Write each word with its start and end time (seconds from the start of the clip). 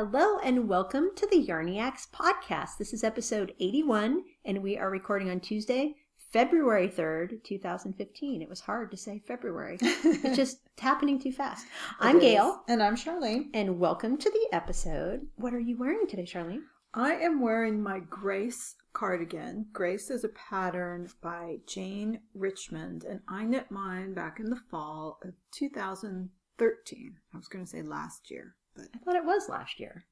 Hello 0.00 0.38
and 0.44 0.68
welcome 0.68 1.10
to 1.16 1.26
the 1.26 1.44
Yarniacs 1.44 2.08
podcast. 2.08 2.78
This 2.78 2.92
is 2.92 3.02
episode 3.02 3.52
81, 3.58 4.22
and 4.44 4.62
we 4.62 4.78
are 4.78 4.88
recording 4.88 5.28
on 5.28 5.40
Tuesday, 5.40 5.96
February 6.32 6.86
3rd, 6.88 7.42
2015. 7.42 8.40
It 8.40 8.48
was 8.48 8.60
hard 8.60 8.92
to 8.92 8.96
say 8.96 9.20
February. 9.26 9.76
it's 9.82 10.36
just 10.36 10.58
happening 10.78 11.18
too 11.18 11.32
fast. 11.32 11.66
I'm. 11.98 12.20
Gail, 12.20 12.62
And 12.68 12.80
I'm 12.80 12.94
Charlene. 12.94 13.46
and 13.52 13.80
welcome 13.80 14.16
to 14.18 14.30
the 14.30 14.46
episode. 14.56 15.26
What 15.34 15.52
are 15.52 15.58
you 15.58 15.76
wearing 15.76 16.06
today, 16.06 16.22
Charlene? 16.22 16.62
I 16.94 17.14
am 17.14 17.40
wearing 17.40 17.82
my 17.82 17.98
Grace 17.98 18.76
cardigan. 18.92 19.66
Grace 19.72 20.10
is 20.10 20.22
a 20.22 20.28
pattern 20.28 21.08
by 21.20 21.56
Jane 21.66 22.20
Richmond, 22.34 23.02
and 23.02 23.18
I 23.28 23.44
knit 23.46 23.72
mine 23.72 24.14
back 24.14 24.38
in 24.38 24.48
the 24.50 24.60
fall 24.70 25.18
of 25.24 25.34
2013. 25.50 27.16
I 27.34 27.36
was 27.36 27.48
going 27.48 27.64
to 27.64 27.70
say 27.70 27.82
last 27.82 28.30
year, 28.30 28.54
but 28.78 28.88
I 28.94 28.98
thought 29.04 29.16
it 29.16 29.24
was 29.26 29.48
last 29.48 29.78
year. 29.80 30.04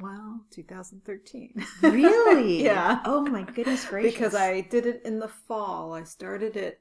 well, 0.00 0.40
2013. 0.50 1.64
Really? 1.82 2.62
yeah. 2.64 3.00
Oh 3.04 3.22
my 3.22 3.42
goodness 3.42 3.84
gracious. 3.88 4.12
Because 4.14 4.34
I 4.34 4.60
did 4.62 4.86
it 4.86 5.02
in 5.04 5.18
the 5.18 5.28
fall. 5.28 5.92
I 5.92 6.04
started 6.04 6.56
it 6.56 6.80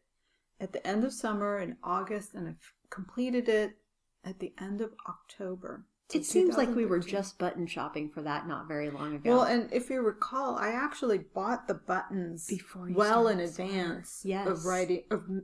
at 0.59 0.73
the 0.73 0.85
end 0.85 1.03
of 1.03 1.13
summer 1.13 1.59
in 1.59 1.77
August, 1.83 2.33
and 2.33 2.47
I've 2.47 2.73
completed 2.89 3.47
it 3.49 3.77
at 4.23 4.39
the 4.39 4.53
end 4.59 4.81
of 4.81 4.91
October. 5.07 5.85
It 6.13 6.25
seems 6.25 6.57
like 6.57 6.73
we 6.75 6.85
were 6.87 6.99
just 6.99 7.37
button 7.37 7.67
shopping 7.67 8.09
for 8.09 8.23
that 8.23 8.47
not 8.47 8.67
very 8.67 8.89
long 8.89 9.13
ago. 9.15 9.29
Well, 9.29 9.43
and 9.43 9.71
if 9.71 9.91
you 9.91 10.01
recall, 10.01 10.57
I 10.57 10.69
actually 10.69 11.19
bought 11.19 11.67
the 11.67 11.75
buttons 11.75 12.47
Before 12.47 12.89
well 12.91 13.27
in 13.27 13.39
advance 13.39 14.21
Yes. 14.25 14.47
of 14.47 14.65
writing 14.65 15.03
of 15.11 15.21
Knitting. 15.29 15.43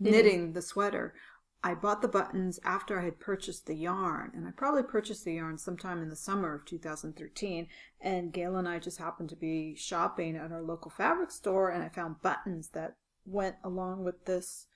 knitting 0.00 0.52
the 0.52 0.62
sweater. 0.62 1.14
I 1.62 1.74
bought 1.74 2.00
the 2.00 2.08
buttons 2.08 2.58
after 2.64 2.98
I 2.98 3.04
had 3.04 3.20
purchased 3.20 3.66
the 3.66 3.74
yarn, 3.74 4.32
and 4.34 4.48
I 4.48 4.50
probably 4.50 4.82
purchased 4.82 5.24
the 5.24 5.34
yarn 5.34 5.58
sometime 5.58 6.02
in 6.02 6.08
the 6.08 6.16
summer 6.16 6.54
of 6.54 6.64
2013. 6.64 7.68
And 8.00 8.32
Gail 8.32 8.56
and 8.56 8.66
I 8.66 8.78
just 8.78 8.96
happened 8.98 9.28
to 9.28 9.36
be 9.36 9.74
shopping 9.76 10.36
at 10.36 10.52
our 10.52 10.62
local 10.62 10.90
fabric 10.90 11.30
store, 11.30 11.68
and 11.70 11.82
I 11.82 11.90
found 11.90 12.22
buttons 12.22 12.68
that 12.70 12.96
went 13.26 13.56
along 13.62 14.04
with 14.04 14.24
this 14.24 14.68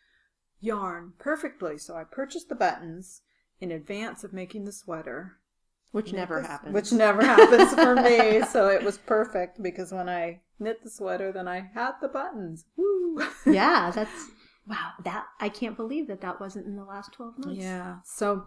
yarn 0.60 1.14
perfectly. 1.18 1.78
So 1.78 1.96
I 1.96 2.04
purchased 2.04 2.50
the 2.50 2.54
buttons 2.54 3.22
in 3.60 3.70
advance 3.70 4.22
of 4.22 4.32
making 4.34 4.66
the 4.66 4.72
sweater. 4.72 5.38
which 5.92 6.12
never 6.12 6.40
this- 6.40 6.46
happens. 6.48 6.74
Which 6.74 6.92
never 6.92 7.24
happens 7.24 7.72
for 7.74 7.94
me. 7.96 8.42
So 8.50 8.68
it 8.68 8.82
was 8.82 8.98
perfect 8.98 9.62
because 9.62 9.90
when 9.90 10.08
I 10.10 10.42
knit 10.58 10.82
the 10.82 10.90
sweater, 10.90 11.32
then 11.32 11.48
I 11.48 11.70
had 11.72 11.92
the 12.02 12.08
buttons. 12.08 12.66
Woo! 12.76 13.22
yeah, 13.46 13.90
that's 13.90 14.28
wow. 14.66 14.92
That 15.04 15.26
I 15.40 15.48
can't 15.48 15.76
believe 15.76 16.08
that 16.08 16.20
that 16.20 16.40
wasn't 16.40 16.66
in 16.66 16.76
the 16.76 16.84
last 16.84 17.12
twelve 17.12 17.38
months. 17.38 17.60
yeah. 17.60 17.96
So 18.04 18.46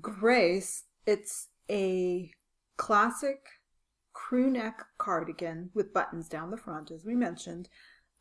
Grace, 0.00 0.84
it's 1.06 1.48
a 1.70 2.30
classic 2.76 3.46
crew 4.12 4.50
neck 4.50 4.84
cardigan 4.98 5.70
with 5.74 5.92
buttons 5.92 6.28
down 6.28 6.50
the 6.50 6.56
front, 6.56 6.90
as 6.90 7.04
we 7.04 7.14
mentioned. 7.14 7.68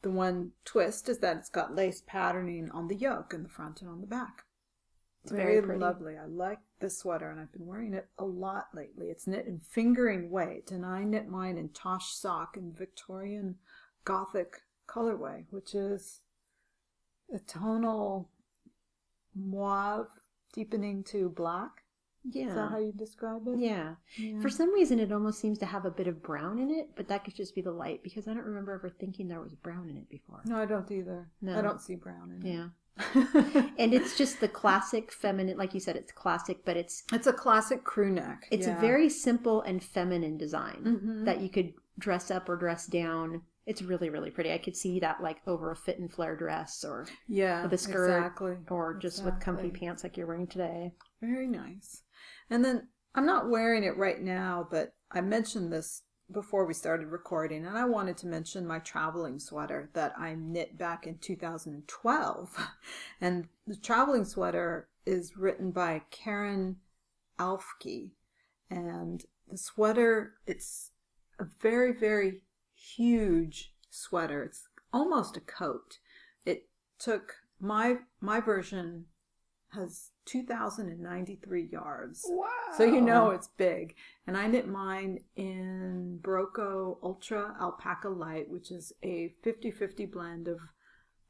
The 0.02 0.10
one 0.10 0.52
twist 0.64 1.10
is 1.10 1.20
that 1.20 1.38
it's 1.38 1.50
got 1.50 1.76
lace 1.76 2.02
patterning 2.06 2.70
on 2.72 2.88
the 2.88 2.96
yoke 2.96 3.34
in 3.34 3.44
the 3.44 3.50
front 3.50 3.82
and 3.82 3.90
on 3.90 4.02
the 4.02 4.08
back. 4.08 4.44
It's 5.24 5.34
very 5.34 5.60
very, 5.60 5.78
lovely. 5.78 6.18
I 6.18 6.26
like 6.26 6.60
this 6.80 7.00
sweater, 7.00 7.30
and 7.30 7.40
I've 7.40 7.52
been 7.52 7.66
wearing 7.66 7.94
it 7.94 8.08
a 8.18 8.24
lot 8.24 8.68
lately. 8.74 9.08
It's 9.08 9.28
knit 9.28 9.46
in 9.46 9.60
fingering 9.60 10.30
weight, 10.30 10.72
and 10.72 10.86
I 10.86 11.04
knit 11.04 11.28
mine 11.28 11.58
in 11.58 11.70
Tosh 11.70 12.14
sock 12.14 12.56
in 12.56 12.72
Victorian 12.72 13.56
Gothic 14.06 14.62
colorway, 14.88 15.46
which 15.50 15.76
is 15.76 16.22
a 17.34 17.40
tonal 17.40 18.30
mauve 19.36 20.08
deepening 20.54 21.04
to 21.06 21.30
black. 21.30 21.72
Yeah. 22.30 22.48
Is 22.50 22.56
that 22.56 22.70
how 22.72 22.80
you 22.80 22.92
describe 22.92 23.48
it? 23.48 23.60
yeah. 23.60 23.96
Yeah. 24.18 24.42
For 24.42 24.50
some 24.50 24.74
reason, 24.74 25.00
it 25.00 25.12
almost 25.12 25.40
seems 25.40 25.58
to 25.60 25.66
have 25.66 25.86
a 25.86 25.92
bit 25.92 26.08
of 26.08 26.22
brown 26.22 26.60
in 26.60 26.70
it, 26.70 26.90
but 26.96 27.08
that 27.08 27.24
could 27.24 27.36
just 27.36 27.56
be 27.56 27.62
the 27.62 27.72
light 27.72 28.04
because 28.04 28.28
I 28.28 28.34
don't 28.34 28.46
remember 28.46 28.74
ever 28.74 28.90
thinking 28.90 29.28
there 29.30 29.40
was 29.40 29.56
brown 29.56 29.90
in 29.90 29.96
it 29.98 30.10
before. 30.10 30.42
no, 30.46 30.58
I 30.58 30.66
don't 30.66 30.92
either. 30.92 31.30
No. 31.42 31.58
I 31.58 31.62
don't 31.62 31.82
see 31.82 31.96
brown 31.96 32.32
in 32.42 32.46
Yeah, 32.46 32.66
it. 33.16 33.28
Yeah. 33.54 33.64
and 33.80 33.94
it's 33.94 34.18
just 34.18 34.42
the 34.42 34.50
classic 34.50 35.14
feminine, 35.14 35.58
like 35.58 35.74
you 35.74 35.80
said, 35.80 35.96
it's 35.96 36.12
classic, 36.12 36.66
but 36.66 36.76
it's 36.76 37.04
it's 37.14 37.28
a 37.28 37.34
classic 37.34 37.86
crew 37.86 38.12
neck. 38.12 38.48
it's 38.52 38.68
yeah. 38.68 38.78
a 38.78 38.82
very 38.82 39.08
simple 39.10 39.62
and 39.62 39.82
feminine 39.82 40.38
design 40.38 40.84
Mhm. 40.84 41.26
that 41.26 41.40
you 41.40 41.48
could 41.50 41.74
dress 41.98 42.30
up 42.30 42.50
or 42.50 42.58
dress 42.58 42.86
down. 42.86 43.44
It's 43.70 43.84
really, 43.84 44.10
really 44.10 44.32
pretty. 44.32 44.52
I 44.52 44.58
could 44.58 44.76
see 44.76 45.00
that 45.00 45.22
like 45.22 45.38
over 45.46 45.70
a 45.70 45.76
fit 45.76 46.00
and 46.00 46.12
flare 46.12 46.36
dress 46.36 46.84
or 46.84 47.06
yeah 47.28 47.62
with 47.62 47.74
a 47.74 47.78
skirt 47.78 48.16
exactly. 48.16 48.58
or 48.68 48.96
just 48.96 49.24
with 49.24 49.40
comfy 49.40 49.70
pants 49.70 50.04
like 50.04 50.18
you're 50.18 50.26
wearing 50.26 50.48
today. 50.48 50.94
Very 51.22 51.46
nice. 51.46 52.02
And 52.50 52.66
then 52.66 52.88
I'm 53.14 53.28
not 53.28 53.48
wearing 53.48 53.84
it 53.84 53.96
right 53.96 54.20
now, 54.20 54.68
but 54.72 54.94
I 55.12 55.22
mentioned 55.22 55.72
this 55.72 56.02
before 56.32 56.66
we 56.66 56.74
started 56.74 57.10
recording, 57.10 57.64
and 57.64 57.78
I 57.78 57.86
wanted 57.86 58.18
to 58.18 58.28
mention 58.28 58.66
my 58.66 58.80
traveling 58.80 59.38
sweater 59.38 59.92
that 59.94 60.14
I 60.18 60.34
knit 60.36 60.76
back 60.76 61.06
in 61.06 61.20
2012. 61.20 62.70
And 63.22 63.50
the 63.68 63.76
traveling 63.76 64.26
sweater 64.26 64.88
is 65.06 65.38
written 65.38 65.70
by 65.70 66.02
Karen 66.10 66.78
Alfke. 67.38 68.12
And 68.72 69.24
the 69.48 69.58
sweater, 69.58 70.34
it's 70.48 70.92
a 71.40 71.46
very, 71.62 71.92
very 71.92 72.42
huge 72.80 73.74
sweater. 73.90 74.44
It's 74.44 74.68
almost 74.94 75.38
a 75.38 75.42
coat. 75.42 76.00
It 76.46 76.68
took 76.98 77.36
my 77.60 77.98
my 78.22 78.40
version 78.40 79.06
has 79.74 80.10
2093 80.26 81.70
yards. 81.72 82.26
Wow. 82.28 82.48
So 82.76 82.84
you 82.84 83.02
know 83.02 83.30
it's 83.30 83.50
big. 83.58 83.96
And 84.26 84.36
I 84.36 84.48
knit 84.48 84.68
mine 84.68 85.20
in 85.36 86.20
Berroco 86.22 86.98
Ultra 87.04 87.56
Alpaca 87.62 88.10
Light, 88.10 88.50
which 88.50 88.72
is 88.72 88.94
a 89.04 89.34
50-50 89.46 90.12
blend 90.12 90.48
of 90.48 90.60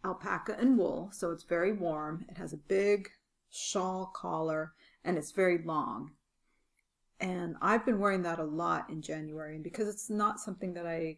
alpaca 0.05 0.55
and 0.57 0.77
wool. 0.77 1.09
So 1.11 1.31
it's 1.31 1.43
very 1.43 1.73
warm. 1.73 2.25
It 2.29 2.37
has 2.37 2.53
a 2.53 2.57
big 2.57 3.09
shawl 3.49 4.11
collar 4.15 4.73
and 5.03 5.17
it's 5.17 5.31
very 5.31 5.57
long. 5.57 6.11
And 7.19 7.57
I've 7.61 7.85
been 7.85 7.99
wearing 7.99 8.21
that 8.23 8.39
a 8.39 8.45
lot 8.45 8.89
in 8.89 9.01
January. 9.01 9.55
And 9.55 9.63
because 9.63 9.89
it's 9.89 10.09
not 10.09 10.39
something 10.39 10.73
that 10.75 10.87
I 10.87 11.17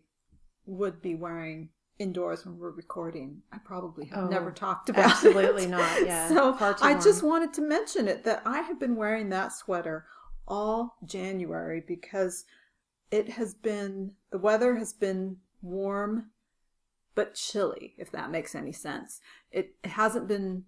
would 0.66 1.02
be 1.02 1.16
wearing 1.16 1.70
indoors 2.00 2.46
when 2.46 2.58
we're 2.58 2.72
recording, 2.72 3.42
I 3.52 3.58
probably 3.60 4.06
have 4.08 4.26
Oh, 4.26 4.28
never 4.28 4.52
talked 4.52 4.90
about 4.90 5.06
it. 5.06 5.12
absolutely 5.12 5.66
it. 5.66 5.70
not, 5.72 6.06
yeah. 6.06 6.28
So 6.30 6.54
Far 6.54 6.74
too 6.74 6.84
I 6.86 7.00
just 7.00 7.22
wanted 7.24 7.54
to 7.56 7.62
mention 7.62 8.08
it 8.08 8.24
that 8.24 8.42
I 8.46 8.62
have 8.62 8.80
been 8.80 8.96
wearing 8.96 9.30
that 9.30 9.54
sweater 9.54 10.06
all 10.48 10.98
January 11.06 11.84
because 11.88 12.46
it 13.12 13.30
has 13.30 13.54
been 13.54 14.14
the 14.32 14.38
weather 14.40 14.76
has 14.78 14.94
been 14.94 15.38
warm 15.62 16.32
but 17.14 17.36
chilly 17.36 17.94
if 17.98 18.12
that 18.12 18.32
makes 18.32 18.56
any 18.56 18.72
sense. 18.72 19.20
It 19.52 19.76
hasn't 19.84 20.28
been 20.28 20.64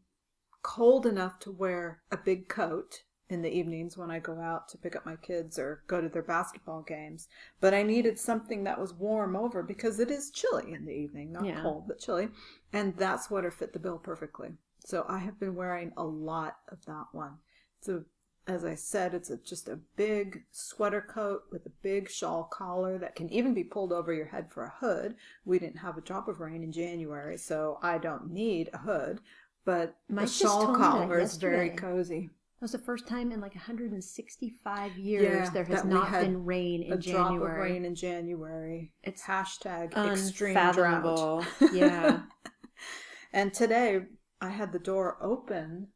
cold 0.62 1.06
enough 1.06 1.40
to 1.40 1.52
wear 1.52 2.02
a 2.12 2.18
big 2.18 2.48
coat 2.48 3.04
in 3.30 3.42
the 3.42 3.50
evenings 3.50 3.98
when 3.98 4.12
I 4.12 4.20
go 4.20 4.40
out 4.40 4.68
to 4.70 4.78
pick 4.78 4.96
up 4.96 5.06
my 5.06 5.16
kids 5.16 5.58
or 5.58 5.84
go 5.88 6.02
to 6.02 6.10
their 6.10 6.22
basketball 6.24 6.82
games, 6.82 7.28
but 7.62 7.74
I 7.74 7.82
needed 7.84 8.20
something 8.20 8.64
that 8.66 8.80
was 8.80 8.94
warm 8.94 9.36
over 9.36 9.64
because 9.64 10.00
it 10.00 10.12
is 10.12 10.30
chilly 10.30 10.74
in 10.74 10.86
the 10.86 10.92
evening, 10.94 11.32
not 11.32 11.46
Yeah. 11.46 11.62
cold 11.62 11.88
but 11.88 12.00
chilly, 12.00 12.30
and 12.74 12.96
that 12.98 13.24
sweater 13.24 13.52
fit 13.52 13.74
the 13.74 13.80
bill 13.80 13.98
perfectly. 13.98 14.58
So 14.86 15.06
I 15.08 15.20
have 15.20 15.40
been 15.40 15.56
wearing 15.56 15.94
a 15.96 16.04
lot 16.04 16.58
of 16.70 16.86
that 16.86 17.06
one. 17.14 17.40
So 17.80 18.04
as 18.46 18.66
I 18.66 18.76
said, 18.76 19.14
it's 19.14 19.30
a, 19.30 19.38
just 19.38 19.70
a 19.70 19.78
big 19.96 20.44
sweater 20.52 21.02
coat 21.02 21.44
with 21.50 21.66
a 21.66 21.72
big 21.82 22.10
shawl 22.10 22.44
collar 22.44 22.98
that 22.98 23.16
can 23.16 23.30
even 23.32 23.54
be 23.54 23.64
pulled 23.64 23.94
over 23.94 24.14
your 24.14 24.26
head 24.26 24.52
for 24.52 24.64
a 24.66 24.70
hood. 24.70 25.16
We 25.46 25.60
didn't 25.60 25.78
have 25.78 25.98
a 25.98 26.02
drop 26.02 26.28
of 26.28 26.42
rain 26.42 26.62
in 26.62 26.74
January, 26.74 27.38
so 27.38 27.80
I 27.82 27.98
don't 28.00 28.32
need 28.32 28.70
a 28.74 28.80
hood. 28.80 29.22
But 29.64 29.96
the 30.10 30.28
shawl 30.28 30.66
told 30.66 30.78
me 30.78 30.84
that 30.84 30.90
collar 30.92 31.20
is 31.20 31.38
very 31.38 31.70
cozy. 31.70 32.30
That 32.64 32.72
was 32.72 32.80
the 32.80 32.86
first 32.86 33.10
time 33.10 33.34
in 33.34 33.42
like 33.42 33.56
165 33.56 34.98
years 34.98 35.24
Yeah, 35.24 35.50
there 35.50 35.66
has 35.66 35.84
not 35.84 36.10
been 36.10 36.46
rain 36.46 36.82
in 36.84 36.94
a 36.94 36.96
drop 36.96 37.26
of 37.26 37.32
January. 37.32 37.72
rain 37.74 37.84
in 37.84 37.94
January. 37.94 38.94
It's 39.04 39.22
hashtag 39.22 39.94
extreme 39.98 40.54
drought. 40.72 41.46
Yeah. 41.74 42.22
And 43.34 43.54
today 43.54 44.04
I 44.40 44.48
had 44.48 44.72
the 44.72 44.80
door 44.80 45.18
open 45.20 45.90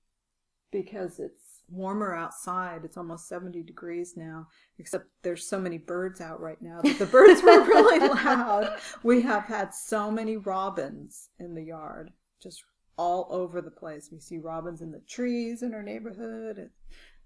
because 0.73 1.19
it's 1.19 1.61
warmer 1.69 2.13
outside. 2.13 2.81
It's 2.83 2.97
almost 2.97 3.29
70 3.29 3.63
degrees 3.63 4.15
now, 4.17 4.47
except 4.77 5.05
there's 5.23 5.47
so 5.47 5.61
many 5.61 5.77
birds 5.77 6.19
out 6.19 6.41
right 6.41 6.61
now 6.61 6.81
that 6.81 6.99
the 6.99 7.05
birds 7.05 7.41
were 7.43 7.63
really 7.63 8.09
loud. 8.09 8.77
We 9.03 9.21
have 9.21 9.43
had 9.43 9.73
so 9.73 10.11
many 10.11 10.35
robins 10.35 11.29
in 11.39 11.55
the 11.55 11.63
yard, 11.63 12.11
just 12.43 12.61
all 12.97 13.27
over 13.29 13.61
the 13.61 13.71
place. 13.71 14.09
We 14.11 14.19
see 14.19 14.37
robins 14.37 14.81
in 14.81 14.91
the 14.91 15.01
trees 15.07 15.61
in 15.61 15.73
our 15.73 15.83
neighborhood. 15.83 16.57
It, 16.57 16.71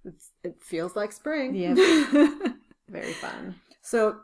it's, 0.06 0.32
it 0.44 0.56
feels 0.62 0.96
like 0.96 1.12
spring. 1.12 1.56
Yep. 1.56 1.78
Very 2.90 3.14
fun. 3.14 3.56
So 3.82 4.18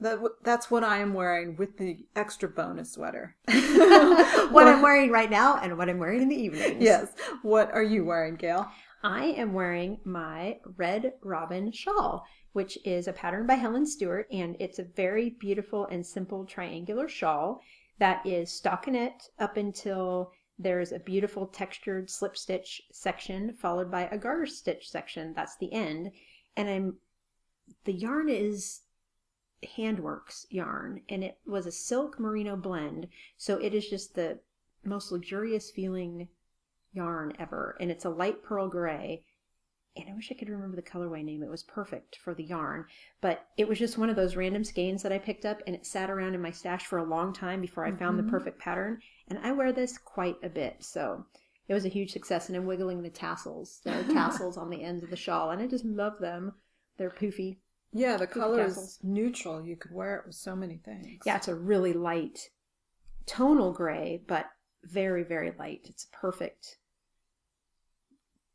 that 0.00 0.18
that's 0.42 0.70
what 0.70 0.84
I 0.84 0.98
am 0.98 1.14
wearing 1.14 1.56
with 1.56 1.78
the 1.78 2.04
extra 2.14 2.48
bonus 2.48 2.92
sweater. 2.92 3.36
what 3.46 4.66
I'm 4.66 4.82
wearing 4.82 5.10
right 5.10 5.30
now 5.30 5.58
and 5.58 5.78
what 5.78 5.88
I'm 5.88 5.98
wearing 5.98 6.22
in 6.22 6.28
the 6.28 6.36
evenings. 6.36 6.82
Yes. 6.82 7.12
What 7.42 7.72
are 7.72 7.82
you 7.82 8.04
wearing, 8.04 8.36
Gail? 8.36 8.68
I 9.02 9.26
am 9.26 9.52
wearing 9.52 9.98
my 10.04 10.58
Red 10.76 11.12
Robin 11.22 11.70
shawl, 11.70 12.24
which 12.52 12.78
is 12.84 13.06
a 13.06 13.12
pattern 13.12 13.46
by 13.46 13.54
Helen 13.54 13.86
Stewart, 13.86 14.26
and 14.32 14.56
it's 14.60 14.78
a 14.78 14.84
very 14.96 15.30
beautiful 15.38 15.86
and 15.90 16.04
simple 16.04 16.44
triangular 16.46 17.08
shawl 17.08 17.60
that 17.98 18.26
is 18.26 18.48
stockinette 18.50 19.28
up 19.38 19.56
until 19.56 20.32
there's 20.58 20.92
a 20.92 20.98
beautiful 20.98 21.46
textured 21.46 22.10
slip 22.10 22.36
stitch 22.36 22.82
section 22.92 23.54
followed 23.54 23.90
by 23.90 24.02
a 24.02 24.18
garter 24.18 24.46
stitch 24.46 24.88
section. 24.88 25.32
That's 25.34 25.56
the 25.56 25.72
end. 25.72 26.12
And 26.56 26.68
I'm 26.68 26.96
the 27.84 27.92
yarn 27.92 28.28
is 28.28 28.82
Handworks 29.76 30.46
yarn 30.50 31.00
and 31.08 31.24
it 31.24 31.38
was 31.46 31.66
a 31.66 31.72
silk 31.72 32.20
merino 32.20 32.56
blend. 32.56 33.08
So 33.36 33.58
it 33.58 33.74
is 33.74 33.88
just 33.88 34.14
the 34.14 34.38
most 34.84 35.10
luxurious 35.10 35.70
feeling 35.70 36.28
yarn 36.92 37.34
ever. 37.38 37.76
And 37.80 37.90
it's 37.90 38.04
a 38.04 38.10
light 38.10 38.42
pearl 38.42 38.68
gray. 38.68 39.24
And 39.96 40.08
I 40.08 40.14
wish 40.14 40.30
I 40.30 40.34
could 40.34 40.48
remember 40.48 40.76
the 40.76 40.82
colorway 40.82 41.24
name. 41.24 41.42
It 41.42 41.50
was 41.50 41.62
perfect 41.62 42.16
for 42.16 42.34
the 42.34 42.42
yarn. 42.42 42.86
But 43.20 43.46
it 43.56 43.68
was 43.68 43.78
just 43.78 43.96
one 43.96 44.10
of 44.10 44.16
those 44.16 44.34
random 44.34 44.64
skeins 44.64 45.02
that 45.02 45.12
I 45.12 45.18
picked 45.18 45.44
up 45.44 45.62
and 45.66 45.76
it 45.76 45.86
sat 45.86 46.10
around 46.10 46.34
in 46.34 46.42
my 46.42 46.50
stash 46.50 46.86
for 46.86 46.98
a 46.98 47.04
long 47.04 47.32
time 47.32 47.60
before 47.60 47.84
I 47.84 47.92
found 47.92 48.18
the 48.18 48.22
mm-hmm. 48.22 48.30
perfect 48.30 48.58
pattern. 48.58 49.00
And 49.28 49.38
I 49.38 49.52
wear 49.52 49.72
this 49.72 49.96
quite 49.98 50.36
a 50.42 50.48
bit. 50.48 50.82
So 50.82 51.24
it 51.68 51.74
was 51.74 51.84
a 51.84 51.90
huge 51.90 52.12
success. 52.12 52.48
And 52.48 52.56
I'm 52.56 52.66
wiggling 52.66 53.02
the 53.02 53.10
tassels. 53.10 53.80
There 53.84 53.98
are 53.98 54.02
tassels 54.12 54.56
on 54.56 54.68
the 54.68 54.82
ends 54.82 55.04
of 55.04 55.10
the 55.10 55.16
shawl. 55.16 55.50
And 55.50 55.62
I 55.62 55.68
just 55.68 55.84
love 55.84 56.18
them. 56.18 56.54
They're 56.96 57.10
poofy. 57.10 57.58
Yeah, 57.92 58.16
the 58.16 58.26
color 58.26 58.64
tassels. 58.64 58.84
is 58.84 58.98
neutral. 59.04 59.64
You 59.64 59.76
could 59.76 59.92
wear 59.92 60.16
it 60.16 60.26
with 60.26 60.34
so 60.34 60.56
many 60.56 60.78
things. 60.78 61.22
Yeah, 61.24 61.36
it's 61.36 61.48
a 61.48 61.54
really 61.54 61.92
light 61.92 62.50
tonal 63.26 63.72
gray, 63.72 64.22
but 64.26 64.46
very, 64.82 65.22
very 65.22 65.52
light. 65.56 65.86
It's 65.88 66.08
perfect 66.12 66.78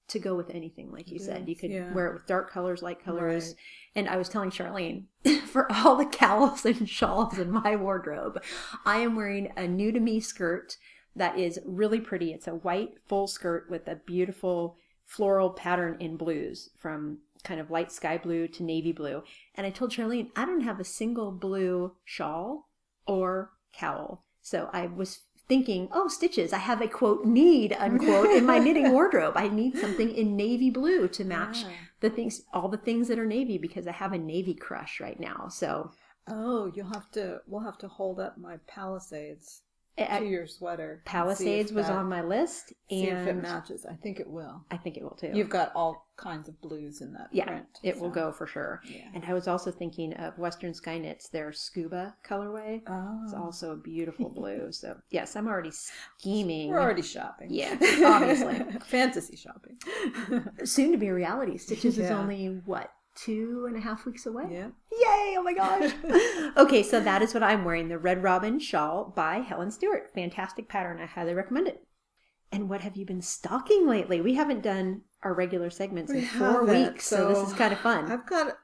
to 0.10 0.20
go 0.20 0.36
with 0.36 0.50
anything, 0.50 0.92
like 0.92 1.10
you 1.10 1.18
It 1.18 1.24
said. 1.24 1.48
You 1.48 1.56
could 1.56 1.72
yeah. 1.72 1.94
wear 1.94 2.08
it 2.08 2.14
with 2.14 2.28
dark 2.28 2.52
colors, 2.52 2.82
light 2.82 3.04
colors. 3.04 3.48
Right. 3.48 3.56
And 3.96 4.10
I 4.10 4.18
was 4.18 4.30
telling 4.30 4.50
Charlene, 4.50 5.06
for 5.48 5.72
all 5.72 5.96
the 5.96 6.06
cowls 6.06 6.66
and 6.66 6.88
shawls 6.88 7.38
in 7.38 7.52
my 7.52 7.76
wardrobe, 7.76 8.42
I 8.86 8.98
am 8.98 9.16
wearing 9.16 9.52
a 9.56 9.68
new 9.68 9.92
to 9.92 10.00
me 10.00 10.20
skirt 10.20 10.78
that 11.16 11.38
is 11.38 11.60
really 11.66 12.00
pretty. 12.00 12.32
It's 12.32 12.48
a 12.48 12.56
white 12.56 12.96
full 13.08 13.28
skirt 13.28 13.70
with 13.70 13.88
a 13.88 13.96
beautiful 13.96 14.78
floral 15.06 15.50
pattern 15.50 15.98
in 16.00 16.18
blues 16.18 16.70
from 16.78 17.20
kind 17.44 17.60
of 17.60 17.72
light 17.72 17.92
sky 17.92 18.18
blue 18.18 18.48
to 18.48 18.64
navy 18.64 18.92
blue. 18.92 19.24
And 19.56 19.66
I 19.66 19.70
told 19.70 19.92
Charlene, 19.92 20.30
I 20.36 20.46
don't 20.46 20.62
have 20.62 20.80
a 20.80 20.84
single 20.84 21.32
blue 21.32 21.94
shawl 22.06 22.70
or 23.08 23.52
cowl. 23.74 24.24
So 24.42 24.70
I 24.72 24.88
was 24.88 25.22
thinking, 25.50 25.90
oh, 25.92 26.08
stitches, 26.08 26.54
I 26.54 26.60
have 26.60 26.80
a 26.82 26.88
quote 26.88 27.26
need 27.26 27.74
unquote 27.74 28.30
in 28.30 28.46
my 28.46 28.60
knitting 28.66 28.92
wardrobe. 28.92 29.34
I 29.36 29.50
need 29.50 29.78
something 29.78 30.10
in 30.16 30.36
navy 30.38 30.70
blue 30.70 31.08
to 31.10 31.26
match 31.26 31.64
Yeah. 31.64 31.72
the 32.00 32.10
things, 32.12 32.44
all 32.54 32.70
the 32.70 32.78
things 32.78 33.08
that 33.10 33.20
are 33.20 33.26
navy 33.26 33.58
because 33.58 33.88
I 33.88 33.92
have 33.92 34.14
a 34.14 34.18
navy 34.18 34.54
crush 34.54 35.02
right 35.02 35.20
now. 35.20 35.48
So 35.50 35.92
Oh, 36.32 36.72
you'll 36.76 36.94
have 36.94 37.10
to. 37.14 37.42
We'll 37.48 37.64
have 37.64 37.80
to 37.80 37.88
hold 37.88 38.20
up 38.20 38.38
my 38.38 38.58
Palisades 38.68 39.64
to 40.08 40.26
your 40.26 40.48
sweater. 40.48 41.02
Palisades 41.06 41.72
was 41.72 41.88
that- 41.88 41.96
on 41.96 42.08
my 42.08 42.22
list, 42.22 42.74
and 42.90 43.00
See 43.00 43.08
if 43.08 43.28
it 43.28 43.36
matches. 43.42 43.86
I 43.86 43.94
think 43.96 44.20
it 44.20 44.30
will. 44.30 44.66
I 44.72 44.78
think 44.78 44.98
it 44.98 45.04
will 45.04 45.16
too. 45.16 45.32
You've 45.34 45.50
got 45.50 45.72
all 45.76 46.08
kinds 46.18 46.50
of 46.50 46.60
blues 46.62 47.00
in 47.02 47.14
that 47.14 47.30
yeah, 47.32 47.46
print. 47.46 47.66
it 47.82 47.98
will 47.98 48.10
go 48.10 48.32
for 48.32 48.46
sure. 48.46 48.82
Yeah. 48.84 49.08
And 49.14 49.24
I 49.24 49.34
was 49.34 49.48
also 49.48 49.72
thinking 49.72 50.14
of 50.16 50.38
Western 50.38 50.74
Sky 50.74 50.98
Knits, 50.98 51.30
their 51.30 51.54
scuba 51.54 52.16
colorway. 52.28 52.82
Oh. 52.88 53.22
It's 53.24 53.34
also 53.34 53.72
a 53.72 53.78
beautiful 53.78 54.30
blue. 54.30 54.72
So 54.72 54.98
yes, 55.12 55.36
I'm 55.38 55.48
already 55.48 55.72
scheming. 55.72 56.70
We're 56.70 56.82
already 56.82 57.04
shopping. 57.04 57.48
Yeah, 57.52 57.78
obviously. 58.06 58.80
Fantasy 58.86 59.38
shopping. 59.38 59.78
soon 60.66 60.92
to 60.92 60.98
be 60.98 61.10
reality. 61.10 61.58
Stitches 61.58 61.98
is 61.98 62.12
only 62.12 62.48
what 62.66 62.92
two 63.24 63.66
and 63.68 63.76
a 63.76 63.80
half 63.80 64.06
weeks 64.06 64.26
away. 64.26 64.46
yeah. 64.50 64.68
Yay! 64.92 65.36
Oh 65.38 65.44
my 65.44 65.54
gosh. 65.54 65.92
okay, 66.58 66.84
so 66.84 67.00
that 67.00 67.22
is 67.22 67.34
what 67.34 67.44
I'm 67.44 67.66
wearing 67.66 67.90
the 67.90 67.98
Red 67.98 68.24
Robin 68.24 68.60
shawl 68.60 69.12
by 69.16 69.40
Helen 69.40 69.72
Stewart. 69.72 70.12
Fantastic 70.14 70.70
pattern. 70.70 71.00
I 71.02 71.06
highly 71.06 71.34
recommend 71.34 71.68
it. 71.68 71.84
And 72.52 72.70
what 72.70 72.82
have 72.82 72.96
you 72.96 73.06
been 73.06 73.22
stocking 73.22 73.88
lately? 73.88 74.22
We 74.22 74.36
haven't 74.36 74.64
done 74.64 75.02
our 75.22 75.34
regular 75.34 75.70
segments 75.70 76.12
in 76.12 76.26
four 76.26 76.66
weeks, 76.66 77.06
so, 77.06 77.30
this 77.30 77.50
is 77.50 77.54
kind 77.54 77.74
of 77.74 77.80
fun. 77.80 78.12
I've 78.12 78.26
got, 78.26 78.58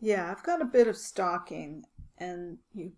yeah, 0.00 0.30
I've 0.30 0.42
got 0.42 0.60
a 0.60 0.66
bit 0.66 0.88
of 0.88 0.96
stocking, 0.96 1.84
and 2.18 2.58
you, 2.74 2.92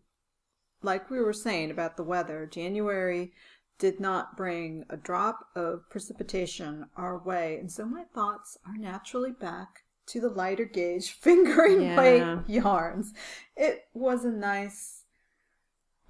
like 0.82 1.10
we 1.10 1.20
were 1.20 1.32
saying 1.32 1.70
about 1.70 1.96
the 1.96 2.02
weather, 2.02 2.48
January 2.50 3.32
did 3.78 4.00
not 4.00 4.36
bring 4.36 4.84
a 4.90 4.96
drop 4.96 5.46
of 5.54 5.88
precipitation 5.90 6.86
our 6.96 7.18
way, 7.18 7.58
and 7.58 7.70
so 7.70 7.84
my 7.84 8.04
thoughts 8.12 8.58
are 8.66 8.76
naturally 8.76 9.30
back 9.30 9.84
to 10.10 10.20
the 10.20 10.28
lighter 10.28 10.64
gauge 10.64 11.10
fingering 11.20 11.82
Yeah. 11.82 11.96
weight 11.98 12.48
yarns. 12.48 13.12
It 13.56 13.86
was 13.94 14.24
a 14.24 14.30
nice, 14.30 15.04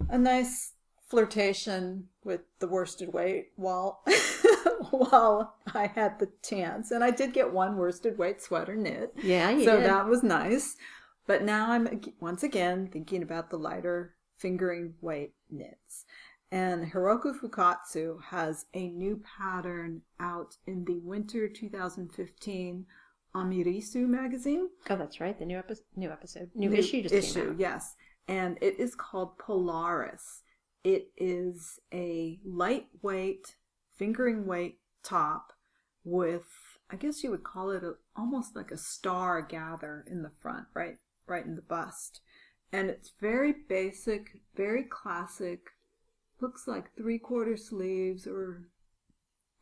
a 0.08 0.19
nice 0.19 0.73
flirtation 1.08 2.08
with 2.25 2.41
the 2.61 2.69
worsted 2.69 3.12
weight 3.12 3.49
while 3.56 4.02
while 4.91 5.56
I 5.75 5.87
had 5.88 6.19
the 6.19 6.29
chance, 6.43 6.91
and 6.91 7.02
I 7.05 7.11
did 7.11 7.32
get 7.32 7.52
one 7.52 7.76
worsted 7.76 8.19
weight 8.19 8.43
sweater 8.43 8.76
knit. 8.76 9.12
yeah, 9.23 9.49
so 9.64 9.76
did. 9.76 9.87
that 9.87 10.06
was 10.06 10.23
nice. 10.23 10.76
But 11.26 11.43
now 11.44 11.70
I'm 11.70 12.00
once 12.20 12.43
again 12.43 12.88
thinking 12.93 13.23
about 13.23 13.50
the 13.50 13.58
lighter 13.58 14.14
fingering 14.38 14.94
weight 15.00 15.35
knits. 15.50 16.05
And 16.50 16.91
Hiroko 16.93 17.32
Fukatsu 17.38 18.20
has 18.31 18.67
a 18.75 18.88
new 18.88 19.23
pattern 19.38 20.03
out 20.19 20.56
in 20.67 20.85
the 20.85 20.99
winter 20.99 21.49
2015 21.49 22.87
Amirisu 23.35 24.06
magazine. 24.09 24.69
oh, 24.88 24.97
that's 24.97 25.21
right. 25.21 25.38
The 25.38 25.44
new 25.47 25.59
episode, 25.59 25.85
new 25.97 26.11
episode, 26.11 26.50
new, 26.55 26.73
issue 26.73 27.03
just 27.03 27.15
issue, 27.15 27.41
came 27.41 27.50
out. 27.50 27.61
yes. 27.61 27.94
And 28.29 28.59
it 28.61 28.79
is 28.79 28.94
called 28.94 29.38
Polaris. 29.38 30.43
It 30.82 31.09
is 31.17 31.79
a 31.93 32.38
lightweight 32.44 33.56
fingering 33.97 34.47
weight 34.47 34.79
top 35.03 35.53
with, 36.05 36.47
I 36.91 36.97
guess 36.97 37.23
you 37.23 37.31
would 37.31 37.44
call 37.44 37.71
it 37.71 37.85
a, 37.85 37.94
almost 38.17 38.56
like 38.56 38.71
a 38.71 38.77
star 38.77 39.43
gather 39.43 40.05
in 40.11 40.23
the 40.23 40.32
front, 40.41 40.67
right, 40.75 40.97
right 41.27 41.44
in 41.44 41.55
the 41.56 41.62
bust. 41.62 42.21
And 42.73 42.88
it's 42.88 43.12
very 43.21 43.53
basic, 43.69 44.41
very 44.56 44.85
classic. 44.85 45.61
Looks 46.41 46.67
like 46.67 46.94
three 46.97 47.19
quarter 47.19 47.56
sleeves 47.56 48.27
or 48.27 48.69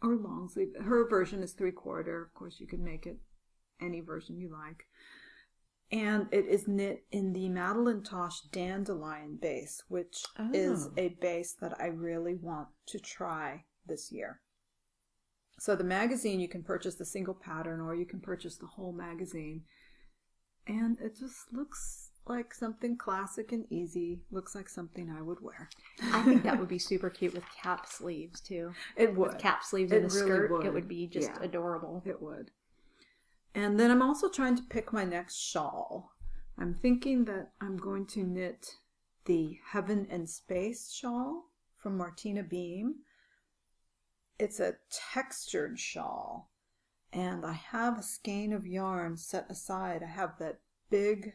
or 0.00 0.15
long 0.15 0.49
sleeve. 0.49 0.69
Her 0.81 1.08
version 1.08 1.43
is 1.43 1.53
three 1.53 1.72
quarter. 1.72 2.22
Of 2.22 2.34
course, 2.34 2.60
you 2.60 2.67
can 2.67 2.84
make 2.84 3.06
it 3.06 3.19
any 3.81 4.01
version 4.01 4.39
you 4.39 4.51
like. 4.51 4.85
And 5.91 6.27
it 6.32 6.44
is 6.47 6.69
knit 6.69 7.05
in 7.11 7.32
the 7.32 7.49
Madeline 7.49 8.03
Tosh 8.03 8.43
dandelion 8.53 9.37
base, 9.41 9.82
which 9.89 10.23
is 10.53 10.87
Oh. 10.89 10.93
a 10.99 11.08
base 11.08 11.55
that 11.61 11.81
I 11.81 11.87
really 11.87 12.35
want 12.35 12.69
to 12.87 12.99
try 12.99 13.65
this 13.87 14.13
year. 14.13 14.41
So 15.58 15.75
the 15.75 15.85
magazine, 15.85 16.41
you 16.41 16.49
can 16.49 16.63
purchase 16.63 16.97
the 16.97 17.06
single 17.06 17.35
pattern 17.35 17.81
or 17.81 17.94
you 17.94 18.05
can 18.06 18.20
purchase 18.20 18.56
the 18.58 18.67
whole 18.67 18.93
magazine. 18.93 19.65
And 20.67 20.99
it 21.01 21.17
just 21.19 21.51
looks 21.53 22.11
like 22.27 22.53
something 22.53 22.99
classic 22.99 23.53
and 23.53 23.65
easy. 23.73 24.20
Looks 24.31 24.55
like 24.55 24.69
something 24.69 25.08
I 25.11 25.23
would 25.23 25.41
wear. 25.41 25.70
I 26.03 26.23
think 26.23 26.43
that 26.43 26.58
would 26.61 26.69
be 26.69 26.79
super 26.91 27.08
cute 27.08 27.32
with 27.32 27.44
cap 27.63 27.87
sleeves 27.87 28.43
too. 28.43 28.73
It 28.94 29.17
would. 29.17 29.29
With 29.32 29.39
cap 29.39 29.65
sleeves 29.65 29.91
It 29.91 30.03
and 30.03 30.13
a 30.13 30.15
really 30.15 30.27
skirt, 30.27 30.51
would. 30.51 30.67
it 30.67 30.73
would 30.75 30.87
be 30.89 31.06
just 31.06 31.31
Yeah. 31.31 31.43
adorable. 31.43 32.03
It 32.05 32.20
would. 32.20 32.51
And 33.58 33.79
then 33.79 33.91
I'm 33.91 34.03
also 34.03 34.29
trying 34.29 34.55
to 34.55 34.62
pick 34.62 34.93
my 34.93 35.05
next 35.05 35.34
shawl. 35.34 36.12
I'm 36.56 36.74
thinking 36.74 37.24
that 37.24 37.50
I'm 37.60 37.77
going 37.77 38.06
to 38.06 38.22
knit 38.22 38.77
the 39.24 39.58
Heaven 39.72 40.06
and 40.10 40.31
Space 40.31 40.93
shawl 40.93 41.46
from 41.77 41.96
Martina 41.96 42.44
Behm. 42.44 42.93
It's 44.38 44.60
a 44.60 44.77
textured 44.93 45.77
shawl, 45.81 46.53
and 47.12 47.44
I 47.44 47.55
have 47.55 47.98
a 47.98 48.03
skein 48.03 48.53
of 48.53 48.65
yarn 48.65 49.17
set 49.17 49.50
aside. 49.50 50.05
I 50.05 50.06
have 50.06 50.38
that 50.38 50.60
big, 50.88 51.32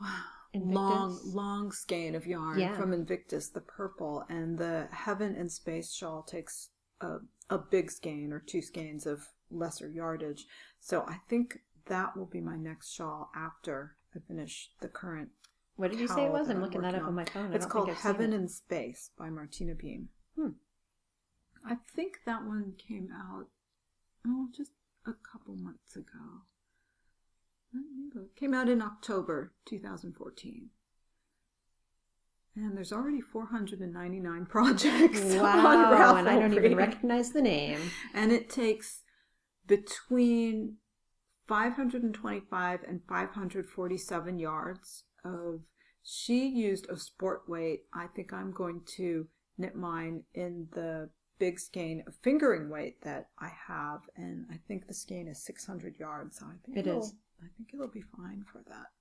wow, 0.00 0.22
long, 0.54 1.20
long 1.22 1.70
skein 1.70 2.14
of 2.14 2.26
yarn 2.26 2.58
Yeah. 2.58 2.74
from 2.78 2.94
Invictus, 2.94 3.50
the 3.50 3.60
purple, 3.60 4.24
and 4.30 4.56
the 4.56 4.88
Heaven 4.90 5.36
and 5.36 5.52
Space 5.52 5.92
shawl 5.92 6.22
takes 6.22 6.70
a, 7.02 7.18
a 7.50 7.58
big 7.58 7.90
skein 7.90 8.32
or 8.32 8.40
two 8.40 8.62
skeins 8.62 9.04
of 9.04 9.28
lesser 9.50 9.88
yardage. 9.88 10.46
So 10.80 11.04
I 11.08 11.18
think 11.28 11.60
that 11.86 12.16
will 12.16 12.26
be 12.26 12.40
my 12.40 12.56
next 12.56 12.92
shawl 12.92 13.30
after 13.34 13.96
I 14.14 14.18
finish 14.26 14.70
the 14.80 14.88
current. 14.88 15.30
What 15.76 15.90
did 15.90 16.00
you 16.00 16.08
say 16.08 16.24
it 16.24 16.32
was? 16.32 16.48
I'm 16.48 16.56
I'm 16.56 16.62
looking 16.62 16.80
that 16.82 16.94
up 16.94 17.02
on 17.02 17.14
my 17.14 17.24
phone. 17.26 17.52
It's 17.52 17.66
called 17.66 17.86
think 17.86 17.98
I've 17.98 18.02
seen 18.02 18.12
Heaven 18.12 18.32
it. 18.32 18.36
and 18.36 18.50
Space 18.50 19.10
by 19.18 19.28
Martina 19.28 19.74
Behm. 19.74 20.06
Hmm. 20.34 20.48
I 21.64 21.76
think 21.94 22.20
that 22.24 22.44
one 22.44 22.74
came 22.78 23.10
out 23.14 23.46
oh 24.26 24.48
just 24.56 24.72
a 25.06 25.12
couple 25.12 25.54
months 25.56 25.96
ago. 25.96 26.42
Look. 28.14 28.34
Came 28.36 28.54
out 28.54 28.68
in 28.68 28.80
October 28.80 29.52
2014. 29.66 30.70
And 32.54 32.74
there's 32.74 32.92
already 32.92 33.20
499 33.20 34.46
projects. 34.50 35.20
on 35.20 35.38
Wow, 35.42 36.16
and 36.16 36.28
I 36.28 36.38
don't 36.38 36.54
even 36.54 36.74
recognize 36.74 37.32
the 37.32 37.42
name. 37.42 37.78
And 38.14 38.32
it 38.32 38.48
takes 38.48 39.02
between 39.66 40.76
525 41.48 42.80
and 42.86 43.00
547 43.08 44.38
yards 44.38 45.04
of. 45.24 45.60
She 46.08 46.46
used 46.46 46.88
a 46.88 46.96
sport 46.96 47.42
weight. 47.48 47.80
I 47.92 48.06
think 48.06 48.32
I'm 48.32 48.52
going 48.52 48.82
to 48.96 49.26
knit 49.58 49.74
mine 49.74 50.22
in 50.34 50.68
the 50.72 51.10
big 51.38 51.58
skein 51.58 52.04
of 52.06 52.14
fingering 52.22 52.70
weight 52.70 53.02
that 53.02 53.30
I 53.40 53.50
have, 53.66 54.02
and 54.16 54.46
I 54.50 54.58
think 54.68 54.86
the 54.86 54.94
skein 54.94 55.26
is 55.26 55.44
600 55.44 55.96
yards. 55.98 56.38
So 56.38 56.46
I 56.46 56.56
think 56.64 56.78
It 56.78 56.86
it'll- 56.86 57.12
I 57.42 57.48
think 57.56 57.74
it'll 57.74 57.88
be 57.88 58.02
fine 58.02 58.44
for 58.44 58.62
that. 58.68 58.92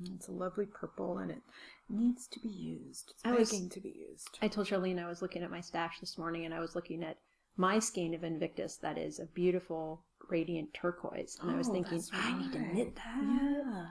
It's 0.00 0.28
a 0.28 0.32
lovely 0.32 0.66
purple, 0.66 1.16
and 1.18 1.30
it 1.30 1.42
needs 1.88 2.26
to 2.28 2.40
be 2.40 2.48
used. 2.50 3.12
It's 3.12 3.24
I 3.24 3.32
was- 3.32 3.50
begging 3.50 3.70
to 3.70 3.80
be 3.80 3.90
used. 4.10 4.38
I 4.42 4.48
told 4.48 4.66
Charlene 4.66 5.02
I 5.02 5.08
was 5.08 5.22
looking 5.22 5.42
at 5.42 5.50
my 5.50 5.60
stash 5.62 5.98
this 6.00 6.18
morning 6.18 6.44
and 6.44 6.52
I 6.52 6.60
was 6.60 6.74
looking 6.74 7.02
at 7.02 7.20
my 7.56 7.78
skein 7.78 8.14
of 8.14 8.24
Invictus 8.24 8.76
that 8.78 8.98
is 8.98 9.18
a 9.18 9.26
beautiful 9.26 10.04
radiant 10.28 10.72
turquoise. 10.74 11.38
And 11.40 11.50
I 11.50 11.56
was 11.56 11.68
Oh, 11.68 11.72
thinking, 11.72 11.98
that's 11.98 12.10
I 12.12 12.38
need 12.38 12.52
to 12.52 12.58
knit 12.60 12.96
that. 12.96 13.22
Yeah, 13.22 13.86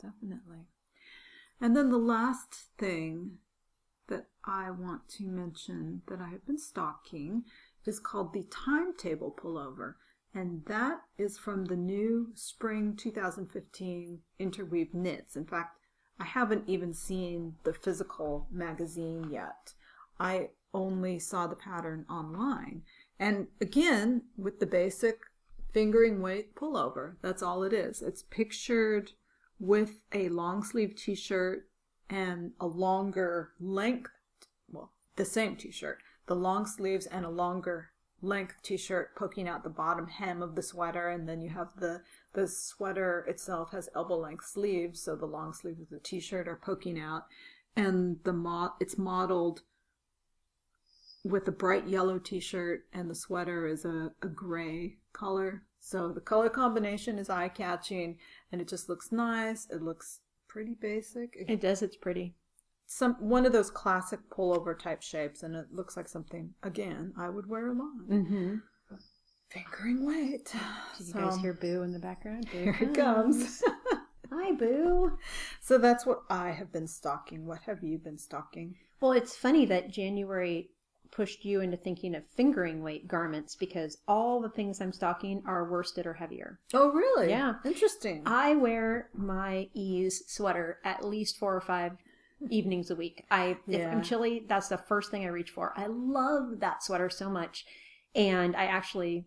definitely. 0.00 0.66
And 1.60 1.76
then 1.76 1.90
the 1.90 1.98
last 1.98 2.54
thing 2.78 3.38
that 4.08 4.26
I 4.44 4.70
want 4.70 5.08
to 5.18 5.24
mention 5.24 6.02
that 6.08 6.20
I 6.20 6.28
have 6.28 6.46
been 6.46 6.58
stocking 6.58 7.44
is 7.84 7.98
called 7.98 8.32
the 8.32 8.44
Timetable 8.50 9.30
Pullover. 9.32 9.94
And 10.34 10.64
that 10.66 11.00
is 11.16 11.38
from 11.38 11.64
the 11.64 11.76
new 11.76 12.30
spring 12.34 12.94
2015 12.94 14.20
Interweave 14.38 14.92
Knits. 14.92 15.34
In 15.34 15.46
fact, 15.46 15.78
I 16.20 16.24
haven't 16.24 16.68
even 16.68 16.92
seen 16.92 17.56
the 17.64 17.72
physical 17.72 18.48
magazine 18.50 19.28
yet. 19.30 19.72
I 20.18 20.50
only 20.76 21.18
saw 21.18 21.46
the 21.46 21.56
pattern 21.56 22.04
online. 22.08 22.82
And 23.18 23.48
again, 23.60 24.22
with 24.36 24.60
the 24.60 24.66
basic 24.66 25.18
fingering 25.72 26.22
weight 26.22 26.54
pullover. 26.54 27.16
That's 27.20 27.42
all 27.42 27.62
it 27.62 27.72
is. 27.72 28.00
It's 28.00 28.22
pictured 28.22 29.12
with 29.58 30.00
a 30.12 30.28
long 30.28 30.62
sleeve 30.62 30.94
t 30.96 31.14
shirt 31.14 31.68
and 32.08 32.52
a 32.60 32.66
longer 32.66 33.50
length, 33.60 34.10
well, 34.70 34.92
the 35.16 35.24
same 35.24 35.56
t 35.56 35.70
shirt, 35.70 35.98
the 36.26 36.34
long 36.34 36.66
sleeves 36.66 37.04
and 37.04 37.26
a 37.26 37.30
longer 37.30 37.90
length 38.22 38.62
t 38.62 38.78
shirt 38.78 39.14
poking 39.16 39.46
out 39.46 39.64
the 39.64 39.68
bottom 39.68 40.08
hem 40.08 40.40
of 40.40 40.54
the 40.54 40.62
sweater. 40.62 41.08
And 41.10 41.28
then 41.28 41.42
you 41.42 41.50
have 41.50 41.68
the, 41.78 42.00
the 42.32 42.48
sweater 42.48 43.26
itself 43.28 43.72
has 43.72 43.90
elbow 43.94 44.16
length 44.16 44.46
sleeves, 44.46 45.02
so 45.02 45.14
the 45.14 45.26
long 45.26 45.52
sleeves 45.52 45.80
of 45.80 45.90
the 45.90 45.98
t 45.98 46.20
shirt 46.20 46.48
are 46.48 46.60
poking 46.62 46.98
out. 46.98 47.24
And 47.76 48.16
the 48.24 48.32
mo- 48.32 48.72
it's 48.80 48.96
modeled 48.96 49.60
with 51.28 51.48
a 51.48 51.52
bright 51.52 51.86
yellow 51.88 52.18
t-shirt 52.18 52.82
and 52.92 53.10
the 53.10 53.14
sweater 53.14 53.66
is 53.66 53.84
a, 53.84 54.12
a 54.22 54.28
gray 54.28 54.96
color. 55.12 55.62
So 55.80 56.10
the 56.12 56.20
color 56.20 56.48
combination 56.48 57.18
is 57.18 57.30
eye-catching 57.30 58.18
and 58.52 58.60
it 58.60 58.68
just 58.68 58.88
looks 58.88 59.12
nice. 59.12 59.66
It 59.70 59.82
looks 59.82 60.20
pretty 60.48 60.74
basic. 60.80 61.34
It- 61.36 61.50
It 61.50 61.60
does, 61.60 61.82
it's 61.82 61.96
pretty. 61.96 62.34
Some 62.88 63.14
one 63.18 63.44
of 63.46 63.52
those 63.52 63.70
classic 63.70 64.20
pullover 64.30 64.78
type 64.78 65.02
shapes 65.02 65.42
and 65.42 65.56
it 65.56 65.66
looks 65.72 65.96
like 65.96 66.08
something 66.08 66.54
again 66.62 67.12
I 67.18 67.28
would 67.28 67.48
wear 67.48 67.66
along. 67.68 68.06
Mm-hmm. 68.08 68.54
Fingering 69.48 70.06
weight. 70.06 70.52
Did 70.98 71.06
you 71.08 71.14
guys 71.14 71.36
hear 71.38 71.54
Boo 71.54 71.82
in 71.82 71.92
the 71.92 71.98
background? 71.98 72.46
Boo 72.52 72.58
here 72.58 72.76
it 72.80 72.94
comes. 72.94 73.62
Hi, 74.32 74.52
Boo. 74.52 75.16
so 75.60 75.78
that's 75.78 76.04
what 76.04 76.22
I 76.28 76.50
have 76.50 76.72
been 76.72 76.88
stocking. 76.88 77.46
What 77.46 77.60
have 77.60 77.82
you 77.82 77.98
been 77.98 78.18
stocking? 78.18 78.74
Well, 79.00 79.12
it's 79.12 79.36
funny 79.36 79.64
that 79.66 79.90
January 79.90 80.70
pushed 81.10 81.44
you 81.44 81.60
into 81.60 81.76
thinking 81.76 82.14
of 82.14 82.24
fingering 82.34 82.82
weight 82.82 83.06
garments 83.08 83.54
because 83.54 83.98
all 84.08 84.40
the 84.40 84.48
things 84.48 84.80
I'm 84.80 84.92
stocking 84.92 85.42
are 85.46 85.68
worsted 85.70 86.06
or 86.06 86.14
heavier. 86.14 86.58
Oh 86.74 86.90
really? 86.92 87.28
Yeah. 87.30 87.54
Interesting. 87.64 88.22
I 88.26 88.54
wear 88.54 89.08
my 89.14 89.68
ease 89.74 90.22
sweater 90.26 90.78
at 90.84 91.04
least 91.04 91.38
four 91.38 91.54
or 91.56 91.60
five 91.60 91.92
evenings 92.50 92.90
a 92.90 92.96
week. 92.96 93.24
I 93.30 93.56
if 93.68 93.78
Yeah. 93.80 93.90
I'm 93.90 94.02
chilly, 94.02 94.44
that's 94.48 94.68
the 94.68 94.76
first 94.78 95.10
thing 95.10 95.24
I 95.24 95.28
reach 95.28 95.50
for. 95.50 95.72
I 95.76 95.86
love 95.86 96.60
that 96.60 96.82
sweater 96.82 97.08
so 97.10 97.30
much. 97.30 97.64
And 98.14 98.54
I 98.56 98.64
actually 98.64 99.26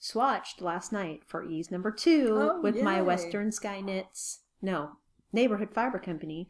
swatched 0.00 0.60
last 0.60 0.92
night 0.92 1.22
for 1.26 1.44
ease 1.44 1.70
number 1.70 1.90
two 1.90 2.28
Oh, 2.30 2.60
with 2.60 2.80
my. 2.82 3.00
Western 3.02 3.50
Sky 3.52 3.80
Knits, 3.80 4.40
no, 4.62 4.92
Neighborhood 5.32 5.70
Fiber 5.72 5.98
Company, 5.98 6.48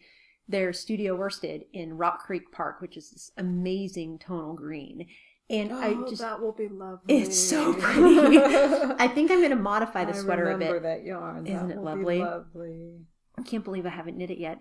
their 0.48 0.72
studio 0.72 1.14
worsted 1.16 1.64
in 1.72 1.96
Rock 1.96 2.20
Creek 2.26 2.52
Park, 2.52 2.80
which 2.80 2.96
is 2.96 3.10
this 3.10 3.30
amazing 3.36 4.18
tonal 4.18 4.54
green. 4.54 5.06
And 5.48 5.70
oh, 5.72 5.78
I 5.78 6.08
just, 6.10 6.22
that 6.22 6.40
will 6.40 6.52
be 6.52 6.68
lovely. 6.68 7.18
it's 7.22 7.38
so 7.38 7.72
pretty. 7.78 8.38
I 8.98 9.08
think 9.08 9.30
I'm 9.30 9.38
going 9.38 9.50
to 9.50 9.56
modify 9.56 10.04
the 10.04 10.12
I 10.12 10.16
sweater 10.16 10.50
a 10.50 10.58
bit. 10.58 10.66
remember 10.70 10.88
that 10.88 11.04
yarn. 11.04 11.46
Isn't 11.46 11.68
That 11.68 11.76
it 11.76 11.80
lovely? 11.82 12.18
lovely. 12.18 12.98
I 13.38 13.42
can't 13.42 13.64
believe 13.64 13.86
I 13.86 13.90
haven't 13.90 14.16
knit 14.16 14.30
it 14.30 14.38
yet. 14.38 14.60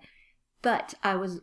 But 0.62 0.94
I 1.04 1.16
was 1.16 1.42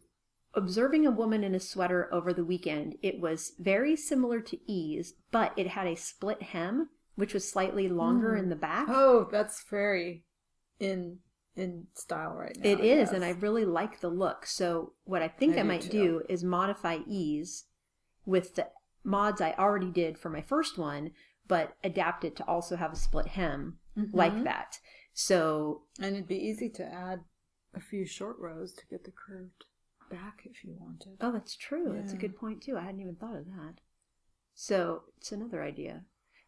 observing 0.55 1.07
a 1.07 1.11
woman 1.11 1.43
in 1.45 1.55
a 1.55 1.61
sweater 1.61 2.09
over 2.13 2.33
the 2.33 2.45
weekend. 2.45 2.97
It 3.03 3.21
was 3.21 3.53
very 3.59 3.97
similar 3.97 4.41
to 4.43 4.59
Ease, 4.71 5.15
but 5.31 5.53
it 5.57 5.69
had 5.69 5.87
a 5.87 5.97
split 5.97 6.43
hem, 6.43 6.91
which 7.15 7.33
was 7.35 7.49
slightly 7.49 7.89
longer 7.89 8.35
Mm. 8.35 8.39
in 8.41 8.49
the 8.49 8.57
back. 8.57 8.87
Oh, 8.89 9.29
that's 9.33 9.65
very 9.71 10.25
in 10.79 11.19
in 11.57 11.87
style 11.95 12.35
right 12.35 12.57
now. 12.57 12.69
it 12.71 12.81
is, 12.81 13.13
and 13.13 13.25
I 13.25 13.31
really 13.31 13.65
like 13.65 14.01
the 14.01 14.09
look. 14.09 14.47
So 14.47 14.95
what 15.05 15.23
I 15.23 15.29
think 15.29 15.55
I 15.57 15.61
I, 15.61 15.63
do 15.63 15.69
might 15.69 15.81
too. 15.83 15.89
do 15.91 16.23
is 16.29 16.43
modify 16.45 16.99
Ease 17.07 17.65
with 18.25 18.55
the 18.55 18.69
mods 19.05 19.41
I 19.41 19.53
already 19.59 19.91
did 19.91 20.19
for 20.19 20.31
my 20.31 20.41
first 20.43 20.79
one, 20.79 21.11
but 21.49 21.77
adapt 21.85 22.25
it 22.25 22.37
to 22.37 22.45
also 22.47 22.77
have 22.77 22.93
a 22.93 22.97
split 22.97 23.27
hem 23.29 23.79
like 24.13 24.33
Mhm. 24.33 24.45
that. 24.45 24.79
So 25.13 25.83
and 25.99 26.15
it'd 26.17 26.29
be 26.29 26.37
easy 26.37 26.71
to 26.71 26.85
add 26.85 27.25
a 27.75 27.81
few 27.81 28.07
short 28.07 28.39
rows 28.39 28.73
to 28.75 28.87
get 28.87 29.05
the 29.05 29.11
curved 29.13 29.65
back 30.11 30.43
if 30.45 30.65
you 30.65 30.75
wanted. 30.79 31.17
Oh, 31.21 31.33
that's 31.33 31.57
true. 31.57 31.93
That's 31.95 32.13
a 32.13 32.17
good 32.19 32.37
point 32.37 32.63
too. 32.63 32.77
I 32.79 32.83
hadn't 32.83 33.01
even 33.01 33.17
thought 33.17 33.37
of 33.37 33.47
that. 33.47 33.81
So 34.55 35.05
it's 35.19 35.33
another 35.33 35.63
idea. 35.63 36.05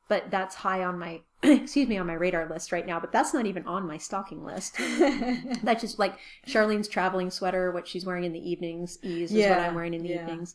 But 0.09 0.31
that's 0.31 0.55
high 0.55 0.85
on 0.85 0.99
my 0.99 1.23
excuse 1.43 1.89
me 1.89 1.99
on 1.99 2.07
my 2.07 2.15
radar 2.15 2.49
list 2.49 2.73
right 2.73 2.87
now. 2.87 2.99
But 3.01 3.13
that's 3.13 3.35
not 3.35 3.47
even 3.47 3.67
on 3.67 3.87
my 3.87 3.99
stocking 3.99 4.45
list. 4.45 4.77
That's 5.63 5.83
just 5.83 5.99
like 5.99 6.19
Charlene's 6.47 6.89
traveling 6.89 7.31
sweater, 7.31 7.71
what 7.71 7.87
she's 7.87 8.07
wearing 8.07 8.25
in 8.25 8.33
the 8.33 8.51
evenings. 8.51 8.99
Ease 9.03 9.33
is 9.33 9.49
what 9.49 9.61
I'm 9.61 9.75
wearing 9.75 9.95
in 9.95 10.03
the 10.03 10.09
yeah. 10.09 10.23
evenings. 10.23 10.55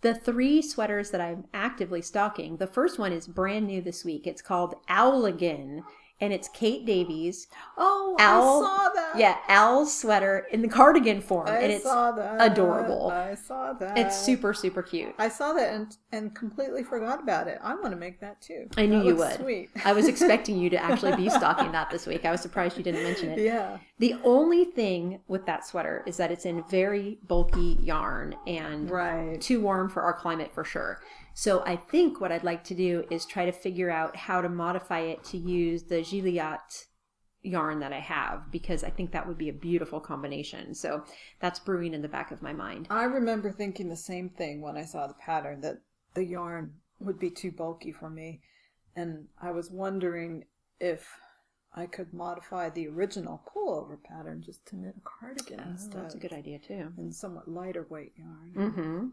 The 0.00 0.14
three 0.14 0.60
sweaters 0.60 1.10
that 1.12 1.20
I'm 1.20 1.44
actively 1.54 2.02
stocking. 2.02 2.56
The 2.56 2.66
first 2.66 2.98
one 2.98 3.12
is 3.12 3.26
brand 3.26 3.66
new 3.66 3.80
this 3.80 4.04
week. 4.04 4.26
It's 4.26 4.42
called 4.42 4.74
Owligan, 4.88 5.82
and 6.20 6.32
it's 6.32 6.48
Kate 6.48 6.86
Davies. 6.86 7.48
oh, 7.76 8.16
Owl- 8.18 8.64
I 8.64 8.66
saw 8.66 8.88
that. 8.94 9.18
Yeah, 9.18 9.36
Owl's 9.48 9.96
sweater 9.96 10.46
in 10.52 10.62
the 10.62 10.68
cardigan 10.68 11.20
form, 11.20 11.48
I 11.48 11.58
and 11.58 11.72
it's 11.72 11.84
saw 11.84 12.12
that. 12.12 12.52
adorable. 12.52 13.10
I 13.10 13.34
saw 13.34 13.72
that. 13.74 13.98
it's 13.98 14.16
super 14.16 14.54
super 14.54 14.82
cute. 14.82 15.14
I 15.18 15.28
saw 15.28 15.52
that 15.54 15.72
and 15.74 15.96
and 16.12 16.34
completely 16.34 16.82
forgot 16.84 17.20
about 17.22 17.48
it. 17.48 17.58
I 17.62 17.74
want 17.74 17.90
to 17.90 17.96
make 17.96 18.20
that 18.20 18.40
too. 18.40 18.68
I 18.76 18.86
knew 18.86 18.98
That 19.00 19.06
you 19.06 19.16
would. 19.16 19.34
Sweet. 19.36 19.70
I 19.84 19.92
was 19.92 20.06
expecting 20.08 20.58
you 20.58 20.70
to 20.70 20.76
actually 20.82 21.16
be 21.16 21.28
stocking 21.40 21.72
that 21.72 21.90
this 21.90 22.06
week. 22.06 22.24
I 22.24 22.30
was 22.30 22.40
surprised 22.40 22.76
you 22.78 22.84
didn't 22.84 23.02
mention 23.02 23.30
it. 23.30 23.40
Yeah. 23.40 23.78
The 23.98 24.14
only 24.24 24.64
thing 24.66 25.20
with 25.28 25.46
that 25.46 25.66
sweater 25.66 26.02
is 26.06 26.16
that 26.18 26.30
it's 26.30 26.46
in 26.46 26.62
very 26.70 27.18
bulky 27.26 27.76
yarn 27.80 28.34
and 28.46 28.90
Right. 28.90 29.40
too 29.40 29.60
warm 29.60 29.88
for 29.88 30.02
our 30.02 30.12
climate 30.14 30.50
for 30.52 30.64
sure. 30.64 31.00
So 31.34 31.62
I 31.66 31.76
think 31.76 32.20
what 32.20 32.30
I'd 32.32 32.44
like 32.44 32.62
to 32.64 32.74
do 32.74 33.04
is 33.10 33.26
try 33.26 33.44
to 33.44 33.52
figure 33.52 33.90
out 33.90 34.14
how 34.16 34.40
to 34.40 34.48
modify 34.48 35.00
it 35.00 35.24
to 35.24 35.36
use 35.36 35.82
the 35.84 35.96
Gilliatt 35.96 36.84
yarn 37.42 37.80
that 37.80 37.92
I 37.92 38.00
have 38.00 38.50
because 38.50 38.82
I 38.84 38.90
think 38.90 39.12
that 39.12 39.26
would 39.26 39.36
be 39.36 39.48
a 39.48 39.52
beautiful 39.52 40.00
combination. 40.00 40.74
So 40.74 41.04
that's 41.40 41.58
brewing 41.58 41.92
in 41.92 42.02
the 42.02 42.08
back 42.08 42.30
of 42.30 42.40
my 42.40 42.52
mind. 42.52 42.86
I 42.88 43.04
remember 43.04 43.50
thinking 43.52 43.88
the 43.88 43.96
same 43.96 44.30
thing 44.30 44.62
when 44.62 44.76
I 44.76 44.84
saw 44.84 45.06
the 45.06 45.14
pattern 45.14 45.60
that 45.62 45.78
the 46.14 46.24
yarn 46.24 46.72
would 47.00 47.18
be 47.18 47.30
too 47.30 47.50
bulky 47.50 47.92
for 47.92 48.08
me. 48.08 48.40
And 48.96 49.26
I 49.42 49.50
was 49.50 49.70
wondering 49.70 50.44
if 50.80 51.06
I 51.74 51.86
could 51.86 52.14
modify 52.14 52.70
the 52.70 52.86
original 52.86 53.42
pullover 53.52 54.00
pattern 54.02 54.40
just 54.40 54.64
to 54.66 54.76
knit 54.76 54.94
a 54.96 55.00
cardigan 55.00 55.60
Oh, 55.66 55.70
instead. 55.72 56.02
that's 56.04 56.14
a 56.14 56.18
good 56.18 56.32
idea 56.32 56.60
too. 56.60 56.92
And 56.96 57.12
somewhat 57.12 57.48
lighter 57.48 57.86
weight 57.90 58.12
yarn. 58.16 58.52
Mm-hmm. 58.56 59.06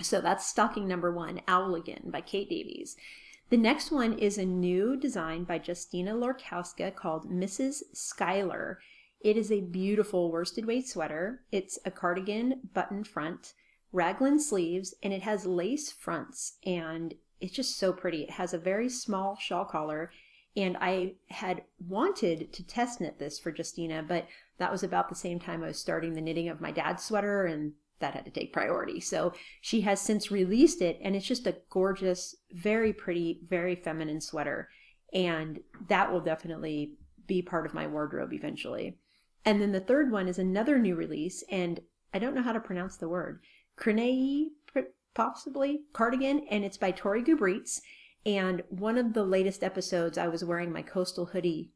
So 0.00 0.20
that's 0.20 0.46
stocking 0.46 0.86
number 0.86 1.12
one, 1.12 1.40
Owligan 1.48 2.10
by 2.10 2.20
Kate 2.20 2.48
Davies. 2.48 2.96
The 3.50 3.56
next 3.56 3.90
one 3.90 4.12
is 4.12 4.36
a 4.36 4.44
new 4.44 4.96
design 4.96 5.44
by 5.44 5.58
Justyna 5.58 6.12
Lorkowska 6.12 6.94
called 6.94 7.30
Mrs. 7.30 7.82
Schuyler. 7.94 8.78
It 9.20 9.36
is 9.36 9.50
a 9.50 9.62
beautiful 9.62 10.30
worsted 10.30 10.66
weight 10.66 10.86
sweater. 10.86 11.40
It's 11.50 11.78
a 11.84 11.90
cardigan 11.90 12.68
button 12.74 13.04
front, 13.04 13.54
raglan 13.90 14.38
sleeves, 14.38 14.94
and 15.02 15.12
it 15.12 15.22
has 15.22 15.46
lace 15.46 15.90
fronts. 15.90 16.58
And 16.64 17.14
it's 17.40 17.54
just 17.54 17.78
so 17.78 17.92
pretty. 17.92 18.22
It 18.24 18.32
has 18.32 18.52
a 18.52 18.58
very 18.58 18.88
small 18.88 19.36
shawl 19.40 19.64
collar. 19.64 20.12
And 20.56 20.76
I 20.80 21.14
had 21.28 21.62
wanted 21.86 22.52
to 22.52 22.62
test 22.62 23.00
knit 23.00 23.18
this 23.18 23.38
for 23.38 23.52
Justyna, 23.52 24.06
but 24.06 24.26
that 24.58 24.72
was 24.72 24.82
about 24.82 25.08
the 25.08 25.14
same 25.14 25.38
time 25.38 25.62
I 25.62 25.68
was 25.68 25.78
starting 25.78 26.14
the 26.14 26.20
knitting 26.20 26.48
of 26.48 26.60
my 26.60 26.70
dad's 26.70 27.04
sweater, 27.04 27.46
and 27.46 27.72
that 28.00 28.14
had 28.14 28.24
to 28.24 28.30
take 28.30 28.52
priority. 28.52 29.00
So 29.00 29.32
she 29.60 29.80
has 29.82 30.00
since 30.00 30.30
released 30.30 30.82
it, 30.82 30.98
and 31.02 31.16
it's 31.16 31.26
just 31.26 31.46
a 31.46 31.56
gorgeous, 31.70 32.34
very 32.52 32.92
pretty, 32.92 33.40
very 33.48 33.74
feminine 33.74 34.20
sweater. 34.20 34.68
And 35.12 35.60
that 35.88 36.12
will 36.12 36.20
definitely 36.20 36.94
be 37.26 37.42
part 37.42 37.66
of 37.66 37.74
my 37.74 37.86
wardrobe 37.86 38.32
eventually. 38.32 38.98
And 39.44 39.60
then 39.60 39.72
the 39.72 39.80
third 39.80 40.10
one 40.10 40.28
is 40.28 40.38
another 40.38 40.78
new 40.78 40.94
release, 40.94 41.44
and 41.50 41.80
I 42.12 42.18
don't 42.18 42.34
know 42.34 42.42
how 42.42 42.52
to 42.52 42.60
pronounce 42.60 42.96
the 42.96 43.08
word. 43.08 43.40
Crenei, 43.78 44.48
possibly, 45.14 45.82
cardigan, 45.92 46.46
and 46.50 46.64
it's 46.64 46.76
by 46.76 46.90
Tori 46.90 47.22
Gurbisz. 47.22 47.80
And 48.26 48.62
one 48.68 48.98
of 48.98 49.14
the 49.14 49.24
latest 49.24 49.62
episodes, 49.62 50.18
I 50.18 50.28
was 50.28 50.44
wearing 50.44 50.72
my 50.72 50.82
coastal 50.82 51.26
hoodie, 51.26 51.72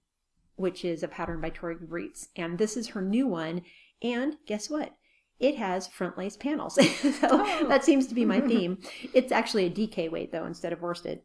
which 0.57 0.85
is 0.85 1.02
a 1.02 1.09
pattern 1.09 1.41
by 1.41 1.50
Tori 1.50 1.76
Gurbisz. 1.76 2.29
And 2.37 2.59
this 2.59 2.76
is 2.76 2.88
her 2.88 3.02
new 3.02 3.26
one. 3.26 3.62
And 4.02 4.37
guess 4.47 4.69
what? 4.69 4.95
It 5.43 5.57
has 5.57 5.89
front 5.89 6.17
lace 6.17 6.37
panels. 6.37 6.75
so 7.01 7.19
oh. 7.25 7.67
that 7.69 7.85
seems 7.85 8.07
to 8.07 8.15
be 8.15 8.25
my 8.25 8.41
theme. 8.49 8.79
it's 9.13 9.33
actually 9.33 9.67
a 9.67 9.71
DK 9.71 10.11
weight, 10.11 10.31
though, 10.31 10.47
instead 10.47 10.73
of 10.73 10.81
worsted. 10.81 11.23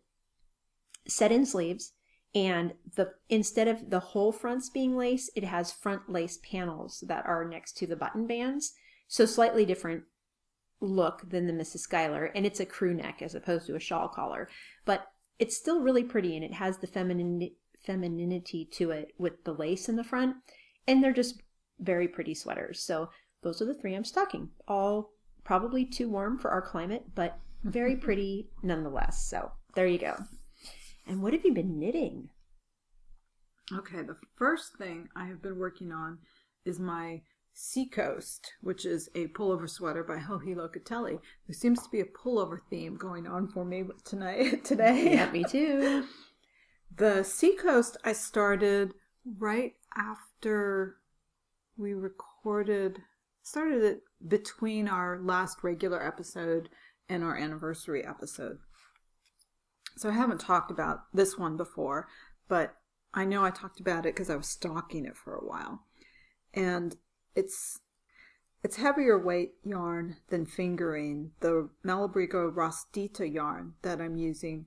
Set 1.08 1.32
in 1.32 1.46
sleeves. 1.46 1.94
And 2.36 2.74
the 2.96 3.14
instead 3.30 3.68
of 3.68 3.90
the 3.90 4.00
whole 4.00 4.32
fronts 4.32 4.70
being 4.70 4.98
lace, 4.98 5.30
it 5.36 5.44
has 5.44 5.72
front 5.72 6.10
lace 6.10 6.38
panels 6.38 7.04
that 7.08 7.26
are 7.26 7.46
next 7.46 7.78
to 7.78 7.88
the 7.88 7.96
button 7.96 8.28
bands. 8.28 8.74
So 9.08 9.26
slightly 9.26 9.66
different 9.66 10.04
look 10.82 11.30
than 11.30 11.48
the 11.48 11.54
Mrs. 11.54 11.80
Schuyler, 11.80 12.26
and 12.26 12.46
it's 12.46 12.60
a 12.60 12.66
crew 12.66 12.94
neck 12.94 13.22
as 13.22 13.34
opposed 13.34 13.68
to 13.68 13.76
a 13.76 13.80
shawl 13.80 14.08
collar. 14.08 14.50
But 14.84 15.08
it's 15.40 15.56
still 15.56 15.82
really 15.82 16.04
pretty, 16.04 16.36
and 16.36 16.44
it 16.44 16.54
has 16.54 16.80
the 16.80 16.88
feminine 16.88 17.52
femininity 17.86 18.66
to 18.74 18.92
it 18.92 19.14
with 19.18 19.44
the 19.44 19.54
lace 19.54 19.88
in 19.88 19.96
the 19.96 20.04
front, 20.04 20.36
and 20.88 21.04
they're 21.04 21.14
just 21.14 21.42
very 21.80 22.08
pretty 22.08 22.34
sweaters. 22.34 22.82
So 22.82 23.10
those 23.42 23.62
are 23.62 23.66
the 23.66 23.74
three 23.74 23.96
I'm 23.96 24.04
stocking. 24.04 24.50
All 24.68 25.12
probably 25.44 25.86
too 25.86 26.10
warm 26.10 26.38
for 26.38 26.52
our 26.52 26.62
climate, 26.62 27.04
but 27.16 27.40
very 27.64 27.96
pretty 28.06 28.50
nonetheless. 28.64 29.28
So 29.30 29.52
there 29.76 29.88
you 29.88 29.98
go. 30.00 30.16
And 31.06 31.22
what 31.22 31.34
have 31.34 31.46
you 31.46 31.54
been 31.54 31.80
knitting? 31.80 32.30
Okay, 33.74 34.02
the 34.02 34.18
first 34.38 34.78
thing 34.78 35.10
I 35.16 35.26
have 35.26 35.42
been 35.42 35.58
working 35.58 35.92
on 35.92 36.20
is 36.66 36.80
my 36.80 37.22
Seacoast, 37.54 38.54
which 38.62 38.86
is 38.86 39.10
a 39.16 39.28
pullover 39.30 39.70
sweater 39.70 40.04
by 40.04 40.20
Joji 40.28 40.54
Locatelli. 40.56 41.20
There 41.48 41.54
seems 41.54 41.82
to 41.84 41.90
be 41.90 42.02
a 42.02 42.06
pullover 42.06 42.60
theme 42.70 42.96
going 42.98 43.26
on 43.28 43.48
for 43.48 43.66
me 43.66 43.84
tonight 44.04 44.64
today. 44.64 45.14
Yeah, 45.14 45.32
me 45.32 45.44
too. 45.44 46.06
the 46.96 47.24
Seacoast 47.24 47.98
I 48.04 48.14
started 48.14 48.94
right 49.40 49.74
after 49.96 50.98
we 51.78 51.94
recorded 51.94 53.02
started 53.48 53.82
it 53.82 54.02
between 54.28 54.90
our 54.90 55.20
last 55.22 55.60
regular 55.64 56.06
episode 56.06 56.68
and 57.08 57.24
our 57.24 57.38
anniversary 57.38 58.06
episode. 58.06 58.58
So 59.96 60.10
I 60.10 60.14
haven't 60.14 60.42
talked 60.42 60.70
about 60.70 61.04
this 61.14 61.38
one 61.38 61.56
before, 61.56 62.08
but 62.50 62.76
I 63.14 63.24
know 63.24 63.46
I 63.46 63.52
talked 63.52 63.80
about 63.80 64.06
it 64.06 64.16
because 64.16 64.30
I 64.30 64.36
was 64.36 64.50
stalking 64.50 65.06
it 65.06 65.16
for 65.16 65.34
a 65.34 65.46
while. 65.46 65.84
And 66.54 66.98
it's 67.36 67.80
it's 68.64 68.76
heavier 68.76 69.18
weight 69.18 69.54
yarn 69.64 70.18
than 70.28 70.46
fingering. 70.46 71.32
The 71.40 71.70
Malabrigo 71.86 72.54
Rastita 72.54 73.32
yarn 73.32 73.76
that 73.82 74.02
I'm 74.02 74.18
using 74.18 74.66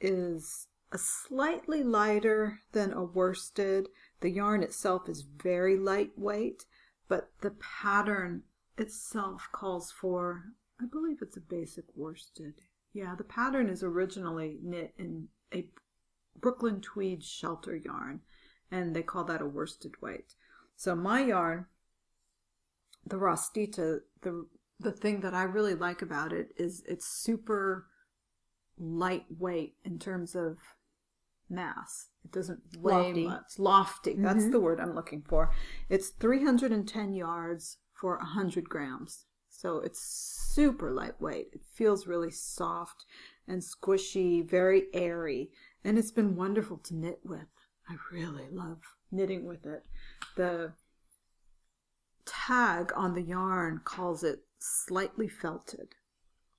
is 0.00 0.66
a 0.90 0.98
slightly 0.98 1.84
lighter 1.84 2.60
than 2.72 2.92
a 2.92 3.04
worsted. 3.04 3.88
The 4.20 4.30
yarn 4.30 4.64
itself 4.64 5.08
is 5.08 5.22
very 5.22 5.76
lightweight, 5.76 6.64
but 7.08 7.30
the 7.40 7.52
pattern 7.52 8.42
itself 8.78 9.48
calls 9.52 9.90
for, 9.90 10.44
I 10.80 10.86
believe 10.86 11.18
it's 11.22 11.36
a 11.36 11.40
basic 11.40 11.84
worsted. 11.94 12.60
Yeah, 12.92 13.14
the 13.16 13.24
pattern 13.24 13.68
is 13.68 13.82
originally 13.82 14.58
knit 14.62 14.94
in 14.98 15.28
a 15.52 15.66
Brooklyn 16.38 16.80
tweed 16.80 17.22
shelter 17.22 17.76
yarn, 17.76 18.20
and 18.70 18.94
they 18.94 19.02
call 19.02 19.24
that 19.24 19.42
a 19.42 19.46
worsted 19.46 20.00
weight. 20.02 20.34
So 20.76 20.94
my 20.94 21.24
yarn 21.24 21.66
the 23.06 23.16
Rastita, 23.16 24.00
the 24.22 24.46
the 24.78 24.92
thing 24.92 25.20
that 25.20 25.32
I 25.32 25.44
really 25.44 25.74
like 25.74 26.02
about 26.02 26.32
it 26.32 26.48
is 26.56 26.82
it's 26.86 27.06
super 27.06 27.86
lightweight 28.78 29.76
in 29.84 29.98
terms 29.98 30.34
of 30.34 30.58
mass. 31.48 32.08
It 32.24 32.32
doesn't 32.32 32.60
weigh 32.78 32.92
lofty. 32.92 33.26
much. 33.26 33.58
Lofty. 33.58 34.12
Mm-hmm. 34.12 34.24
That's 34.24 34.50
the 34.50 34.60
word 34.60 34.80
I'm 34.80 34.94
looking 34.94 35.22
for. 35.22 35.52
It's 35.88 36.08
310 36.08 37.12
yards 37.14 37.78
for 37.92 38.16
100 38.18 38.68
grams. 38.68 39.26
So 39.48 39.78
it's 39.78 40.00
super 40.00 40.90
lightweight. 40.90 41.48
It 41.52 41.62
feels 41.74 42.06
really 42.06 42.30
soft 42.30 43.06
and 43.48 43.62
squishy, 43.62 44.46
very 44.48 44.84
airy, 44.92 45.50
and 45.84 45.98
it's 45.98 46.10
been 46.10 46.36
wonderful 46.36 46.78
to 46.78 46.94
knit 46.94 47.20
with. 47.24 47.46
I 47.88 47.94
really 48.12 48.48
love 48.50 48.80
knitting 49.10 49.46
with 49.46 49.64
it. 49.64 49.84
The 50.36 50.72
tag 52.26 52.92
on 52.96 53.14
the 53.14 53.22
yarn 53.22 53.80
calls 53.84 54.22
it 54.22 54.40
slightly 54.58 55.28
felted. 55.28 55.94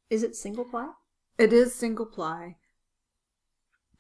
Is 0.10 0.24
it 0.24 0.36
single 0.36 0.66
ply? 0.66 0.90
It 1.38 1.54
is 1.54 1.76
single 1.76 2.06
ply, 2.06 2.56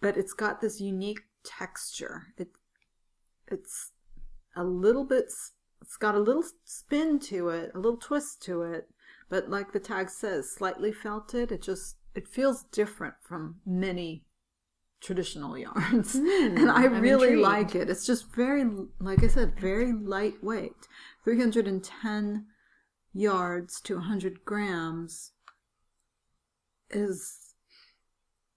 but 0.01 0.17
it's 0.17 0.33
got 0.33 0.61
this 0.61 0.79
unique 0.79 1.21
texture. 1.43 2.27
It 2.37 2.49
it's 3.47 3.91
a 4.55 4.63
little 4.63 5.05
bit 5.05 5.25
it's 5.81 5.97
got 5.97 6.15
a 6.15 6.19
little 6.19 6.43
spin 6.65 7.19
to 7.19 7.49
it, 7.49 7.71
a 7.73 7.77
little 7.77 7.97
twist 7.97 8.41
to 8.43 8.63
it, 8.63 8.89
but 9.29 9.49
like 9.49 9.71
the 9.71 9.79
tag 9.79 10.09
says, 10.09 10.51
slightly 10.51 10.91
felted. 10.91 11.51
It 11.51 11.61
just 11.61 11.97
it 12.15 12.27
feels 12.27 12.63
different 12.71 13.15
from 13.21 13.57
many 13.65 14.23
traditional 14.99 15.55
yarns 15.65 16.15
mm, 16.15 16.57
and 16.57 16.71
i 16.71 16.85
I'm 16.85 17.01
really 17.01 17.33
intrigued. 17.33 17.41
like 17.41 17.75
it 17.75 17.87
it's 17.87 18.05
just 18.05 18.33
very 18.33 18.65
like 18.99 19.23
i 19.23 19.27
said 19.27 19.59
very 19.59 19.93
lightweight 19.93 20.87
310 21.23 22.45
yards 23.13 23.79
to 23.81 23.95
100 23.97 24.43
grams 24.43 25.33
is 26.89 27.53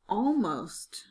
almost 0.09 1.05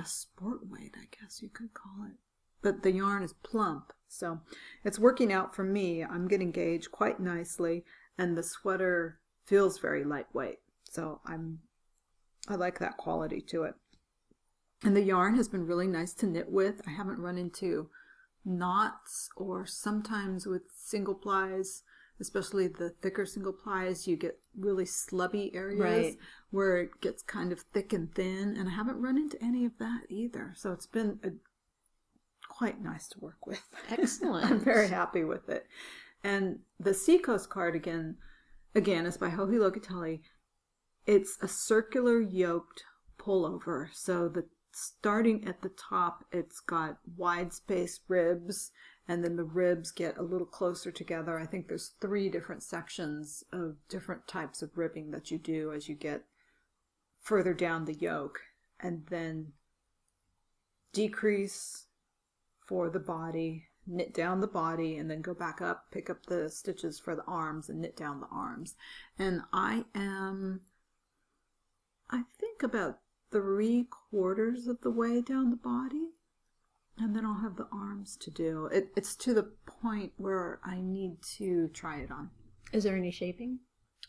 a 0.00 0.04
sport 0.04 0.60
weight 0.68 0.94
i 0.96 1.06
guess 1.20 1.42
you 1.42 1.48
could 1.48 1.74
call 1.74 2.06
it 2.06 2.16
but 2.62 2.82
the 2.82 2.92
yarn 2.92 3.22
is 3.22 3.34
plump 3.42 3.92
so 4.08 4.40
it's 4.84 4.98
working 4.98 5.32
out 5.32 5.54
for 5.54 5.64
me 5.64 6.02
i'm 6.02 6.28
getting 6.28 6.50
gauge 6.50 6.90
quite 6.90 7.20
nicely 7.20 7.84
and 8.18 8.36
the 8.36 8.42
sweater 8.42 9.18
feels 9.44 9.78
very 9.78 10.04
lightweight 10.04 10.60
so 10.84 11.20
i'm 11.26 11.58
I 12.48 12.56
like 12.56 12.78
that 12.78 12.96
quality 12.96 13.40
to 13.42 13.64
it. 13.64 13.74
And 14.84 14.96
the 14.96 15.02
yarn 15.02 15.36
has 15.36 15.48
been 15.48 15.66
really 15.66 15.86
nice 15.86 16.12
to 16.14 16.26
knit 16.26 16.50
with. 16.50 16.82
I 16.86 16.90
haven't 16.90 17.20
run 17.20 17.38
into 17.38 17.88
knots 18.44 19.28
or 19.36 19.64
sometimes 19.64 20.46
with 20.46 20.62
single 20.74 21.14
plies, 21.14 21.82
especially 22.20 22.68
the 22.68 22.90
thicker 23.02 23.26
single 23.26 23.52
plies, 23.52 24.06
you 24.06 24.16
get 24.16 24.38
really 24.58 24.84
slubby 24.84 25.54
areas 25.54 25.80
right. 25.80 26.16
where 26.50 26.78
it 26.78 27.00
gets 27.00 27.22
kind 27.22 27.52
of 27.52 27.60
thick 27.72 27.92
and 27.92 28.14
thin. 28.14 28.56
And 28.58 28.68
I 28.68 28.72
haven't 28.72 29.00
run 29.00 29.16
into 29.16 29.42
any 29.42 29.64
of 29.64 29.72
that 29.78 30.02
either. 30.08 30.52
So 30.56 30.72
it's 30.72 30.86
been 30.86 31.18
a, 31.24 31.30
quite 32.48 32.82
nice 32.82 33.08
to 33.08 33.20
work 33.20 33.46
with. 33.46 33.62
Excellent. 33.90 34.50
I'm 34.50 34.60
very 34.60 34.88
happy 34.88 35.24
with 35.24 35.48
it. 35.48 35.66
And 36.24 36.60
the 36.78 36.94
Seacoast 36.94 37.50
cardigan, 37.50 38.16
again, 38.74 39.06
is 39.06 39.16
by 39.16 39.30
Joji 39.30 39.56
Locatelli. 39.56 40.20
It's 41.06 41.36
a 41.42 41.48
circular 41.48 42.20
yoked 42.20 42.84
pullover. 43.18 43.88
So 43.92 44.28
the 44.28 44.44
starting 44.72 45.46
at 45.46 45.62
the 45.62 45.70
top, 45.70 46.24
it's 46.32 46.60
got 46.60 46.98
wide 47.16 47.52
space 47.52 48.00
ribs, 48.08 48.70
and 49.08 49.24
then 49.24 49.36
the 49.36 49.44
ribs 49.44 49.90
get 49.90 50.16
a 50.16 50.22
little 50.22 50.46
closer 50.46 50.90
together. 50.90 51.38
I 51.38 51.46
think 51.46 51.68
there's 51.68 51.92
three 52.00 52.28
different 52.28 52.62
sections 52.62 53.44
of 53.52 53.76
different 53.88 54.26
types 54.26 54.62
of 54.62 54.76
ribbing 54.76 55.10
that 55.10 55.30
you 55.30 55.38
do 55.38 55.72
as 55.72 55.88
you 55.88 55.94
get 55.94 56.24
further 57.20 57.54
down 57.54 57.84
the 57.84 57.94
yoke, 57.94 58.40
and 58.80 59.06
then 59.10 59.52
decrease 60.92 61.86
for 62.66 62.90
the 62.90 63.00
body, 63.00 63.68
knit 63.86 64.12
down 64.12 64.40
the 64.40 64.46
body, 64.46 64.96
and 64.96 65.10
then 65.10 65.20
go 65.20 65.34
back 65.34 65.60
up, 65.60 65.86
pick 65.90 66.10
up 66.10 66.26
the 66.26 66.48
stitches 66.50 66.98
for 66.98 67.14
the 67.14 67.24
arms, 67.24 67.68
and 67.68 67.80
knit 67.80 67.96
down 67.96 68.20
the 68.20 68.28
arms. 68.32 68.74
And 69.18 69.42
I 69.52 69.84
am 69.94 70.62
I 72.12 72.24
think 72.38 72.62
about 72.62 72.98
three 73.30 73.86
quarters 73.88 74.66
of 74.66 74.82
the 74.82 74.90
way 74.90 75.22
down 75.22 75.48
the 75.48 75.56
body. 75.56 76.10
And 76.98 77.16
then 77.16 77.24
I'll 77.24 77.40
have 77.40 77.56
the 77.56 77.68
arms 77.72 78.16
to 78.18 78.30
do. 78.30 78.66
It, 78.66 78.92
it's 78.96 79.16
to 79.16 79.34
the 79.34 79.50
point 79.66 80.12
where 80.16 80.60
I 80.64 80.80
need 80.80 81.22
to 81.38 81.68
try 81.68 82.00
it 82.00 82.10
on. 82.10 82.30
Is 82.72 82.84
there 82.84 82.96
any 82.96 83.10
shaping? 83.10 83.60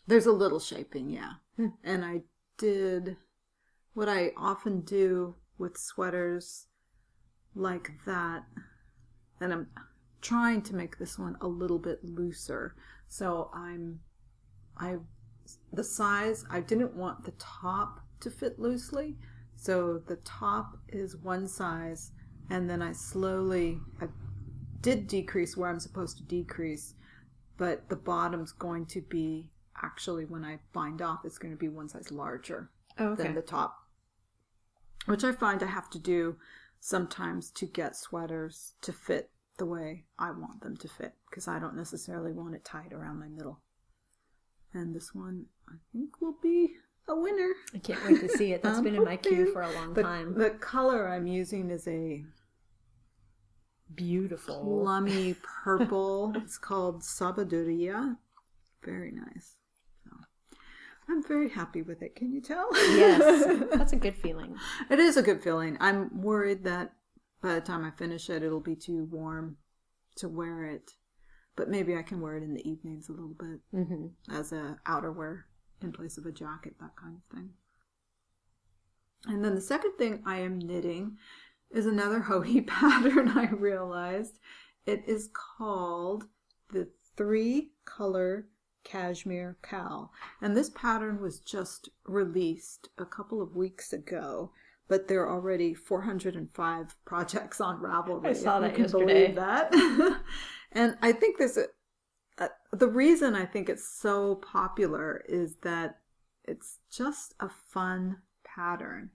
There's 0.06 0.26
a 0.26 0.32
little 0.32 0.60
shaping, 0.60 1.08
yeah. 1.08 1.32
Hmm. 1.56 1.68
And 1.82 2.04
I 2.04 2.22
did 2.58 3.16
what 3.94 4.08
I 4.08 4.32
often 4.36 4.82
do 4.82 5.36
with 5.56 5.78
sweaters 5.78 6.66
like 7.54 7.90
that. 8.06 8.44
And 9.40 9.52
I'm 9.52 9.68
trying 10.20 10.62
to 10.62 10.74
make 10.74 10.98
this 10.98 11.18
one 11.18 11.36
a 11.40 11.48
little 11.48 11.78
bit 11.78 12.04
looser. 12.04 12.74
So 13.08 13.50
I'm, 13.54 14.00
I, 14.76 14.96
the 15.72 15.84
size, 15.84 16.44
I 16.50 16.60
didn't 16.60 16.94
want 16.94 17.24
the 17.24 17.32
top 17.32 18.00
to 18.20 18.30
fit 18.30 18.58
loosely. 18.58 19.16
So 19.56 20.02
the 20.06 20.16
top 20.16 20.78
is 20.88 21.16
one 21.16 21.48
size 21.48 22.12
and 22.50 22.68
then 22.68 22.82
I 22.82 22.92
slowly, 22.92 23.80
I 24.00 24.06
did 24.80 25.06
decrease 25.06 25.56
where 25.56 25.70
I'm 25.70 25.80
supposed 25.80 26.18
to 26.18 26.24
decrease, 26.24 26.94
but 27.56 27.88
the 27.88 27.96
bottom's 27.96 28.52
going 28.52 28.86
to 28.86 29.00
be 29.00 29.50
actually 29.82 30.24
when 30.24 30.44
I 30.44 30.58
bind 30.72 31.02
off, 31.02 31.24
it's 31.24 31.38
going 31.38 31.52
to 31.52 31.58
be 31.58 31.68
one 31.68 31.88
size 31.88 32.10
larger 32.10 32.70
Oh, 32.98 33.08
okay. 33.08 33.24
than 33.24 33.34
the 33.34 33.42
top, 33.42 33.76
which 35.06 35.24
I 35.24 35.32
find 35.32 35.62
I 35.62 35.66
have 35.66 35.90
to 35.90 35.98
do 35.98 36.36
sometimes 36.80 37.50
to 37.52 37.66
get 37.66 37.96
sweaters 37.96 38.74
to 38.82 38.92
fit 38.92 39.30
the 39.56 39.66
way 39.66 40.04
I 40.18 40.30
want 40.30 40.60
them 40.60 40.76
to 40.78 40.88
fit 40.88 41.14
because 41.30 41.48
I 41.48 41.58
don't 41.58 41.76
necessarily 41.76 42.32
want 42.32 42.54
it 42.54 42.64
tied 42.64 42.92
around 42.92 43.20
my 43.20 43.28
middle. 43.28 43.60
And 44.72 44.94
this 44.94 45.14
one, 45.14 45.46
I 45.68 45.74
think, 45.92 46.20
will 46.20 46.36
be 46.42 46.76
a 47.08 47.14
winner. 47.14 47.52
I 47.74 47.78
can't 47.78 48.04
wait 48.04 48.20
to 48.20 48.28
see 48.28 48.52
it. 48.52 48.62
That's 48.62 48.78
I'm 48.78 48.84
been 48.84 48.94
in 48.94 49.04
my 49.04 49.16
queue 49.16 49.52
for 49.52 49.62
a 49.62 49.70
long 49.72 49.94
The, 49.94 50.02
time. 50.02 50.34
the 50.34 50.50
color 50.50 51.08
I'm 51.08 51.26
using 51.26 51.70
is 51.70 51.86
a 51.88 52.24
Beautiful. 53.94 54.60
plummy 54.82 55.34
purple. 55.64 56.32
it's 56.36 56.58
called 56.58 57.02
Sabiduria. 57.02 58.16
Very 58.82 59.12
nice. 59.12 59.54
So, 60.04 60.10
I'm 61.08 61.22
very 61.22 61.50
happy 61.50 61.82
with 61.82 62.02
it. 62.02 62.16
Can 62.16 62.32
you 62.32 62.40
tell? 62.40 62.68
Yes, 62.74 63.64
that's 63.74 63.92
a 63.92 63.96
good 63.96 64.16
feeling. 64.16 64.56
it 64.90 64.98
is 64.98 65.16
a 65.16 65.22
good 65.22 65.42
feeling. 65.42 65.76
I'm 65.80 66.22
worried 66.22 66.64
that 66.64 66.92
by 67.42 67.54
the 67.54 67.60
time 67.60 67.84
I 67.84 67.90
finish 67.90 68.28
it, 68.30 68.42
it'll 68.42 68.60
be 68.60 68.74
too 68.76 69.04
warm 69.10 69.58
to 70.16 70.28
wear 70.28 70.64
it. 70.64 70.92
But 71.56 71.68
maybe 71.68 71.94
I 71.94 72.02
can 72.02 72.20
wear 72.20 72.36
it 72.36 72.42
in 72.42 72.54
the 72.54 72.68
evenings 72.68 73.08
a 73.08 73.12
little 73.12 73.36
bit 73.38 73.60
hmm 73.70 74.06
as 74.32 74.50
a 74.52 74.76
outerwear 74.86 75.42
in 75.82 75.92
place 75.92 76.18
of 76.18 76.26
a 76.26 76.32
jacket, 76.32 76.74
that 76.80 76.96
kind 76.96 77.16
of 77.16 77.36
thing. 77.36 77.50
And 79.26 79.44
then 79.44 79.54
the 79.54 79.60
second 79.60 79.92
thing 79.96 80.22
I 80.26 80.38
am 80.38 80.58
knitting 80.58 81.16
is 81.70 81.86
another 81.86 82.20
Joji 82.28 82.62
pattern 82.62 83.28
I 83.30 83.50
realized. 83.50 84.38
It 84.86 85.02
is 85.06 85.30
called 85.32 86.24
the 86.72 86.88
three 87.16 87.72
color 87.84 88.46
cashmere 88.84 89.56
cowl. 89.62 90.12
And 90.42 90.56
this 90.56 90.70
pattern 90.70 91.20
was 91.20 91.40
just 91.40 91.88
released 92.04 92.90
a 92.98 93.06
couple 93.06 93.40
of 93.40 93.56
weeks 93.56 93.92
ago, 93.92 94.52
but 94.88 95.08
there 95.08 95.22
are 95.22 95.32
already 95.32 95.72
405 95.72 96.96
projects 97.06 97.60
on 97.60 97.80
Ravelry. 97.80 98.26
I 98.26 98.32
saw 98.34 98.60
that 98.60 98.70
you 98.70 98.74
can 98.74 98.84
yesterday. 98.84 99.06
believe 99.06 99.34
that. 99.36 100.20
and 100.72 100.96
I 101.00 101.12
think 101.12 101.38
there's 101.38 101.56
a, 101.56 101.66
uh, 102.38 102.48
the 102.72 102.88
reason 102.88 103.34
I 103.34 103.44
think 103.46 103.68
it's 103.68 103.88
so 103.88 104.36
popular 104.36 105.24
is 105.28 105.56
that 105.62 105.98
it's 106.44 106.78
just 106.90 107.34
a 107.40 107.48
fun 107.48 108.18
pattern. 108.44 109.10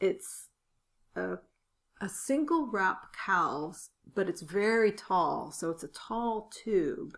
It's 0.00 0.48
a 1.16 1.38
a 2.00 2.08
single 2.08 2.66
wrap 2.66 3.12
cowls, 3.12 3.90
but 4.14 4.28
it's 4.28 4.40
very 4.40 4.90
tall, 4.90 5.52
so 5.52 5.70
it's 5.70 5.84
a 5.84 5.88
tall 5.88 6.50
tube. 6.50 7.16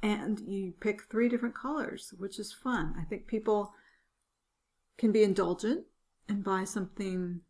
And 0.00 0.38
you 0.40 0.74
pick 0.80 1.02
three 1.10 1.28
different 1.28 1.56
colors, 1.56 2.14
which 2.18 2.38
is 2.38 2.52
fun. 2.52 2.94
I 2.96 3.04
think 3.04 3.26
people 3.26 3.72
can 4.96 5.10
be 5.10 5.24
indulgent 5.24 5.86
and 6.28 6.44
buy 6.44 6.64
something 6.64 7.40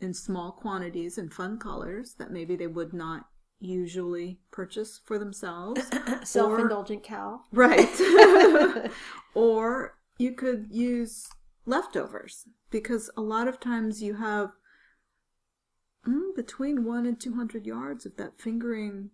in 0.00 0.14
small 0.14 0.52
quantities 0.52 1.18
and 1.18 1.32
fun 1.32 1.58
colors 1.58 2.14
that 2.18 2.30
maybe 2.30 2.56
they 2.56 2.66
would 2.66 2.92
not 2.92 3.26
usually 3.60 4.38
purchase 4.50 5.00
for 5.04 5.18
themselves. 5.18 5.80
Self-indulgent 6.24 7.02
cow. 7.02 7.40
Right. 7.52 7.88
or 9.34 9.96
you 10.18 10.32
could 10.32 10.68
use 10.70 11.28
leftovers 11.66 12.46
because 12.70 13.10
a 13.16 13.22
lot 13.22 13.48
of 13.48 13.60
times 13.60 14.02
you 14.02 14.14
have 14.14 14.50
mm, 16.06 16.34
between 16.36 16.84
one 16.84 17.06
and 17.06 17.20
200 17.20 17.66
yards 17.66 18.04
of 18.06 18.16
that 18.16 18.40
fingering 18.40 19.10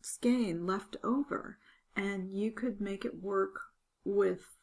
skein 0.00 0.66
left 0.66 0.96
over. 1.04 1.58
And 1.96 2.34
you 2.34 2.50
could 2.50 2.80
make 2.80 3.04
it 3.04 3.22
work 3.22 3.60
with 4.04 4.56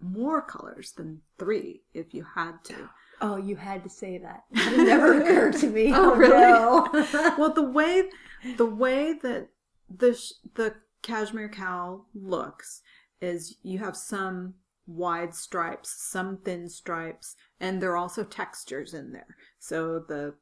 more 0.00 0.42
colors 0.42 0.92
than 0.92 1.22
three 1.38 1.82
if 1.94 2.14
you 2.14 2.24
had 2.34 2.62
to. 2.64 2.90
Oh, 3.20 3.36
you 3.36 3.56
had 3.56 3.82
to 3.84 3.88
say 3.88 4.18
that. 4.18 4.44
That 4.54 4.76
never 4.76 5.20
occurred 5.20 5.56
to 5.58 5.68
me. 5.68 5.92
Oh, 5.94 6.14
really? 6.14 6.36
no. 6.36 6.88
well, 7.38 7.52
the 7.52 7.62
way 7.62 8.10
the 8.56 8.66
way 8.66 9.14
that 9.22 9.48
the 9.88 10.20
the 10.54 10.74
cashmere 11.02 11.48
cowl 11.48 12.06
looks 12.14 12.82
is 13.20 13.56
you 13.62 13.78
have 13.78 13.96
some 13.96 14.54
wide 14.86 15.34
stripes, 15.34 15.94
some 15.98 16.38
thin 16.38 16.68
stripes, 16.68 17.36
and 17.60 17.80
there 17.80 17.92
are 17.92 17.96
also 17.96 18.24
textures 18.24 18.94
in 18.94 19.12
there. 19.12 19.36
So 19.58 19.98
the 19.98 20.34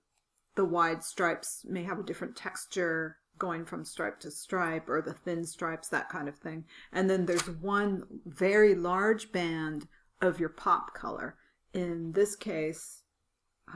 the 0.56 0.64
wide 0.64 1.02
stripes 1.02 1.64
may 1.68 1.82
have 1.84 1.98
a 1.98 2.04
different 2.04 2.36
texture 2.36 3.18
going 3.38 3.64
from 3.64 3.84
stripe 3.84 4.20
to 4.20 4.30
stripe 4.30 4.88
or 4.88 5.02
the 5.02 5.12
thin 5.12 5.44
stripes 5.44 5.88
that 5.88 6.08
kind 6.08 6.28
of 6.28 6.36
thing. 6.36 6.64
And 6.92 7.10
then 7.10 7.26
there's 7.26 7.48
one 7.48 8.04
very 8.24 8.74
large 8.74 9.32
band 9.32 9.88
of 10.20 10.38
your 10.38 10.48
pop 10.48 10.94
color. 10.94 11.36
In 11.74 12.12
this 12.12 12.36
case, 12.36 13.02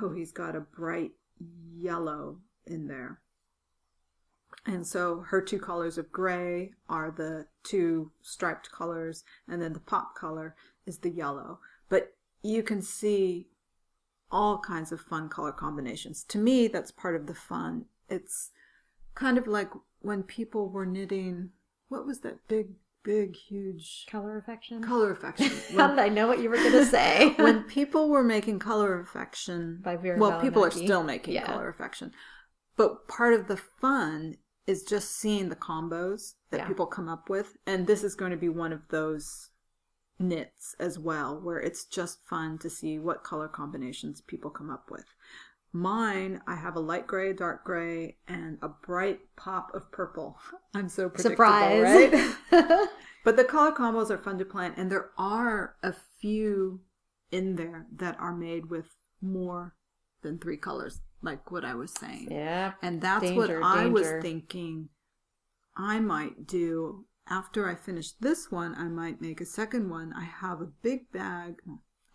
oh, 0.00 0.12
he's 0.12 0.32
got 0.32 0.56
a 0.56 0.60
bright 0.60 1.10
yellow 1.76 2.38
in 2.66 2.86
there. 2.86 3.20
And 4.66 4.86
so 4.86 5.24
her 5.28 5.40
two 5.40 5.58
colors 5.58 5.98
of 5.98 6.12
gray 6.12 6.72
are 6.88 7.10
the 7.10 7.46
two 7.64 8.12
striped 8.22 8.70
colors, 8.70 9.24
and 9.48 9.60
then 9.60 9.72
the 9.72 9.80
pop 9.80 10.14
color 10.14 10.54
is 10.86 10.98
the 10.98 11.10
yellow. 11.10 11.58
But 11.88 12.14
you 12.42 12.62
can 12.62 12.82
see 12.82 13.48
all 14.30 14.58
kinds 14.58 14.92
of 14.92 15.00
fun 15.00 15.28
color 15.28 15.52
combinations. 15.52 16.22
To 16.24 16.38
me, 16.38 16.68
that's 16.68 16.90
part 16.90 17.16
of 17.16 17.26
the 17.26 17.34
fun. 17.34 17.86
It's 18.08 18.50
kind 19.14 19.38
of 19.38 19.46
like 19.46 19.70
when 20.00 20.22
people 20.22 20.68
were 20.68 20.86
knitting, 20.86 21.50
what 21.88 22.06
was 22.06 22.20
that 22.20 22.46
big, 22.46 22.68
big, 23.08 23.34
huge 23.34 24.04
Color 24.10 24.36
affection. 24.36 24.82
color 24.82 25.10
affection? 25.10 25.50
How 25.76 25.88
did 25.88 25.98
I 25.98 26.10
know 26.10 26.26
what 26.26 26.40
you 26.42 26.50
were 26.50 26.56
going 26.56 26.72
to 26.72 26.84
say? 26.84 27.30
when 27.38 27.62
people 27.62 28.10
were 28.10 28.22
making 28.22 28.58
color 28.58 29.00
affection 29.00 29.80
By 29.82 29.96
Veera 29.96 30.18
well 30.18 30.40
people 30.40 30.62
are 30.62 30.70
still 30.70 31.02
making 31.02 31.32
Yeah. 31.34 31.46
color 31.46 31.68
affection 31.70 32.12
but 32.76 33.08
part 33.08 33.32
of 33.32 33.48
the 33.48 33.56
fun 33.56 34.36
is 34.66 34.84
just 34.84 35.16
seeing 35.16 35.48
the 35.48 35.56
combos 35.56 36.34
that 36.50 36.58
Yeah. 36.58 36.66
people 36.68 36.86
come 36.86 37.08
up 37.08 37.30
with 37.30 37.56
and 37.66 37.86
this 37.86 38.04
is 38.04 38.14
going 38.14 38.30
to 38.32 38.36
be 38.36 38.50
one 38.50 38.74
of 38.74 38.82
those 38.90 39.48
knits 40.18 40.74
as 40.78 40.98
well 40.98 41.40
where 41.40 41.60
it's 41.60 41.86
just 41.86 42.26
fun 42.28 42.58
to 42.58 42.68
see 42.68 42.98
what 42.98 43.24
color 43.24 43.48
combinations 43.48 44.20
people 44.20 44.50
come 44.50 44.68
up 44.68 44.90
with 44.90 45.06
mine 45.72 46.40
i 46.46 46.56
have 46.56 46.76
a 46.76 46.80
light 46.80 47.06
gray 47.06 47.32
dark 47.32 47.62
gray 47.64 48.16
and 48.26 48.58
a 48.62 48.68
bright 48.68 49.20
pop 49.36 49.70
of 49.74 49.90
purple 49.92 50.38
i'm 50.74 50.88
so 50.88 51.08
predictable, 51.08 51.32
Surprise. 51.32 51.82
right 52.52 52.88
but 53.24 53.36
the 53.36 53.44
color 53.44 53.72
combos 53.72 54.10
are 54.10 54.18
fun 54.18 54.38
to 54.38 54.44
plan, 54.44 54.72
and 54.76 54.90
there 54.90 55.10
are 55.18 55.74
a 55.82 55.92
few 56.20 56.80
in 57.30 57.56
there 57.56 57.86
that 57.94 58.16
are 58.18 58.34
made 58.34 58.70
with 58.70 58.86
more 59.20 59.74
than 60.22 60.38
three 60.38 60.56
colors, 60.56 61.00
like 61.22 61.50
what 61.50 61.64
I 61.64 61.74
was 61.74 61.92
saying. 61.92 62.28
yeah. 62.30 62.72
And 62.82 63.00
that's 63.00 63.22
Danger, 63.22 63.60
what 63.60 63.62
I 63.62 63.86
was 63.86 64.10
thinking 64.22 64.88
I 65.76 66.00
might 66.00 66.46
do 66.46 67.04
after 67.28 67.68
I 67.68 67.74
finish 67.74 68.12
this 68.12 68.50
one. 68.50 68.74
I 68.74 68.84
might 68.88 69.20
make 69.20 69.40
a 69.40 69.46
second 69.46 69.90
one. 69.90 70.12
I 70.16 70.24
have 70.24 70.60
a 70.60 70.72
big 70.82 71.12
bag, 71.12 71.56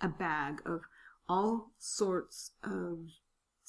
a 0.01 0.07
bag 0.07 0.61
of 0.65 0.81
all 1.29 1.71
sorts 1.77 2.51
of 2.63 3.07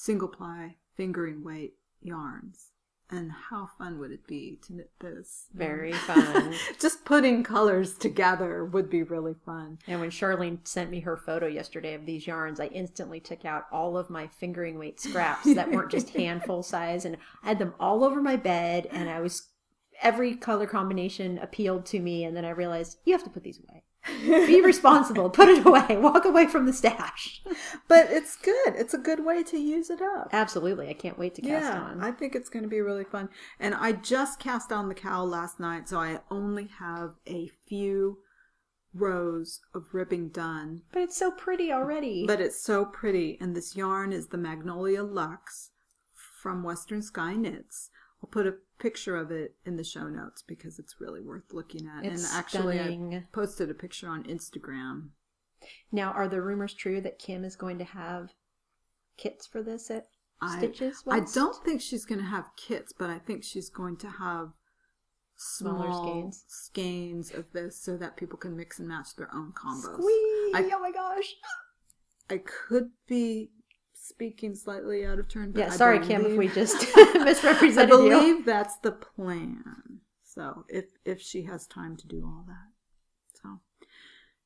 single 0.04 0.28
ply 0.28 0.76
fingering 0.96 1.42
weight 1.42 1.74
yarns. 2.02 2.70
And 3.10 3.30
how 3.50 3.68
fun 3.78 3.98
would 3.98 4.10
it 4.10 4.26
be 4.26 4.58
to 4.66 4.74
knit 4.74 4.90
this? 5.00 5.46
Very 5.54 5.92
um, 5.92 5.98
fun. 5.98 6.54
Just 6.80 7.04
putting 7.04 7.42
colors 7.42 7.94
together 7.94 8.64
would 8.64 8.88
be 8.88 9.02
really 9.02 9.34
fun. 9.44 9.78
And 9.86 10.00
when 10.00 10.10
Charlene 10.10 10.66
sent 10.66 10.90
me 10.90 11.00
her 11.00 11.16
photo 11.16 11.46
yesterday 11.46 11.94
of 11.94 12.06
these 12.06 12.26
yarns, 12.26 12.60
I 12.60 12.66
instantly 12.66 13.20
took 13.20 13.44
out 13.44 13.66
all 13.70 13.96
of 13.96 14.10
my 14.10 14.26
fingering 14.26 14.78
weight 14.78 15.00
scraps 15.00 15.54
that 15.54 15.70
weren't 15.70 15.90
just 15.90 16.10
handful 16.16 16.62
size, 16.62 17.04
and 17.04 17.16
I 17.42 17.48
had 17.48 17.58
them 17.58 17.74
all 17.78 18.04
over 18.04 18.22
my 18.22 18.36
bed. 18.36 18.88
And 18.90 19.10
I 19.10 19.20
was 19.20 19.48
every 20.02 20.34
color 20.34 20.66
combination 20.66 21.38
appealed 21.38 21.84
to 21.86 22.00
me, 22.00 22.24
and 22.24 22.36
then 22.36 22.44
I 22.44 22.50
realized 22.50 22.98
you 23.04 23.12
have 23.12 23.24
to 23.24 23.30
put 23.30 23.44
these 23.44 23.60
away. 23.60 23.84
Be 24.06 24.60
responsible. 24.60 25.30
Put 25.30 25.48
it 25.48 25.64
away. 25.66 25.96
Walk 25.96 26.24
away 26.24 26.46
from 26.46 26.66
the 26.66 26.72
stash. 26.72 27.42
But 27.88 28.08
it's 28.10 28.36
good. 28.36 28.74
It's 28.74 28.94
a 28.94 28.98
good 28.98 29.24
way 29.24 29.42
to 29.44 29.58
use 29.58 29.90
it 29.90 30.02
up. 30.02 30.28
Absolutely. 30.32 30.88
I 30.88 30.94
can't 30.94 31.18
wait 31.18 31.34
to 31.36 31.42
cast 31.42 31.64
yeah, 31.64 31.80
on. 31.80 32.02
I 32.02 32.10
think 32.10 32.34
it's 32.34 32.48
going 32.48 32.64
to 32.64 32.68
be 32.68 32.80
really 32.80 33.04
fun. 33.04 33.28
And 33.58 33.74
I 33.74 33.92
just 33.92 34.38
cast 34.38 34.72
on 34.72 34.88
the 34.88 34.94
cowl 34.94 35.26
last 35.26 35.58
night, 35.58 35.88
so 35.88 35.98
I 35.98 36.20
only 36.30 36.68
have 36.78 37.14
a 37.26 37.50
few 37.66 38.18
rows 38.94 39.60
of 39.74 39.86
ribbing 39.92 40.28
done. 40.28 40.82
But 40.92 41.02
it's 41.02 41.16
so 41.16 41.30
pretty 41.30 41.72
already. 41.72 42.24
But 42.26 42.40
it's 42.40 42.62
so 42.62 42.84
pretty, 42.84 43.38
and 43.40 43.56
this 43.56 43.74
yarn 43.76 44.12
is 44.12 44.28
the 44.28 44.38
Magnolia 44.38 45.02
Lux 45.02 45.70
from 46.14 46.62
Western 46.62 47.02
Sky 47.02 47.34
Knits. 47.34 47.90
I'll 48.24 48.28
put 48.28 48.46
a 48.46 48.54
picture 48.78 49.16
of 49.16 49.30
it 49.30 49.54
in 49.66 49.76
the 49.76 49.84
show 49.84 50.08
notes 50.08 50.42
because 50.42 50.78
it's 50.78 50.98
really 50.98 51.20
worth 51.20 51.52
looking 51.52 51.86
at. 51.86 52.06
It's 52.06 52.24
and 52.32 52.38
actually, 52.38 52.78
stunning. 52.78 53.14
I 53.14 53.24
posted 53.34 53.68
a 53.70 53.74
picture 53.74 54.08
on 54.08 54.24
Instagram. 54.24 55.08
Now, 55.92 56.10
are 56.12 56.26
the 56.26 56.40
rumors 56.40 56.72
true 56.72 57.02
that 57.02 57.18
Kim 57.18 57.44
is 57.44 57.54
going 57.54 57.76
to 57.78 57.84
have 57.84 58.30
kits 59.18 59.46
for 59.46 59.62
this 59.62 59.90
at 59.90 60.06
I- 60.40 60.56
Stitches? 60.56 61.02
I 61.06 61.20
don't 61.34 61.62
think 61.66 61.82
she's 61.82 62.06
going 62.06 62.18
to 62.20 62.26
have 62.26 62.46
kits, 62.56 62.94
but 62.98 63.10
I 63.10 63.18
think 63.18 63.44
she's 63.44 63.68
going 63.68 63.98
to 63.98 64.08
have 64.08 64.52
Smaller 65.36 65.84
small 65.88 66.04
skeins. 66.32 66.44
skeins 66.48 67.30
of 67.34 67.44
this 67.52 67.76
so 67.78 67.98
that 67.98 68.16
people 68.16 68.38
can 68.38 68.56
mix 68.56 68.78
and 68.78 68.88
match 68.88 69.16
their 69.16 69.28
own 69.34 69.52
combos. 69.52 69.82
Squee! 69.98 70.52
I- 70.54 70.70
oh 70.72 70.80
my 70.80 70.92
gosh! 70.92 71.34
I 72.30 72.38
could 72.38 72.88
be 73.06 73.50
speaking 74.04 74.54
slightly 74.54 75.04
out 75.06 75.18
of 75.18 75.28
turn. 75.28 75.52
But 75.52 75.60
Yeah, 75.60 75.66
I 75.72 75.76
sorry, 75.76 75.98
Kim, 75.98 76.24
if 76.26 76.36
we 76.36 76.48
just 76.48 76.76
I 76.94 77.18
misrepresented 77.24 77.90
you. 77.90 77.96
believe 78.10 78.44
that's 78.44 78.76
the 78.76 78.92
plan. 78.92 80.00
So 80.22 80.64
if 80.68 80.86
if 81.04 81.20
she 81.20 81.44
has 81.44 81.66
time 81.66 81.96
to 81.96 82.06
do 82.06 82.24
all 82.24 82.44
that, 82.46 82.70
so 83.40 83.60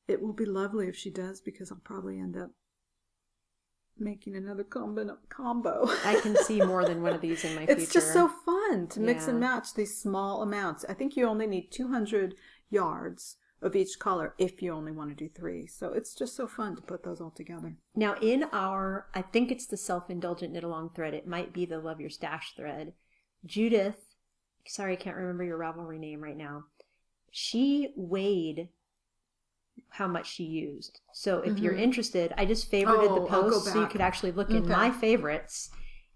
it 0.06 0.22
will 0.22 0.32
be 0.32 0.44
lovely 0.44 0.88
if 0.88 0.96
she 0.96 1.10
does 1.10 1.40
because 1.40 1.72
I'll 1.72 1.80
probably 1.82 2.18
end 2.18 2.36
up 2.36 2.50
making 3.98 4.36
another 4.36 4.62
combo. 4.62 5.18
combo. 5.28 5.88
I 6.04 6.20
can 6.20 6.36
see 6.36 6.60
more 6.64 6.84
than 6.84 7.02
one 7.02 7.14
of 7.14 7.20
these 7.20 7.44
in 7.44 7.54
my 7.56 7.66
future. 7.66 7.82
It's 7.82 7.92
just 7.92 8.12
so 8.12 8.28
fun 8.28 8.86
to 8.88 9.00
mix 9.00 9.26
and 9.26 9.40
match 9.40 9.74
these 9.74 10.00
small 10.00 10.42
amounts. 10.42 10.84
I 10.88 10.94
think 10.94 11.16
you 11.16 11.26
only 11.26 11.46
need 11.48 11.72
200 11.72 12.36
yards 12.70 13.36
of 13.60 13.74
each 13.74 13.98
color 13.98 14.34
if 14.38 14.62
you 14.62 14.72
only 14.72 14.92
want 14.92 15.10
to 15.10 15.16
do 15.16 15.28
three. 15.28 15.66
So 15.66 15.92
it's 15.92 16.14
just 16.14 16.36
so 16.36 16.46
fun 16.46 16.76
to 16.76 16.82
put 16.82 17.02
those 17.02 17.20
all 17.20 17.30
together. 17.30 17.74
Now, 17.94 18.14
in 18.22 18.44
our, 18.52 19.06
I 19.14 19.22
think 19.22 19.50
it's 19.50 19.66
the 19.66 19.76
self 19.76 20.10
indulgent 20.10 20.52
knit 20.52 20.64
along 20.64 20.90
thread, 20.94 21.14
it 21.14 21.26
might 21.26 21.52
be 21.52 21.66
the 21.66 21.78
Love 21.78 22.00
Your 22.00 22.10
Stash 22.10 22.54
thread. 22.56 22.92
Judith, 23.44 23.96
sorry, 24.66 24.92
I 24.92 24.96
can't 24.96 25.16
remember 25.16 25.44
your 25.44 25.58
Ravelry 25.58 25.98
name 25.98 26.20
right 26.20 26.36
now. 26.36 26.64
She 27.30 27.92
weighed 27.96 28.68
how 29.90 30.08
much 30.08 30.30
she 30.32 30.44
used. 30.44 31.00
So 31.12 31.38
if 31.40 31.58
you're 31.58 31.74
Mhm. 31.74 31.80
interested, 31.80 32.32
I 32.36 32.44
just 32.46 32.70
favorited 32.70 33.08
Oh, 33.10 33.14
the 33.22 33.26
post 33.28 33.64
so 33.72 33.80
you 33.80 33.86
could 33.86 34.00
actually 34.00 34.32
look 34.32 34.50
in 34.50 34.68
my 34.68 34.90
favorites 34.90 35.70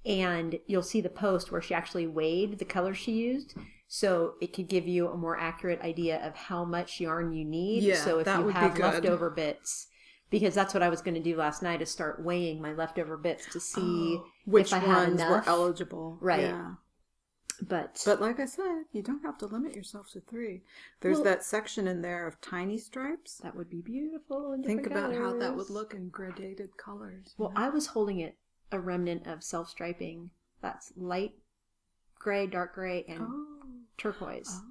and 0.04 0.58
you'll 0.66 0.82
see 0.82 1.00
the 1.00 1.08
post 1.08 1.52
where 1.52 1.62
she 1.62 1.74
actually 1.74 2.06
weighed 2.06 2.58
the 2.58 2.64
colors 2.64 2.98
she 2.98 3.12
used. 3.12 3.54
So 3.94 4.36
it 4.40 4.54
could 4.54 4.68
give 4.68 4.88
you 4.88 5.08
a 5.08 5.18
more 5.18 5.38
accurate 5.38 5.82
idea 5.82 6.26
of 6.26 6.34
how 6.34 6.64
much 6.64 6.98
yarn 6.98 7.34
you 7.34 7.44
need. 7.44 7.82
Yeah, 7.82 8.02
so 8.02 8.20
if 8.20 8.26
you 8.26 8.48
have 8.48 8.78
leftover 8.78 9.28
bits, 9.28 9.88
because 10.30 10.54
that's 10.54 10.72
what 10.72 10.82
I 10.82 10.88
was 10.88 11.02
going 11.02 11.16
to 11.16 11.20
do 11.20 11.36
last 11.36 11.62
night 11.62 11.82
is 11.82 11.90
start 11.90 12.24
weighing 12.24 12.62
my 12.62 12.72
leftover 12.72 13.18
bits 13.18 13.52
to 13.52 13.60
see 13.60 14.16
Oh, 14.18 14.24
which 14.46 14.68
if 14.68 14.72
I 14.72 14.78
had 14.78 15.08
ones 15.08 15.20
were 15.20 15.42
eligible. 15.46 16.16
Right. 16.22 16.40
Yeah. 16.40 16.76
But, 17.60 18.02
But 18.06 18.18
like 18.18 18.40
I 18.40 18.46
said, 18.46 18.84
you 18.92 19.02
don't 19.02 19.20
have 19.24 19.36
to 19.36 19.46
limit 19.46 19.76
yourself 19.76 20.10
to 20.12 20.20
three. 20.20 20.62
There's 21.02 21.18
Well- 21.18 21.24
that 21.24 21.44
section 21.44 21.86
in 21.86 22.00
there 22.00 22.26
of 22.26 22.40
tiny 22.40 22.78
stripes. 22.78 23.42
that 23.42 23.54
would 23.54 23.68
be 23.68 23.82
beautiful. 23.82 24.52
in 24.52 24.62
Think 24.62 24.86
about 24.86 25.14
how 25.14 25.36
that 25.36 25.54
would 25.54 25.68
look 25.68 25.92
in 25.92 26.10
gradated 26.10 26.78
colors. 26.78 27.34
Well, 27.36 27.50
know? 27.50 27.60
I 27.60 27.68
was 27.68 27.88
holding 27.88 28.20
it 28.20 28.38
a 28.70 28.80
remnant 28.80 29.26
of 29.26 29.44
self 29.44 29.68
striping. 29.68 30.30
That's 30.62 30.94
light 30.96 31.34
gray, 32.22 32.46
dark 32.46 32.74
gray, 32.74 33.04
and 33.08 33.20
oh, 33.20 33.61
turquoise. 33.98 34.50
oh. 34.50 34.68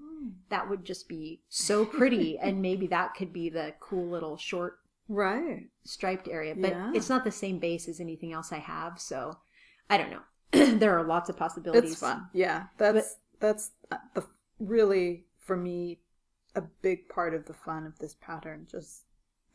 That 0.49 0.69
would 0.69 0.85
just 0.85 1.07
be 1.09 1.41
so 1.49 1.83
pretty, 1.85 2.37
and 2.41 2.61
maybe 2.61 2.87
that 2.87 3.15
could 3.15 3.33
be 3.33 3.49
the 3.49 3.73
cool 3.79 4.07
little 4.07 4.37
short 4.37 4.77
right. 5.07 5.67
striped 5.83 6.27
area. 6.27 6.53
But 6.55 6.71
Yeah. 6.71 6.91
it's 6.93 7.09
not 7.09 7.23
the 7.23 7.31
same 7.31 7.57
base 7.59 7.87
as 7.87 7.99
anything 7.99 8.31
else 8.33 8.51
I 8.51 8.59
have, 8.59 8.99
so 8.99 9.37
I 9.89 9.97
don't 9.97 10.11
know. 10.11 10.21
there 10.77 10.97
are 10.97 11.03
lots 11.03 11.29
of 11.29 11.37
possibilities. 11.37 11.91
It's 11.93 11.99
fun. 11.99 12.27
Yeah, 12.33 12.65
that's 12.77 13.15
that's 13.39 13.71
uh, 13.91 13.97
the 14.13 14.23
really 14.59 15.25
for 15.39 15.57
me 15.57 15.99
a 16.55 16.61
big 16.61 17.09
part 17.09 17.33
of 17.33 17.45
the 17.45 17.53
fun 17.53 17.85
of 17.85 17.97
this 17.99 18.15
pattern. 18.21 18.67
Just 18.69 19.03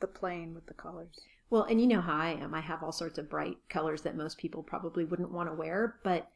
the 0.00 0.06
playing 0.06 0.54
with 0.54 0.66
the 0.66 0.74
colors. 0.74 1.20
Well, 1.48 1.62
and 1.62 1.80
you 1.80 1.86
know 1.86 2.00
how 2.00 2.16
I 2.16 2.30
am. 2.30 2.54
I 2.54 2.60
have 2.60 2.82
all 2.82 2.90
sorts 2.92 3.18
of 3.18 3.30
bright 3.30 3.56
colors 3.68 4.02
that 4.02 4.16
most 4.16 4.36
people 4.36 4.62
probably 4.64 5.04
wouldn't 5.04 5.30
want 5.30 5.48
to 5.48 5.54
wear, 5.54 5.96
but 6.02 6.28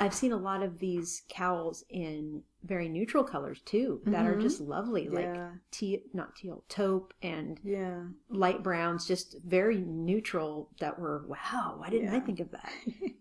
I've 0.00 0.14
seen 0.14 0.32
a 0.32 0.36
lot 0.36 0.62
of 0.62 0.78
these 0.80 1.22
cowls 1.28 1.84
in 1.88 2.42
very 2.64 2.88
neutral 2.88 3.22
colors 3.24 3.60
too 3.64 4.00
that 4.06 4.26
are 4.26 4.34
Mhm. 4.34 4.42
just 4.42 4.60
lovely, 4.60 5.08
like 5.08 5.26
Yeah. 5.26 5.50
tea, 5.70 6.02
not 6.12 6.34
teal, 6.34 6.64
taupe 6.68 7.14
and 7.22 7.60
Yeah. 7.62 8.04
light 8.28 8.62
browns, 8.62 9.06
just 9.06 9.36
very 9.44 9.78
neutral. 9.78 10.70
That 10.80 10.98
were 10.98 11.24
wow. 11.28 11.76
Why 11.78 11.90
didn't 11.90 12.08
I 12.14 12.20
think 12.20 12.40
of 12.40 12.50
that? 12.52 12.72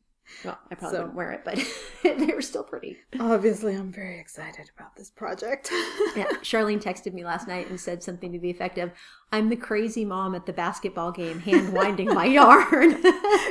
Well, 0.45 0.57
I 0.71 0.75
probably 0.75 0.95
So- 0.95 1.01
wouldn't 1.01 1.15
wear 1.17 1.31
it, 1.33 1.41
but 1.43 1.55
they 2.27 2.33
were 2.33 2.41
still 2.41 2.63
pretty. 2.63 2.97
Obviously, 3.19 3.75
I'm 3.75 3.91
very 3.91 4.19
excited 4.19 4.71
about 4.75 4.95
this 4.95 5.11
project. 5.11 5.69
Yeah, 6.15 6.27
Charlene 6.41 6.81
texted 6.81 7.13
me 7.13 7.25
last 7.25 7.45
night 7.47 7.69
and 7.69 7.79
said 7.79 8.01
something 8.01 8.31
to 8.31 8.39
the 8.39 8.49
effect 8.49 8.77
of, 8.77 8.91
"I'm 9.33 9.49
the 9.49 9.57
crazy 9.57 10.05
mom 10.05 10.33
at 10.33 10.45
the 10.45 10.53
basketball 10.53 11.11
game, 11.11 11.39
hand 11.39 11.73
winding 11.73 12.07
my 12.13 12.25
yarn." 12.25 13.01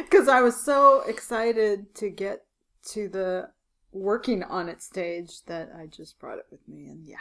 Because 0.02 0.28
I 0.28 0.40
was 0.40 0.56
so 0.60 1.02
excited 1.02 1.94
to 1.96 2.08
get 2.08 2.46
to 2.90 3.08
the 3.08 3.50
working 3.92 4.42
on 4.42 4.68
it 4.68 4.82
stage 4.82 5.42
that 5.46 5.70
I 5.76 5.86
just 5.86 6.18
brought 6.18 6.38
it 6.38 6.46
with 6.50 6.66
me. 6.68 6.88
And 6.88 7.06
yeah. 7.06 7.16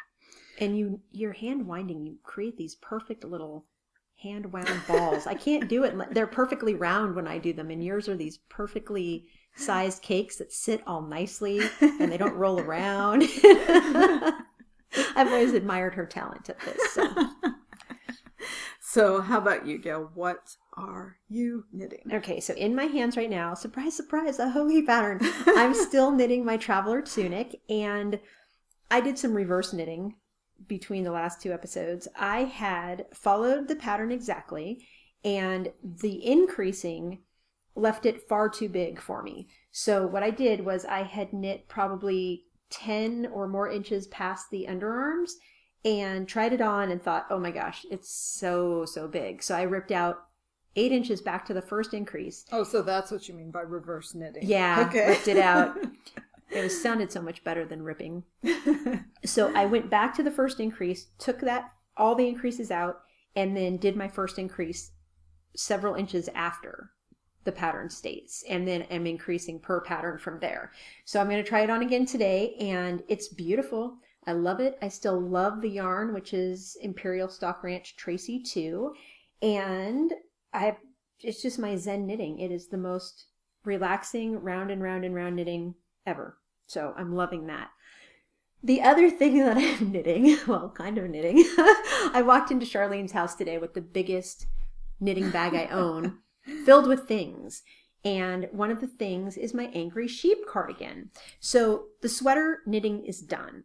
and 0.60 0.78
you 0.78 1.02
you're 1.12 1.34
hand 1.34 1.67
winding 1.67 2.06
you 2.06 2.17
create 2.24 2.58
these 2.58 2.76
perfect 2.76 3.24
little 3.24 3.65
hand 4.21 4.54
wound 4.54 4.82
balls 4.88 5.26
i 5.26 5.34
can't 5.34 5.67
do 5.67 5.84
it 5.84 5.95
they're 6.13 6.28
perfectly 6.28 6.76
round 6.76 7.15
when 7.15 7.28
i 7.28 7.39
do 7.39 7.54
them 7.54 7.71
and 7.71 7.84
yours 7.84 8.08
are 8.08 8.15
these 8.15 8.38
perfectly 8.50 9.26
sized 9.56 10.04
cakes 10.04 10.38
that 10.38 10.54
sit 10.54 10.80
all 10.86 11.02
nicely 11.02 11.60
and 11.82 12.12
they 12.12 12.17
don't 12.17 12.36
roll 12.36 12.60
around 12.60 13.24
i've 15.15 15.28
always 15.28 15.54
admired 15.54 15.95
her 15.95 16.06
talent 16.06 16.47
at 16.50 16.60
this 16.60 16.93
so. 16.93 17.08
So, 18.91 19.21
how 19.21 19.38
about 19.38 19.65
you, 19.65 19.78
Gail? 19.78 20.12
What 20.15 20.58
are 20.77 21.17
you 21.27 21.65
knitting? 21.71 22.03
okay 22.13 22.39
so 22.39 22.53
in 22.53 22.75
my 22.75 22.86
hands 22.86 23.17
right 23.17 23.29
now 23.29 23.53
surprise 23.53 23.95
surprise 23.95 24.39
a 24.39 24.51
Joji 24.53 24.84
pattern. 24.84 25.19
I'm 25.45 25.73
still 25.73 26.12
knitting 26.12 26.45
my 26.45 26.57
traveler 26.57 27.01
tunic 27.01 27.62
and 27.69 28.19
i 28.89 29.01
did 29.01 29.17
some 29.17 29.34
reverse 29.34 29.73
knitting 29.73 30.15
between 30.67 31.03
the 31.03 31.12
last 31.12 31.41
two 31.41 31.51
episodes. 31.51 32.07
I 32.15 32.43
had 32.43 33.07
followed 33.13 33.67
the 33.67 33.75
pattern 33.75 34.12
exactly 34.12 34.86
and 35.23 35.71
the 35.84 36.25
increasing 36.25 37.19
left 37.75 38.05
it 38.05 38.27
far 38.27 38.49
too 38.49 38.69
big 38.69 38.99
for 38.99 39.21
me. 39.23 39.47
So 39.71 40.05
what 40.05 40.23
i 40.23 40.29
did 40.29 40.63
was 40.63 40.86
i 40.86 41.03
had 41.03 41.34
knit 41.34 41.67
probably 41.67 42.45
10 42.69 43.27
or 43.34 43.47
more 43.47 43.69
inches 43.69 44.07
past 44.07 44.49
the 44.49 44.67
underarms 44.69 45.31
and 45.84 46.27
tried 46.27 46.53
it 46.53 46.62
on 46.62 46.91
and 46.91 47.01
thought 47.01 47.25
oh 47.29 47.39
my 47.39 47.51
gosh 47.51 47.86
it's 47.91 48.10
so 48.10 48.86
so 48.86 49.07
big. 49.07 49.43
So 49.43 49.55
i 49.55 49.63
ripped 49.63 49.91
out 49.91 50.25
eight 50.75 50.91
inches 50.91 51.21
back 51.21 51.45
to 51.45 51.53
the 51.53 51.62
first 51.62 51.93
increase 51.93 52.45
Oh, 52.51 52.63
so 52.63 52.81
that's 52.81 53.12
what 53.12 53.27
you 53.27 53.34
mean 53.34 53.51
by 53.51 53.62
reverse 53.62 54.15
knitting. 54.15 54.43
yeah, 54.47 54.86
Okay. 54.88 55.07
ripped 55.10 55.27
it 55.27 55.38
out. 55.38 55.77
It 56.53 56.63
was 56.63 56.81
sounded 56.84 57.13
so 57.13 57.21
much 57.21 57.45
better 57.45 57.63
than 57.63 57.81
ripping. 57.81 58.23
So 59.23 59.53
I 59.55 59.65
went 59.65 59.89
back 59.89 60.13
to 60.15 60.23
the 60.23 60.31
first 60.31 60.60
increase, 60.60 61.07
took 61.17 61.39
that 61.39 61.71
all 61.95 62.13
the 62.13 62.27
increases 62.27 62.71
out, 62.71 63.03
and 63.38 63.55
then 63.55 63.77
did 63.77 63.95
my 63.95 64.10
first 64.10 64.38
increase 64.38 64.91
several 65.55 65.95
inches 65.95 66.27
after 66.36 66.91
the 67.45 67.53
pattern 67.53 67.89
states, 67.89 68.43
and 68.49 68.67
then 68.67 68.81
am 68.84 69.07
increasing 69.07 69.62
per 69.62 69.79
pattern 69.79 70.17
from 70.17 70.39
there. 70.41 70.73
So 71.05 71.21
I'm 71.21 71.29
going 71.29 71.41
to 71.41 71.49
try 71.49 71.62
it 71.62 71.69
on 71.69 71.84
again 71.84 72.05
today, 72.05 72.55
and 72.60 73.01
it's 73.07 73.29
beautiful. 73.29 73.95
I 74.27 74.34
love 74.34 74.60
it. 74.60 74.77
I 74.81 74.89
still 74.89 75.21
love 75.21 75.62
the 75.62 75.69
yarn, 75.69 76.13
which 76.13 76.34
is 76.34 76.75
Imperial 76.81 77.29
Stock 77.29 77.63
Ranch 77.63 77.95
Tracie 77.95 78.43
Too, 78.43 78.93
and 79.41 80.12
I 80.54 80.78
it's 81.24 81.42
just 81.42 81.60
my 81.60 81.76
zen 81.76 82.08
knitting. 82.08 82.40
It 82.40 82.52
is 82.52 82.68
the 82.68 82.78
most 82.78 83.26
relaxing 83.64 84.40
round 84.42 84.72
and 84.72 84.82
round 84.82 85.06
and 85.06 85.14
round 85.14 85.36
knitting 85.36 85.76
ever. 86.06 86.38
So 86.66 86.94
I'm 86.98 87.16
loving 87.16 87.48
that. 87.48 87.70
The 88.64 88.82
other 88.82 89.10
thing 89.10 89.38
that 89.46 89.58
I'm 89.58 89.92
knitting, 89.92 90.38
well, 90.48 90.72
kind 90.76 90.98
of 90.98 91.10
knitting, 91.10 91.44
I 91.58 92.24
walked 92.26 92.52
into 92.52 92.66
Charlene's 92.66 93.12
house 93.12 93.36
today 93.36 93.58
with 93.58 93.74
the 93.74 93.82
biggest 93.82 94.48
knitting 95.00 95.32
bag 95.32 95.54
I 95.56 95.66
own, 95.66 96.20
filled 96.66 96.88
with 96.88 97.08
things. 97.08 97.64
And 98.04 98.48
one 98.52 98.72
of 98.72 98.82
the 98.82 98.88
things 98.88 99.38
is 99.38 99.54
my 99.54 99.66
Angry 99.74 100.08
Sheep 100.08 100.48
cardigan. 100.48 101.12
So 101.40 101.86
the 102.02 102.10
sweater 102.10 102.60
knitting 102.66 103.06
is 103.06 103.22
done. 103.22 103.64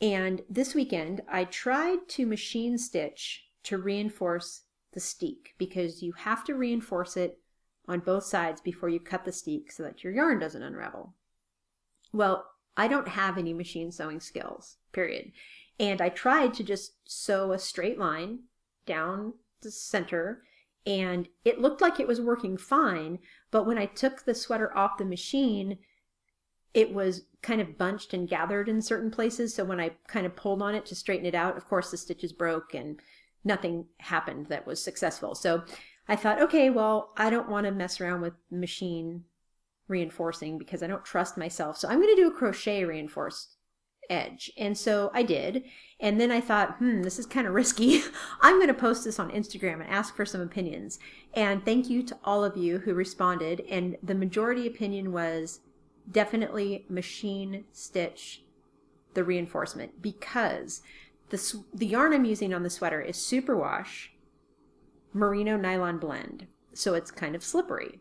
And 0.00 0.42
this 0.48 0.74
weekend, 0.74 1.22
I 1.30 1.44
tried 1.44 2.08
to 2.10 2.26
machine 2.26 2.78
stitch 2.78 3.44
to 3.64 3.78
reinforce 3.78 4.62
the 4.92 5.00
steek 5.00 5.54
because 5.58 6.02
you 6.02 6.12
have 6.12 6.44
to 6.44 6.54
reinforce 6.54 7.16
it 7.16 7.38
on 7.88 8.00
both 8.00 8.24
sides 8.24 8.60
before 8.60 8.88
you 8.88 9.00
cut 9.00 9.24
the 9.24 9.32
steek 9.32 9.72
so 9.72 9.82
that 9.82 10.04
your 10.04 10.12
yarn 10.12 10.38
doesn't 10.38 10.62
unravel. 10.62 11.14
Well, 12.12 12.46
I 12.76 12.88
don't 12.88 13.08
have 13.08 13.38
any 13.38 13.52
machine 13.52 13.90
sewing 13.90 14.20
skills, 14.20 14.76
period. 14.92 15.32
And 15.80 16.00
I 16.00 16.08
tried 16.08 16.54
to 16.54 16.64
just 16.64 16.92
sew 17.04 17.52
a 17.52 17.58
straight 17.58 17.98
line 17.98 18.40
down 18.86 19.34
the 19.62 19.70
center 19.70 20.42
and 20.86 21.28
it 21.44 21.60
looked 21.60 21.80
like 21.80 22.00
it 22.00 22.08
was 22.08 22.20
working 22.20 22.56
fine, 22.56 23.20
but 23.50 23.66
when 23.66 23.78
I 23.78 23.86
took 23.86 24.24
the 24.24 24.34
sweater 24.34 24.76
off 24.76 24.98
the 24.98 25.04
machine, 25.04 25.78
it 26.74 26.92
was 26.92 27.26
kind 27.40 27.60
of 27.60 27.78
bunched 27.78 28.14
and 28.14 28.28
gathered 28.28 28.68
in 28.68 28.82
certain 28.82 29.10
places. 29.10 29.54
So 29.54 29.64
when 29.64 29.78
I 29.78 29.92
kind 30.08 30.26
of 30.26 30.34
pulled 30.34 30.62
on 30.62 30.74
it 30.74 30.86
to 30.86 30.94
straighten 30.94 31.26
it 31.26 31.34
out, 31.34 31.56
of 31.56 31.68
course 31.68 31.90
the 31.90 31.96
stitches 31.96 32.32
broke 32.32 32.74
and 32.74 32.98
nothing 33.44 33.86
happened 33.98 34.46
that 34.46 34.66
was 34.66 34.82
successful. 34.82 35.34
So 35.34 35.62
I 36.08 36.16
thought, 36.16 36.40
okay, 36.42 36.70
well, 36.70 37.12
I 37.16 37.30
don't 37.30 37.48
want 37.48 37.66
to 37.66 37.72
mess 37.72 38.00
around 38.00 38.20
with 38.20 38.34
machine 38.50 39.24
reinforcing 39.88 40.58
because 40.58 40.82
I 40.82 40.86
don't 40.86 41.04
trust 41.04 41.36
myself. 41.36 41.76
So 41.76 41.88
I'm 41.88 42.00
going 42.00 42.14
to 42.14 42.22
do 42.22 42.28
a 42.28 42.34
crochet 42.34 42.84
reinforced 42.84 43.56
edge. 44.10 44.50
And 44.56 44.76
so 44.76 45.10
I 45.14 45.22
did. 45.22 45.64
And 46.00 46.20
then 46.20 46.30
I 46.30 46.40
thought, 46.40 46.76
hmm, 46.76 47.02
this 47.02 47.18
is 47.18 47.26
kind 47.26 47.46
of 47.46 47.54
risky. 47.54 48.02
I'm 48.40 48.56
going 48.56 48.68
to 48.68 48.74
post 48.74 49.04
this 49.04 49.18
on 49.18 49.30
Instagram 49.30 49.80
and 49.80 49.90
ask 49.90 50.16
for 50.16 50.26
some 50.26 50.40
opinions. 50.40 50.98
And 51.34 51.64
thank 51.64 51.88
you 51.88 52.02
to 52.04 52.18
all 52.24 52.44
of 52.44 52.56
you 52.56 52.78
who 52.78 52.94
responded. 52.94 53.62
And 53.70 53.96
the 54.02 54.14
majority 54.14 54.66
opinion 54.66 55.12
was 55.12 55.60
definitely 56.10 56.84
machine 56.88 57.64
stitch 57.72 58.42
the 59.14 59.24
reinforcement 59.24 60.02
because 60.02 60.82
the, 61.32 61.64
the 61.72 61.86
yarn 61.86 62.12
I'm 62.12 62.26
using 62.26 62.52
on 62.52 62.62
the 62.62 62.70
sweater 62.70 63.00
is 63.00 63.16
superwash 63.16 64.08
merino 65.14 65.56
nylon 65.56 65.98
blend. 65.98 66.46
So 66.74 66.92
it's 66.94 67.10
kind 67.10 67.34
of 67.34 67.42
slippery. 67.42 68.00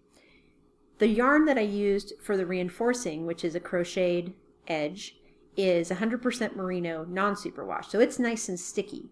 The 0.99 1.07
yarn 1.07 1.45
that 1.45 1.57
I 1.57 1.61
used 1.61 2.13
for 2.21 2.35
the 2.35 2.45
reinforcing, 2.45 3.25
which 3.25 3.45
is 3.45 3.55
a 3.55 3.59
crocheted 3.59 4.33
edge, 4.67 5.15
is 5.55 5.89
100% 5.89 6.55
merino 6.55 7.05
non 7.05 7.35
superwash. 7.35 7.85
So 7.85 8.01
it's 8.01 8.19
nice 8.19 8.49
and 8.49 8.59
sticky. 8.59 9.09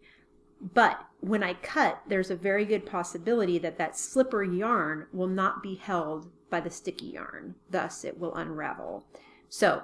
But 0.61 0.99
when 1.21 1.41
I 1.41 1.53
cut, 1.53 2.01
there's 2.07 2.29
a 2.29 2.35
very 2.35 2.65
good 2.65 2.85
possibility 2.85 3.57
that 3.59 3.77
that 3.77 3.97
slippery 3.97 4.57
yarn 4.59 5.07
will 5.13 5.27
not 5.27 5.63
be 5.63 5.75
held 5.75 6.29
by 6.49 6.59
the 6.59 6.69
sticky 6.69 7.07
yarn. 7.07 7.55
Thus, 7.69 8.03
it 8.03 8.19
will 8.19 8.35
unravel. 8.35 9.05
So, 9.47 9.83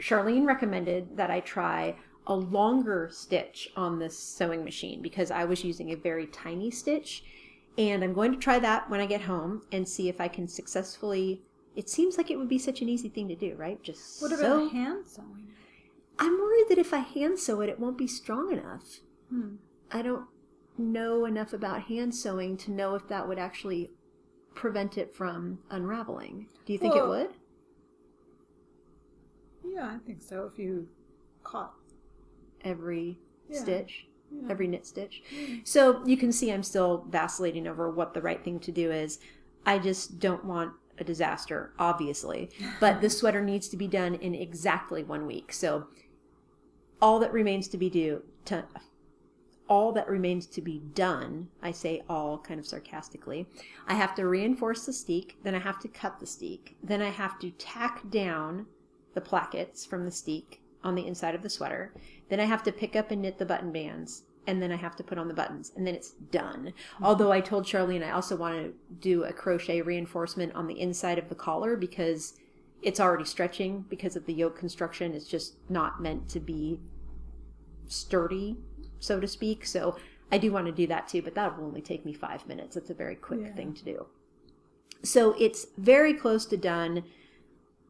Charlene 0.00 0.46
recommended 0.46 1.16
that 1.16 1.30
I 1.30 1.40
try 1.40 1.96
a 2.26 2.34
longer 2.34 3.08
stitch 3.12 3.70
on 3.76 3.98
this 3.98 4.18
sewing 4.18 4.64
machine 4.64 5.02
because 5.02 5.30
I 5.30 5.44
was 5.44 5.64
using 5.64 5.92
a 5.92 5.96
very 5.96 6.26
tiny 6.26 6.70
stitch. 6.70 7.24
And 7.76 8.04
I'm 8.04 8.12
going 8.14 8.32
to 8.32 8.38
try 8.38 8.58
that 8.60 8.88
when 8.88 9.00
I 9.00 9.06
get 9.06 9.22
home 9.22 9.62
and 9.72 9.88
see 9.88 10.08
if 10.08 10.20
I 10.20 10.28
can 10.28 10.46
successfully. 10.46 11.42
It 11.74 11.88
seems 11.88 12.16
like 12.16 12.30
it 12.30 12.38
would 12.38 12.48
be 12.48 12.58
such 12.58 12.80
an 12.82 12.88
easy 12.88 13.08
thing 13.08 13.28
to 13.28 13.34
do, 13.34 13.54
right? 13.56 13.82
Just 13.82 14.22
What 14.22 14.32
about 14.32 14.70
hand 14.70 15.06
sewing? 15.06 15.48
I'm 16.18 16.38
worried 16.38 16.66
that 16.68 16.78
if 16.78 16.94
I 16.94 16.98
hand 16.98 17.38
sew 17.40 17.60
it, 17.60 17.68
it 17.68 17.80
won't 17.80 17.98
be 17.98 18.06
strong 18.06 18.52
enough. 18.52 19.00
Hmm. 19.28 19.56
I 19.90 20.02
don't 20.02 20.26
know 20.78 21.24
enough 21.24 21.52
about 21.52 21.82
hand 21.82 22.14
sewing 22.14 22.56
to 22.58 22.70
know 22.70 22.94
if 22.94 23.08
that 23.08 23.26
would 23.26 23.38
actually 23.38 23.90
prevent 24.54 24.96
it 24.96 25.14
from 25.14 25.58
unraveling. 25.70 26.46
Do 26.64 26.72
you 26.72 26.78
think 26.78 26.94
it 26.94 27.06
would? 27.06 27.30
Yeah, 29.64 29.86
I 29.86 29.98
think 30.06 30.22
so. 30.22 30.48
If 30.52 30.58
you 30.58 30.88
caught. 31.42 31.74
Every 32.64 33.18
Yeah. 33.48 33.60
stitch, 33.60 34.08
Yeah. 34.30 34.48
every 34.50 34.66
knit 34.66 34.86
stitch. 34.86 35.22
So 35.64 36.04
you 36.06 36.16
can 36.16 36.32
see 36.32 36.50
I'm 36.50 36.62
still 36.62 37.04
vacillating 37.08 37.66
over 37.68 37.90
what 37.90 38.14
the 38.14 38.22
right 38.22 38.42
thing 38.42 38.58
to 38.60 38.72
do 38.72 38.90
is. 38.90 39.18
I 39.66 39.78
just 39.78 40.18
don't 40.18 40.44
want 40.44 40.72
a 40.98 41.04
disaster, 41.04 41.72
obviously. 41.78 42.50
But 42.80 43.00
the 43.00 43.10
sweater 43.10 43.42
needs 43.42 43.68
to 43.68 43.76
be 43.76 43.86
done 43.88 44.14
in 44.14 44.34
exactly 44.34 45.02
one 45.04 45.26
week. 45.26 45.52
So 45.52 45.86
all 47.02 47.18
that 47.20 47.32
remains 47.32 47.68
to 47.68 47.78
be 47.78 47.90
do 47.90 48.22
to 48.46 48.64
all 49.66 49.92
that 49.92 50.08
remains 50.08 50.46
to 50.46 50.60
be 50.60 50.78
done, 50.78 51.48
I 51.62 51.70
say 51.72 52.02
all 52.08 52.38
kind 52.38 52.60
of 52.60 52.66
sarcastically, 52.66 53.46
I 53.86 53.94
have 53.94 54.14
to 54.16 54.26
reinforce 54.26 54.84
the 54.84 54.92
steek, 54.92 55.38
then 55.42 55.54
I 55.54 55.58
have 55.58 55.78
to 55.80 55.88
cut 55.88 56.20
the 56.20 56.26
steek, 56.26 56.76
then 56.82 57.00
I 57.00 57.08
have 57.08 57.38
to 57.38 57.50
tack 57.52 58.08
down 58.10 58.66
the 59.14 59.22
plackets 59.22 59.86
from 59.86 60.04
the 60.04 60.10
steek 60.10 60.60
on 60.84 60.94
the 60.94 61.06
inside 61.06 61.34
of 61.34 61.42
the 61.42 61.50
sweater, 61.50 61.92
then 62.28 62.40
I 62.40 62.44
have 62.44 62.62
to 62.64 62.72
pick 62.72 62.94
up 62.94 63.10
and 63.10 63.22
knit 63.22 63.38
the 63.38 63.46
button 63.46 63.72
bands, 63.72 64.24
and 64.46 64.62
then 64.62 64.70
I 64.70 64.76
have 64.76 64.94
to 64.96 65.02
put 65.02 65.18
on 65.18 65.28
the 65.28 65.34
buttons, 65.34 65.72
and 65.74 65.86
then 65.86 65.94
it's 65.94 66.10
done. 66.10 66.66
Mm-hmm. 66.66 67.04
Although 67.04 67.32
I 67.32 67.40
told 67.40 67.64
Charlene 67.64 68.06
I 68.06 68.10
also 68.10 68.36
want 68.36 68.56
to 68.56 68.74
do 69.00 69.24
a 69.24 69.32
crochet 69.32 69.80
reinforcement 69.80 70.54
on 70.54 70.66
the 70.66 70.78
inside 70.78 71.18
of 71.18 71.28
the 71.28 71.34
collar 71.34 71.76
because 71.76 72.34
it's 72.82 73.00
already 73.00 73.24
stretching 73.24 73.86
because 73.88 74.14
of 74.14 74.26
the 74.26 74.34
yoke 74.34 74.58
construction. 74.58 75.14
It's 75.14 75.26
just 75.26 75.54
not 75.70 76.02
meant 76.02 76.28
to 76.30 76.40
be 76.40 76.78
sturdy, 77.88 78.58
so 78.98 79.18
to 79.20 79.26
speak. 79.26 79.64
So 79.64 79.96
I 80.30 80.38
do 80.38 80.52
want 80.52 80.66
to 80.66 80.72
do 80.72 80.86
that 80.88 81.08
too, 81.08 81.22
but 81.22 81.34
that 81.34 81.56
will 81.56 81.64
only 81.66 81.80
take 81.80 82.04
me 82.04 82.12
five 82.12 82.46
minutes. 82.46 82.76
It's 82.76 82.90
a 82.90 82.94
very 82.94 83.14
quick 83.16 83.40
Yeah. 83.40 83.54
thing 83.54 83.72
to 83.74 83.84
do. 83.84 84.06
So 85.02 85.34
it's 85.38 85.66
very 85.78 86.14
close 86.14 86.44
to 86.46 86.56
done, 86.56 87.04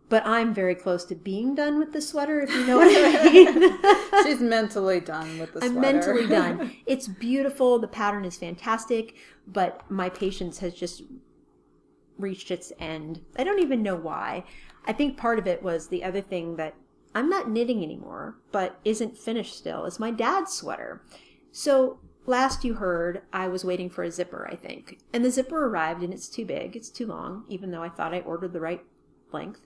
but 0.09 0.27
I'm 0.27 0.53
very 0.53 0.75
close 0.75 1.05
to 1.07 1.15
being 1.15 1.55
done 1.55 1.79
with 1.79 1.93
the 1.93 2.01
sweater, 2.01 2.41
if 2.41 2.51
you 2.51 2.67
know 2.67 2.77
what 2.77 2.89
I 2.91 3.31
mean. 3.31 3.79
She's 4.25 4.41
mentally 4.41 5.01
done 5.01 5.39
with 5.39 5.55
the 5.55 5.61
sweater. 5.61 5.75
I'm 5.75 5.81
mentally 5.81 6.27
done. 6.29 6.77
It's 6.87 7.09
beautiful. 7.09 7.79
The 7.79 7.89
pattern 7.89 8.25
is 8.25 8.37
fantastic, 8.37 9.17
but 9.47 9.89
my 9.91 10.09
patience 10.09 10.59
has 10.59 10.75
just 10.75 11.03
reached 12.19 12.51
its 12.51 12.73
end. 12.79 13.23
I 13.39 13.45
don't 13.45 13.61
even 13.61 13.83
know 13.83 13.97
why. 13.97 14.45
I 14.87 14.93
think 14.93 15.17
part 15.17 15.39
of 15.39 15.47
it 15.47 15.63
was 15.63 15.89
the 15.89 16.05
other 16.05 16.21
thing 16.21 16.57
that 16.57 16.75
I'm 17.15 17.31
not 17.31 17.49
knitting 17.49 17.83
anymore, 17.83 18.37
but 18.53 18.79
isn't 18.85 19.17
finished 19.17 19.57
still, 19.57 19.85
is 19.85 19.99
my 20.01 20.11
dad's 20.11 20.53
sweater. 20.53 21.03
So 21.53 21.99
last 22.27 22.65
you 22.65 22.75
heard, 22.75 23.23
I 23.33 23.49
was 23.49 23.65
waiting 23.65 23.89
for 23.89 24.03
a 24.03 24.11
zipper, 24.11 24.49
I 24.51 24.57
think. 24.57 24.99
And 25.13 25.25
the 25.25 25.31
zipper 25.31 25.67
arrived 25.67 26.03
and 26.03 26.13
it's 26.13 26.29
too 26.29 26.45
big, 26.45 26.77
it's 26.77 26.91
too 26.91 27.07
long, 27.07 27.45
even 27.49 27.71
though 27.71 27.83
I 27.83 27.89
thought 27.89 28.15
I 28.15 28.21
ordered 28.21 28.53
the 28.53 28.61
right 28.61 28.85
length. 29.33 29.61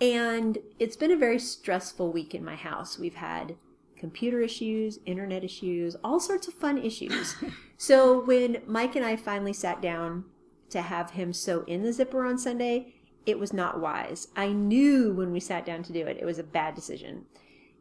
And 0.00 0.58
it's 0.78 0.96
been 0.96 1.10
a 1.10 1.16
very 1.16 1.38
stressful 1.38 2.12
week 2.12 2.34
in 2.34 2.44
my 2.44 2.56
house. 2.56 2.98
We've 2.98 3.14
had 3.14 3.56
computer 3.96 4.40
issues, 4.40 4.98
internet 5.06 5.44
issues, 5.44 5.96
all 6.04 6.20
sorts 6.20 6.48
of 6.48 6.54
fun 6.54 6.78
issues. 6.78 7.36
so 7.78 8.20
when 8.24 8.60
Mike 8.66 8.96
and 8.96 9.04
I 9.04 9.16
finally 9.16 9.52
sat 9.52 9.80
down 9.80 10.24
to 10.70 10.82
have 10.82 11.12
him 11.12 11.32
sew 11.32 11.64
in 11.66 11.82
the 11.82 11.92
zipper 11.92 12.26
on 12.26 12.36
Sunday, 12.36 12.94
it 13.24 13.38
was 13.38 13.52
not 13.52 13.80
wise. 13.80 14.28
I 14.36 14.48
knew 14.48 15.12
when 15.12 15.32
we 15.32 15.40
sat 15.40 15.64
down 15.64 15.82
to 15.84 15.92
do 15.92 16.06
it, 16.06 16.18
it 16.20 16.24
was 16.24 16.38
a 16.38 16.44
bad 16.44 16.74
decision. 16.74 17.24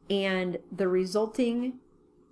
And 0.09 0.59
the 0.71 0.87
resulting 0.87 1.79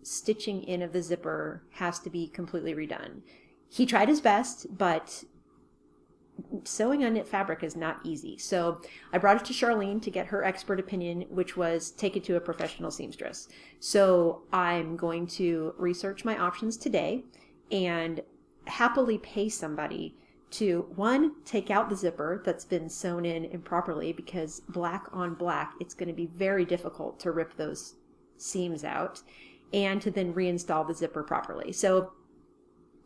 stitching 0.04 0.63
in 0.63 0.82
of 0.82 0.94
the 0.94 1.02
zipper 1.02 1.63
has 1.72 2.00
to 2.00 2.10
be 2.10 2.28
completely 2.28 2.74
redone. 2.74 3.22
He 3.70 3.86
tried 3.86 4.10
his 4.10 4.22
best, 4.22 4.78
but 4.78 5.24
sewing 6.63 7.04
on 7.04 7.13
knit 7.13 7.27
fabric 7.27 7.63
is 7.63 7.75
not 7.75 7.99
easy. 8.04 8.38
So 8.38 8.82
I 9.13 9.17
brought 9.17 9.38
it 9.38 9.45
to 9.45 9.54
Charlene 9.54 10.01
to 10.01 10.12
get 10.12 10.27
her 10.27 10.43
expert 10.43 10.80
opinion, 10.80 11.25
which 11.30 11.58
was 11.58 11.91
take 11.91 12.15
it 12.15 12.23
to 12.25 12.36
a 12.36 12.39
professional 12.39 12.91
seamstress. 12.91 13.47
So 13.80 14.43
I'm 14.51 14.95
going 14.95 15.27
to 15.27 15.73
research 15.77 16.25
my 16.25 16.38
options 16.38 16.77
today 16.77 17.23
and 17.71 18.21
happily 18.67 19.17
pay 19.17 19.49
somebody 19.49 20.15
to 20.51 20.86
one 20.95 21.32
take 21.45 21.71
out 21.71 21.89
the 21.89 21.95
zipper 21.95 22.41
that's 22.45 22.65
been 22.65 22.89
sewn 22.89 23.25
in 23.25 23.45
improperly 23.45 24.12
because 24.12 24.62
black 24.67 25.08
on 25.13 25.34
black 25.34 25.73
it's 25.80 25.93
going 25.93 26.10
to 26.10 26.13
be 26.13 26.25
very 26.25 26.65
difficult 26.65 27.17
to 27.21 27.32
rip 27.32 27.56
those 27.56 27.95
seams 28.36 28.84
out 28.84 29.21
and 29.73 30.01
to 30.01 30.12
then 30.12 30.34
reinstall 30.34 30.86
the 30.86 30.93
zipper 30.93 31.23
properly. 31.23 31.71
So 31.71 32.12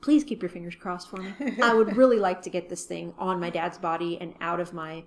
please 0.05 0.23
keep 0.23 0.43
your 0.43 0.49
fingers 0.49 0.75
crossed 0.75 1.09
for 1.09 1.17
me. 1.17 1.33
I 1.63 1.73
would 1.73 1.97
really 1.97 2.19
like 2.19 2.43
to 2.43 2.49
get 2.51 2.69
this 2.69 2.85
thing 2.85 3.15
on 3.17 3.39
my 3.39 3.49
dad's 3.49 3.79
body 3.79 4.19
and 4.21 4.35
out 4.39 4.59
of 4.59 4.71
my 4.71 5.03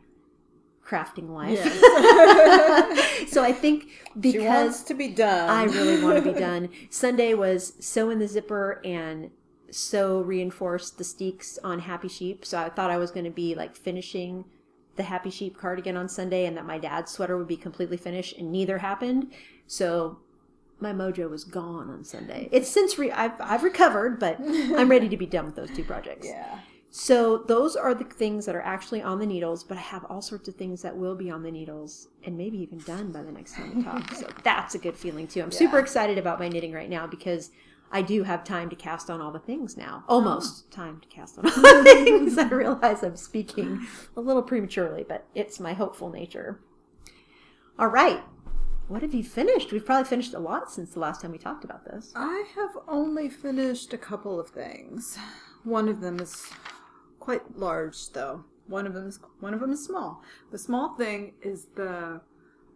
crafting 0.85 1.31
life. 1.31 1.53
Yes. 1.65 3.31
so 3.31 3.45
I 3.45 3.53
think 3.53 3.85
she 3.85 4.33
because 4.33 4.43
wants 4.43 4.83
to 4.83 4.95
be 4.95 5.07
done. 5.07 5.49
I 5.49 5.65
really 5.73 6.03
want 6.03 6.17
to 6.17 6.33
be 6.33 6.37
done. 6.49 6.71
Sunday 6.91 7.33
was 7.33 7.75
sew 7.79 8.11
in 8.11 8.19
the 8.19 8.27
zipper 8.27 8.81
and 8.85 9.31
sew 9.71 10.21
reinforced 10.21 10.99
the 10.99 11.05
steeks 11.05 11.61
on 11.63 11.79
Happy 11.79 12.09
Sheep. 12.09 12.45
So 12.45 12.59
I 12.59 12.69
thought 12.69 12.91
I 12.91 12.97
was 12.97 13.13
going 13.13 13.27
to 13.27 13.31
be 13.31 13.55
like 13.55 13.77
finishing 13.77 14.47
the 14.97 15.05
Happy 15.05 15.31
Sheep 15.31 15.57
cardigan 15.57 15.97
on 15.97 16.09
Sunday 16.09 16.45
and 16.45 16.57
that 16.57 16.67
my 16.67 16.79
dad's 16.79 17.13
sweater 17.13 17.39
would 17.39 17.47
be 17.47 17.57
completely 17.57 17.97
finished, 17.97 18.37
and 18.37 18.51
neither 18.51 18.79
happened. 18.79 19.31
So 19.69 20.19
my 20.81 20.93
mojo 20.93 21.29
was 21.29 21.45
gone 21.45 21.91
on 21.91 22.05
Sunday. 22.05 22.49
It's 22.53 22.69
since 22.69 22.99
re- 22.99 23.11
I've, 23.11 23.33
I've 23.41 23.65
recovered, 23.65 24.19
but 24.21 24.39
I'm 24.41 24.89
ready 24.89 25.09
to 25.09 25.17
be 25.17 25.27
done 25.27 25.47
with 25.47 25.57
those 25.57 25.71
two 25.71 25.85
projects. 25.85 26.27
Yeah. 26.39 26.61
So 26.91 27.39
those 27.47 27.77
are 27.77 27.95
the 27.95 28.05
things 28.05 28.47
that 28.47 28.55
are 28.55 28.63
actually 28.63 29.03
on 29.03 29.19
the 29.19 29.27
needles, 29.27 29.63
but 29.63 29.77
I 29.77 29.83
have 29.83 30.05
all 30.07 30.23
sorts 30.23 30.49
of 30.49 30.55
things 30.55 30.81
that 30.83 30.97
will 30.97 31.15
be 31.15 31.31
on 31.31 31.43
the 31.43 31.51
needles 31.51 32.09
and 32.25 32.37
maybe 32.37 32.59
even 32.59 32.79
done 32.79 33.13
by 33.13 33.23
the 33.23 33.31
next 33.31 33.55
time 33.55 33.77
we 33.77 33.83
talk. 33.83 34.15
so 34.15 34.27
that's 34.43 34.75
a 34.75 34.79
good 34.79 34.97
feeling 34.97 35.27
too. 35.27 35.43
I'm 35.43 35.51
super 35.51 35.79
excited 35.79 36.17
about 36.17 36.39
my 36.39 36.49
knitting 36.49 36.73
right 36.73 36.89
now 36.89 37.07
because 37.07 37.51
I 37.91 38.03
do 38.03 38.23
have 38.23 38.43
time 38.43 38.71
to 38.71 38.77
cast 38.77 39.11
on 39.11 39.21
all 39.21 39.31
the 39.31 39.39
things 39.39 39.77
now. 39.77 40.05
Almost 40.09 40.65
oh. 40.73 40.75
time 40.75 41.01
to 41.01 41.09
cast 41.09 41.39
on 41.39 41.47
all 41.47 41.63
the 41.63 41.83
things. 42.05 42.39
I 42.39 42.49
realize 42.49 43.03
I'm 43.03 43.17
speaking 43.17 43.87
a 44.17 44.21
little 44.21 44.43
prematurely, 44.43 45.05
but 45.07 45.27
it's 45.35 45.61
my 45.61 45.75
hopeful 45.75 46.11
nature. 46.11 46.59
All 47.79 47.89
right. 47.89 48.23
What 48.89 49.03
have 49.03 49.13
you 49.13 49.23
finished? 49.23 49.71
We've 49.71 49.85
probably 49.85 50.09
finished 50.09 50.33
a 50.33 50.39
lot 50.39 50.71
since 50.73 50.95
the 50.95 51.01
last 51.01 51.21
time 51.21 51.33
we 51.33 51.39
talked 51.39 51.63
about 51.63 51.85
this. 51.85 52.11
I 52.17 52.45
have 52.57 52.71
only 52.89 53.29
finished 53.29 53.93
a 53.93 53.99
couple 53.99 54.41
of 54.41 54.49
things. 54.49 55.19
One 55.65 55.89
of 55.91 56.01
them 56.01 56.19
is 56.21 56.47
quite 57.21 57.59
large, 57.59 58.11
though. 58.13 58.45
One 58.67 58.87
of 58.87 58.95
them 58.95 59.09
is 59.09 59.19
one 59.41 59.53
of 59.53 59.61
them 59.61 59.73
is 59.73 59.85
small. 59.85 60.23
The 60.51 60.59
small 60.59 60.95
thing 60.97 61.35
is 61.43 61.67
the 61.75 62.21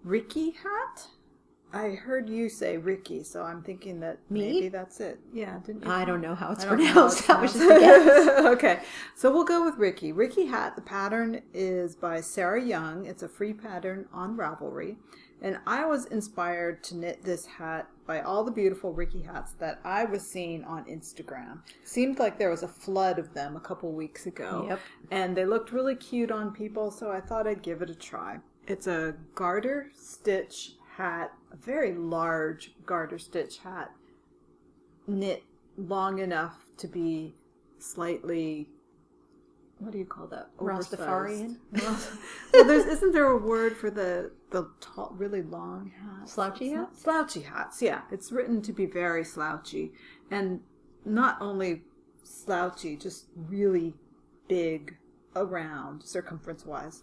Rikke 0.07 0.55
hat. 0.57 1.07
I 1.75 1.91
heard 1.91 2.29
you 2.29 2.51
say 2.51 2.77
Rikke, 2.77 3.25
so 3.25 3.43
I'm 3.43 3.63
thinking 3.63 4.01
that 4.01 4.19
Me? 4.31 4.41
maybe 4.53 4.69
that's 4.69 5.01
it. 5.01 5.19
Yeah, 5.33 5.59
didn't 5.65 5.85
you? 5.85 5.91
I 5.91 6.05
don't 6.05 6.21
know 6.21 6.35
how 6.35 6.53
it's 6.53 6.65
how 6.65 6.71
pronounced. 6.77 7.21
it's 7.21 7.27
That 7.29 7.41
was 7.41 7.55
just 7.55 7.65
a 7.65 7.79
guess. 7.81 8.29
okay, 8.47 8.81
so 9.17 9.33
we'll 9.33 9.45
go 9.45 9.65
with 9.65 9.77
Rikke. 9.77 10.13
Rikke 10.15 10.49
hat. 10.49 10.77
The 10.77 10.83
pattern 10.83 11.41
is 11.55 11.97
by 11.97 12.21
Sarah 12.21 12.63
Young. 12.63 13.07
It's 13.07 13.23
a 13.23 13.29
free 13.29 13.55
pattern 13.55 14.07
on 14.13 14.37
Ravelry, 14.37 14.97
and 15.43 15.59
I 15.67 15.85
was 15.85 16.07
inspired 16.07 16.83
to 16.85 16.97
knit 16.97 17.23
this 17.23 17.45
hat 17.45 17.89
by 18.07 18.21
all 18.21 18.43
the 18.45 18.51
beautiful 18.51 18.95
Rikke 18.95 19.25
hats 19.27 19.53
that 19.59 19.81
I 19.85 20.05
was 20.05 20.23
seeing 20.27 20.65
on 20.65 20.85
Instagram. 20.87 21.59
Seemed 21.85 22.19
like 22.19 22.39
there 22.39 22.51
was 22.51 22.63
a 22.63 22.69
flood 22.69 23.19
of 23.19 23.35
them 23.35 23.57
a 23.57 23.61
couple 23.61 23.93
weeks 23.93 24.27
ago, 24.27 24.65
Yep. 24.69 24.81
and 25.11 25.37
they 25.37 25.45
looked 25.45 25.73
really 25.73 25.95
cute 25.97 26.31
on 26.31 26.53
people. 26.53 26.91
So 26.91 27.11
I 27.11 27.21
thought 27.21 27.47
I'd 27.47 27.63
give 27.63 27.83
it 27.83 27.91
a 27.91 27.95
try. 27.95 28.39
It's 28.67 28.87
a 28.87 29.15
garter 29.35 29.91
stitch 29.95 30.77
hat, 30.97 31.33
a 31.53 31.57
very 31.57 31.95
large 31.95 32.75
garter 32.87 33.19
stitch 33.19 33.59
hat 33.59 33.91
knit 35.07 35.43
long 35.77 36.19
enough 36.21 36.67
to 36.77 36.87
be 36.87 37.35
slightly 37.79 38.69
what 39.79 39.91
do 39.91 39.99
you 39.99 40.05
call 40.05 40.29
that 40.29 40.49
Oversized. 40.61 40.93
Rastafarian? 40.93 41.57
well 42.53 42.65
there's 42.67 42.85
isn't 42.87 43.11
there 43.13 43.27
a 43.27 43.37
word 43.37 43.77
for 43.77 43.91
the 43.91 44.31
the 44.53 44.71
tall, 44.81 45.13
really 45.19 45.43
long 45.43 45.91
hats 46.01 46.35
Slouchy 46.35 46.71
hats? 46.71 47.03
slouchy 47.03 47.41
hats 47.41 47.83
yeah 47.83 48.03
it's 48.13 48.31
written 48.31 48.63
to 48.63 48.73
be 48.73 48.87
very 48.87 49.25
slouchy 49.25 49.93
and 50.31 50.61
not 51.05 51.37
only 51.41 51.83
slouchy 52.23 52.97
just 52.97 53.27
really 53.37 53.95
big 54.49 54.97
around 55.35 56.03
circumference 56.05 56.65
wise 56.65 57.03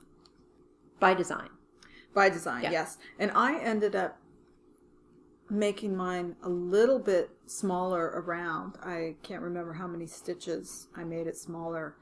By 0.99 1.13
design. 1.13 1.49
by 2.13 2.29
design, 2.29 2.63
Yeah. 2.63 2.71
yes. 2.71 2.97
And 3.19 3.31
I 3.35 3.57
ended 3.59 3.95
up 3.95 4.17
making 5.49 5.95
mine 5.97 6.35
a 6.43 6.49
little 6.49 6.99
bit 6.99 7.31
smaller 7.47 8.05
around. 8.05 8.77
I 8.83 9.15
can't 9.23 9.41
remember 9.41 9.73
how 9.73 9.87
many 9.87 10.05
stitches 10.05 10.87
I 10.95 11.03
made 11.03 11.25
it 11.27 11.37
smaller, 11.37 11.95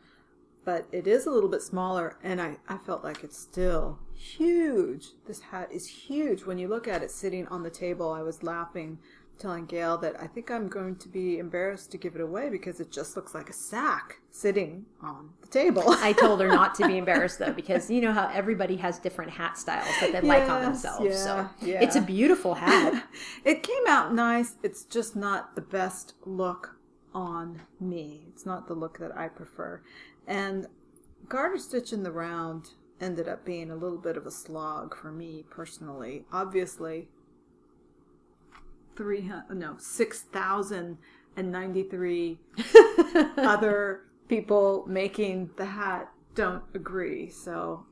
but 0.67 0.85
it 0.91 1.07
is 1.07 1.25
a 1.25 1.31
little 1.31 1.47
bit 1.47 1.61
smaller, 1.61 2.17
and 2.21 2.41
I, 2.41 2.57
I 2.67 2.75
felt 2.77 3.01
like 3.01 3.23
it's 3.23 3.37
still 3.37 3.99
huge. 4.13 5.11
This 5.25 5.39
hat 5.39 5.69
is 5.71 5.87
huge. 5.87 6.43
When 6.43 6.57
you 6.57 6.67
look 6.67 6.89
at 6.89 7.01
it 7.01 7.09
sitting 7.09 7.47
on 7.47 7.63
the 7.63 7.69
table, 7.69 8.11
I 8.11 8.21
was 8.21 8.43
laughing, 8.43 8.97
telling 9.39 9.65
Gail 9.65 9.97
that 9.99 10.21
I 10.21 10.27
think 10.27 10.51
I'm 10.51 10.67
going 10.67 10.97
to 10.97 11.07
be 11.07 11.39
embarrassed 11.39 11.89
to 11.91 11.97
give 11.97 12.15
it 12.15 12.21
away 12.21 12.49
because 12.49 12.81
it 12.81 12.91
just 12.91 13.15
looks 13.15 13.33
like 13.33 13.49
a 13.49 13.53
sack 13.53 14.19
sitting 14.29 14.85
on 15.01 15.29
the 15.39 15.47
table. 15.47 15.83
I 15.87 16.11
told 16.11 16.41
her 16.41 16.49
not 16.49 16.75
to 16.75 16.87
be 16.87 16.97
embarrassed 17.03 17.39
though, 17.39 17.53
because 17.53 17.89
you 17.89 18.01
know 18.01 18.11
how 18.11 18.29
everybody 18.33 18.75
has 18.75 18.99
different 18.99 19.31
hat 19.31 19.57
styles 19.57 19.87
that 20.01 20.11
they 20.11 20.19
like 20.19 20.49
on 20.49 20.63
Yes, 20.63 20.81
themselves. 20.81 21.23
so 21.23 21.49
yeah, 21.65 21.75
yeah. 21.75 21.81
it's 21.81 21.95
a 21.95 22.01
beautiful 22.01 22.55
hat. 22.55 23.07
it 23.45 23.63
came 23.63 23.87
out 23.87 24.13
nice. 24.13 24.55
It's 24.63 24.83
just 24.83 25.15
not 25.15 25.55
the 25.55 25.61
best 25.61 26.15
look 26.25 26.75
on 27.13 27.61
me. 27.79 28.25
It's 28.27 28.45
not 28.45 28.67
the 28.67 28.73
look 28.73 28.99
that 28.99 29.17
I 29.17 29.29
prefer. 29.29 29.81
And 30.27 30.67
garter 31.29 31.57
stitch 31.57 31.93
in 31.93 32.03
the 32.03 32.11
round 32.11 32.71
ended 32.99 33.27
up 33.27 33.45
being 33.45 33.71
a 33.71 33.75
little 33.75 33.97
bit 33.97 34.17
of 34.17 34.25
a 34.25 34.31
slog 34.31 34.95
for 34.95 35.11
me 35.11 35.45
personally. 35.49 36.25
Obviously, 36.33 37.07
three 38.95 39.27
hundred 39.27 39.55
no 39.57 39.75
six 39.79 40.21
thousand 40.21 40.97
and 41.35 41.51
ninety 41.51 41.83
three 41.83 42.39
other 43.37 44.01
people 44.27 44.83
making 44.87 45.49
the 45.57 45.65
hat 45.65 46.11
don't 46.35 46.63
agree. 46.73 47.29
So 47.29 47.85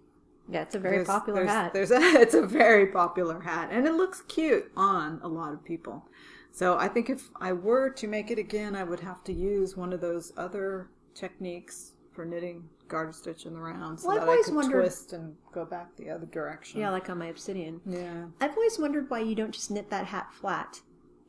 Yeah, 0.50 0.62
it's 0.64 0.76
a 0.76 0.80
very 0.80 0.98
there's- 0.98 1.08
popular 1.08 1.46
there's- 1.46 1.52
hat. 1.56 1.74
There's 1.74 1.92
a, 1.92 2.00
it's 2.22 2.34
a 2.36 2.46
very 2.46 2.88
popular 2.88 3.40
hat, 3.42 3.70
and 3.72 3.88
it 3.88 3.94
looks 3.94 4.22
cute 4.28 4.72
on 4.76 5.20
a 5.24 5.28
lot 5.28 5.54
of 5.54 5.64
people. 5.64 6.06
So 6.52 6.78
I 6.78 6.88
think 6.88 7.10
if 7.10 7.30
I 7.40 7.52
were 7.54 7.90
to 7.92 8.08
make 8.08 8.32
it 8.32 8.40
again, 8.40 8.76
I 8.76 8.84
would 8.84 9.02
have 9.02 9.24
to 9.26 9.34
use 9.34 9.76
one 9.76 9.92
of 9.94 10.00
those 10.02 10.32
other 10.38 10.90
techniques 11.14 11.92
for 12.16 12.26
knitting 12.26 12.63
garter 12.88 13.11
stitch 13.11 13.45
in 13.45 13.53
the 13.53 13.59
round, 13.59 13.99
so 13.99 14.07
Well, 14.07 14.20
that 14.20 14.30
I 14.30 14.41
could 14.43 14.55
wondered- 14.55 14.82
twist 14.82 15.13
and 15.13 15.36
go 15.51 15.66
back 15.66 15.95
the 15.97 16.09
other 16.09 16.26
direction. 16.28 16.80
yeah, 16.80 16.89
like 16.91 17.09
on 17.09 17.18
my 17.18 17.28
obsidian. 17.28 17.82
yeah. 17.86 18.26
I've 18.39 18.55
always 18.55 18.80
wondered 18.80 19.09
why 19.09 19.20
you 19.20 19.36
don't 19.36 19.51
just 19.51 19.70
knit 19.72 19.89
that 19.89 20.05
hat 20.05 20.34
flat 20.34 20.82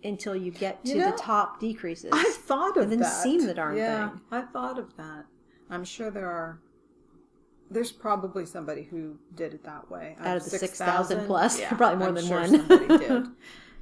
until 0.05 0.37
you 0.37 0.51
get 0.53 0.85
to 0.85 0.91
You 0.93 0.99
know, 0.99 1.11
the 1.11 1.17
top 1.17 1.59
decreases. 1.59 2.11
I 2.13 2.25
thought 2.25 2.71
of 2.71 2.75
that. 2.77 2.83
And 2.85 2.93
then 2.93 2.99
that. 3.01 3.23
seam 3.23 3.47
the 3.47 3.55
darn 3.55 3.77
yeah, 3.77 4.11
thing. 4.11 4.21
I 4.31 4.43
thought 4.43 4.79
of 4.79 4.97
that. 4.97 5.25
I'm 5.71 5.85
sure 5.85 6.11
there 6.11 6.29
are. 6.31 6.61
There's 7.71 7.91
probably 7.91 8.47
somebody 8.47 8.85
who 8.85 9.17
did 9.35 9.53
it 9.53 9.65
that 9.65 9.91
way. 9.91 10.17
Out 10.21 10.37
of 10.37 10.45
the 10.45 10.51
6,000 10.51 11.27
plus, 11.27 11.59
yeah, 11.59 11.69
probably 11.77 11.97
more 11.99 12.09
I'm 12.09 12.15
than 12.15 12.27
sure 12.27 12.41
one. 12.41 12.49
somebody 12.69 12.99
did. 13.09 13.27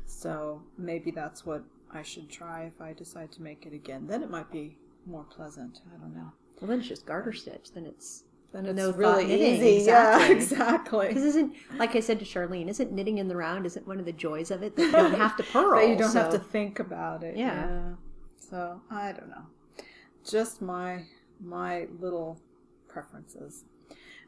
So 0.06 0.62
maybe 0.78 1.10
that's 1.10 1.44
what 1.44 1.64
I 1.92 2.00
should 2.02 2.30
try 2.30 2.62
if 2.64 2.80
I 2.80 2.94
decide 2.94 3.30
to 3.32 3.42
make 3.42 3.66
it 3.66 3.74
again. 3.74 4.06
Then 4.06 4.22
it 4.22 4.30
might 4.30 4.50
be 4.50 4.78
more 5.06 5.24
pleasant. 5.24 5.80
I 5.94 5.98
don't 5.98 6.14
know. 6.14 6.32
Well, 6.60 6.68
then 6.68 6.78
it's 6.80 6.88
just 6.88 7.06
garter 7.06 7.32
stitch. 7.32 7.72
Then 7.74 7.86
it's 7.86 8.24
Then 8.52 8.66
it's 8.66 8.76
No 8.76 8.92
really 8.92 9.26
knitting, 9.26 9.56
easy. 9.66 9.84
Yeah, 9.86 10.26
exactly. 10.28 10.34
exactly. 10.36 11.08
because 11.08 11.24
isn't 11.24 11.54
like 11.78 11.94
I 11.96 12.00
said 12.00 12.18
to 12.20 12.24
Charlene, 12.24 12.68
isn't 12.68 12.92
knitting 12.92 13.18
in 13.18 13.28
the 13.28 13.36
round 13.36 13.66
isn't 13.66 13.86
one 13.86 13.98
of 13.98 14.04
the 14.06 14.12
joys 14.12 14.50
of 14.50 14.62
it 14.62 14.76
that 14.76 14.82
you 14.82 14.92
don't 14.92 15.14
have 15.14 15.36
to 15.36 15.42
purl. 15.42 15.80
That 15.80 15.88
you 15.88 15.96
don't 15.96 16.14
have 16.14 16.32
to 16.32 16.38
think 16.38 16.78
about 16.80 17.22
it. 17.24 17.36
Yeah. 17.36 17.94
So 18.38 18.80
I 18.90 19.12
don't 19.12 19.28
know. 19.28 19.46
Just 20.24 20.62
my 20.62 21.04
my 21.40 21.88
little 21.98 22.40
preferences. 22.88 23.64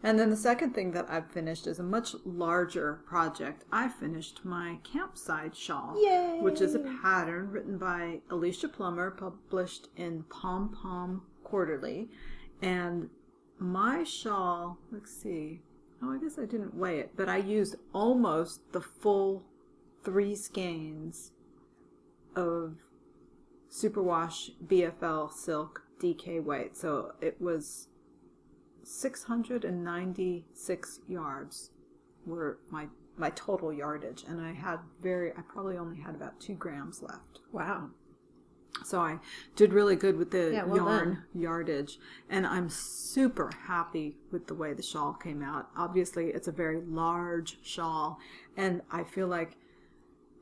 And 0.03 0.19
then 0.19 0.29
the 0.29 0.37
second 0.37 0.75
thing 0.75 0.91
that 0.93 1.07
I've 1.09 1.31
finished 1.31 1.67
is 1.67 1.79
a 1.79 1.83
much 1.83 2.15
larger 2.25 3.01
project. 3.07 3.65
I 3.73 3.89
finished 3.89 4.45
my 4.45 4.79
Campside 4.85 5.55
shawl, 5.55 5.95
Yay! 6.01 6.39
which 6.43 6.61
is 6.61 6.75
a 6.75 6.81
pattern 7.03 7.51
written 7.51 7.79
by 7.79 8.21
Alicia 8.31 8.69
Plummer, 8.69 9.11
published 9.11 9.89
in 9.97 10.25
Pom 10.25 10.69
Pom 10.69 11.23
Quarterly. 11.47 12.11
And 12.61 13.09
my 13.59 14.03
shawl, 14.03 14.79
let's 14.91 15.15
see. 15.15 15.63
Oh, 16.03 16.13
I 16.13 16.19
guess 16.19 16.39
I 16.39 16.45
didn't 16.45 16.75
weigh 16.75 16.99
it, 16.99 17.13
but 17.17 17.29
I 17.29 17.37
used 17.37 17.77
almost 17.95 18.73
the 18.73 18.81
full 18.81 19.45
three 20.03 20.35
skeins 20.35 21.31
of 22.35 22.79
superwash 23.71 24.51
BFL 24.67 25.33
silk 25.33 25.85
DK 26.01 26.43
weight. 26.43 26.77
So 26.77 27.13
it 27.21 27.41
was 27.41 27.87
696 28.83 31.01
yards 31.09 31.71
were 32.25 32.59
my 32.71 32.89
my 33.17 33.31
total 33.31 33.73
yardage 33.73 34.25
and 34.29 34.41
I 34.41 34.53
had 34.53 34.81
very 35.01 35.31
I 35.33 35.43
probably 35.49 35.79
only 35.79 36.01
had 36.01 36.17
about 36.17 36.41
2 36.41 36.55
grams 36.55 37.03
left. 37.03 37.39
Wow. 37.53 37.91
So 38.85 39.01
I 39.01 39.19
did 39.57 39.73
really 39.73 39.97
good 39.97 40.17
with 40.17 40.31
the 40.31 40.53
Yeah, 40.53 40.65
well 40.65 40.77
yarn 40.77 41.25
yardage, 41.35 41.99
and 42.31 42.47
I'm 42.47 42.69
super 42.69 43.51
happy 43.67 44.17
with 44.31 44.47
the 44.47 44.55
way 44.55 44.75
the 44.75 44.83
shawl 44.83 45.13
came 45.15 45.43
out. 45.43 45.69
Obviously, 45.77 46.27
it's 46.27 46.49
a 46.49 46.53
very 46.53 46.81
large 46.81 47.59
shawl, 47.63 48.19
and 48.57 48.83
I 48.91 49.05
feel 49.05 49.27
like 49.27 49.57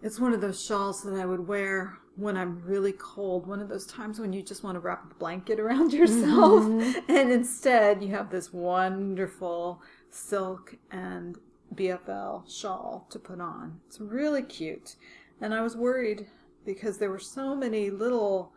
it's 0.03 0.21
one 0.21 0.35
of 0.35 0.41
those 0.41 0.63
shawls 0.63 1.03
that 1.05 1.15
I 1.15 1.25
would 1.25 1.47
wear 1.47 1.99
when 2.17 2.37
I'm 2.37 2.63
really 2.65 2.93
cold. 2.93 3.47
One 3.47 3.61
of 3.61 3.69
those 3.69 3.87
times 3.87 4.21
when 4.21 4.33
you 4.33 4.43
just 4.43 4.63
want 4.63 4.77
to 4.77 4.81
wrap 4.81 5.11
a 5.11 5.15
blanket 5.15 5.59
around 5.59 5.93
yourself, 5.95 6.65
mm-hmm. 6.65 7.11
and 7.11 7.33
instead 7.33 8.03
you 8.03 8.11
have 8.11 8.31
this 8.31 8.53
wonderful 8.53 9.81
silk 10.11 10.77
and 10.91 11.39
BFL 11.75 12.49
shawl 12.49 13.07
to 13.11 13.19
put 13.19 13.41
on. 13.41 13.81
It's 13.87 14.01
really 14.01 14.43
cute, 14.43 14.97
and 15.41 15.55
I 15.55 15.63
was 15.63 15.77
worried 15.77 16.27
because 16.65 16.99
there 16.99 17.11
were 17.11 17.19
so 17.19 17.55
many 17.55 17.91
little 17.91 18.53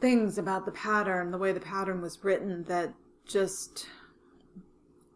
things 0.00 0.38
about 0.38 0.64
the 0.64 0.72
pattern, 0.72 1.30
the 1.30 1.38
way 1.38 1.52
the 1.52 1.60
pattern 1.60 2.00
was 2.00 2.18
written, 2.22 2.64
that 2.64 2.92
just 3.26 3.86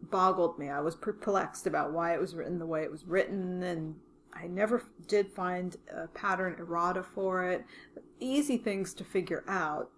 boggled 0.00 0.58
me. 0.58 0.68
I 0.68 0.80
was 0.80 0.94
perplexed 0.94 1.66
about 1.66 1.92
why 1.92 2.14
it 2.14 2.20
was 2.20 2.34
written 2.34 2.58
the 2.58 2.66
way 2.66 2.82
it 2.82 2.90
was 2.90 3.04
written, 3.04 3.62
and 3.62 3.96
I 4.32 4.46
never 4.46 4.82
did 5.08 5.32
find 5.32 5.76
a 5.92 6.06
pattern 6.08 6.56
errata 6.58 7.02
for 7.02 7.44
it. 7.44 7.64
Easy 8.20 8.56
things 8.56 8.94
to 8.94 9.04
figure 9.04 9.44
out 9.48 9.90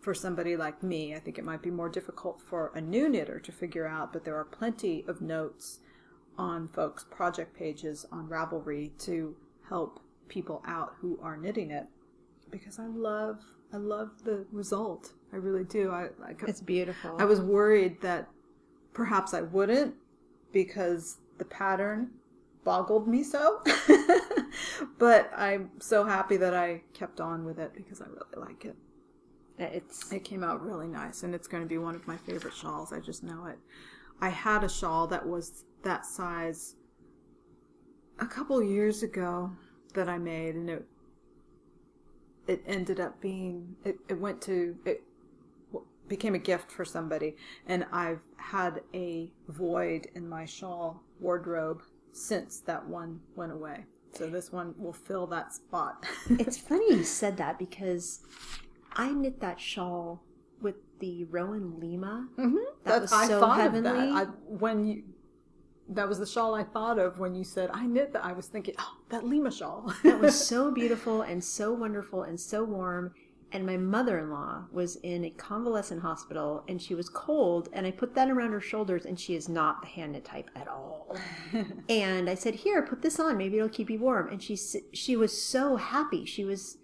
for 0.00 0.14
somebody 0.14 0.56
like 0.56 0.82
me. 0.82 1.14
I 1.14 1.18
think 1.18 1.38
it 1.38 1.44
might 1.44 1.62
be 1.62 1.70
more 1.70 1.88
difficult 1.88 2.40
for 2.40 2.72
a 2.74 2.80
new 2.80 3.08
knitter 3.08 3.40
to 3.40 3.52
figure 3.52 3.86
out, 3.86 4.12
but 4.12 4.24
there 4.24 4.36
are 4.36 4.44
plenty 4.44 5.04
of 5.08 5.20
notes 5.20 5.80
on 6.38 6.68
folks' 6.68 7.04
project 7.10 7.54
pages 7.56 8.06
on 8.10 8.28
Ravelry 8.28 8.96
to 9.00 9.34
help 9.68 10.00
people 10.30 10.62
out 10.66 10.94
who 11.00 11.18
are 11.22 11.36
knitting 11.36 11.70
it 11.70 11.86
because 12.50 12.78
I 12.78 12.86
love 12.86 13.40
I 13.72 13.76
love 13.76 14.10
the 14.24 14.46
result. 14.50 15.12
I 15.32 15.36
really 15.36 15.64
do. 15.64 15.90
I 15.90 16.08
like 16.18 16.42
It's 16.46 16.60
beautiful. 16.60 17.16
I 17.18 17.24
was 17.24 17.40
worried 17.40 18.00
that 18.00 18.28
perhaps 18.94 19.34
I 19.34 19.42
wouldn't 19.42 19.94
because 20.52 21.18
the 21.38 21.44
pattern 21.44 22.10
boggled 22.64 23.06
me 23.06 23.22
so. 23.22 23.62
but 24.98 25.30
I'm 25.36 25.70
so 25.80 26.04
happy 26.04 26.36
that 26.38 26.54
I 26.54 26.82
kept 26.94 27.20
on 27.20 27.44
with 27.44 27.58
it 27.58 27.72
because 27.74 28.00
I 28.00 28.06
really 28.06 28.48
like 28.48 28.64
it. 28.64 28.76
It's 29.58 30.10
It 30.10 30.24
came 30.24 30.42
out 30.42 30.64
really 30.64 30.88
nice, 30.88 31.22
and 31.22 31.34
it's 31.34 31.46
going 31.46 31.62
to 31.62 31.68
be 31.68 31.78
one 31.78 31.94
of 31.94 32.06
my 32.08 32.16
favorite 32.16 32.54
shawls. 32.54 32.92
I 32.92 32.98
just 32.98 33.22
know 33.22 33.46
it. 33.46 33.58
I 34.20 34.30
had 34.30 34.64
a 34.64 34.68
shawl 34.68 35.06
that 35.08 35.26
was 35.26 35.64
that 35.82 36.06
size 36.06 36.76
a 38.18 38.26
couple 38.26 38.62
years 38.62 39.02
ago 39.02 39.52
that 39.94 40.08
I 40.08 40.18
made, 40.18 40.54
and 40.54 40.70
it 40.70 40.84
it 42.46 42.62
ended 42.66 43.00
up 43.00 43.20
being 43.20 43.76
it, 43.84 43.96
it 44.08 44.18
went 44.18 44.40
to 44.42 44.76
it 44.84 45.02
became 46.08 46.34
a 46.34 46.38
gift 46.38 46.70
for 46.70 46.84
somebody, 46.84 47.36
and 47.66 47.86
I've 47.92 48.20
had 48.36 48.82
a 48.92 49.30
void 49.48 50.08
in 50.14 50.28
my 50.28 50.44
shawl 50.44 51.02
wardrobe 51.20 51.82
since 52.12 52.60
that 52.60 52.86
one 52.86 53.20
went 53.36 53.52
away. 53.52 53.84
So 54.12 54.28
this 54.28 54.50
one 54.50 54.74
will 54.76 54.92
fill 54.92 55.26
that 55.28 55.54
spot. 55.54 56.04
it's 56.30 56.58
funny 56.58 56.96
you 56.96 57.04
said 57.04 57.36
that 57.36 57.58
because 57.58 58.20
I 58.92 59.12
knit 59.12 59.40
that 59.40 59.60
shawl 59.60 60.20
with 60.60 60.74
the 60.98 61.24
Rowan 61.24 61.78
Lima. 61.78 62.28
Mm-hmm. 62.36 62.56
That 62.84 63.02
was 63.02 63.10
so 63.10 63.48
heavenly. 63.50 63.90
I, 63.90 64.24
when 64.46 64.86
you, 64.86 65.04
that 65.90 66.08
was 66.08 66.18
the 66.18 66.26
shawl 66.26 66.54
I 66.54 66.62
thought 66.62 66.98
of 66.98 67.18
when 67.18 67.34
you 67.34 67.44
said 67.44 67.70
I 67.72 67.86
knit 67.86 68.12
that. 68.12 68.24
I 68.24 68.32
was 68.32 68.46
thinking, 68.46 68.74
oh, 68.78 68.96
that 69.08 69.26
Lima 69.26 69.50
shawl. 69.50 69.92
That 70.04 70.20
was 70.20 70.46
so 70.46 70.70
beautiful 70.74 71.22
and 71.22 71.42
so 71.42 71.72
wonderful 71.72 72.22
and 72.22 72.38
so 72.38 72.64
warm. 72.64 73.12
And 73.52 73.66
my 73.66 73.76
mother 73.76 74.20
in 74.20 74.30
law 74.30 74.66
was 74.70 74.94
in 74.96 75.24
a 75.24 75.30
convalescent 75.30 76.02
hospital 76.02 76.62
and 76.68 76.80
she 76.80 76.94
was 76.94 77.08
cold. 77.08 77.68
And 77.72 77.84
I 77.84 77.90
put 77.90 78.14
that 78.14 78.30
around 78.30 78.52
her 78.52 78.60
shoulders 78.60 79.06
and 79.06 79.18
she 79.18 79.34
is 79.34 79.48
not 79.48 79.82
the 79.82 79.88
hand 79.88 80.12
knit 80.12 80.24
type 80.24 80.50
at 80.54 80.68
all. 80.68 81.16
and 81.88 82.30
I 82.30 82.36
said, 82.36 82.54
Here, 82.54 82.82
put 82.82 83.02
this 83.02 83.18
on. 83.18 83.36
Maybe 83.36 83.56
it'll 83.56 83.68
keep 83.68 83.90
you 83.90 83.98
warm. 83.98 84.28
And 84.28 84.40
she, 84.40 84.56
she 84.92 85.16
was 85.16 85.42
so 85.42 85.76
happy. 85.76 86.24
She 86.24 86.44
was, 86.44 86.78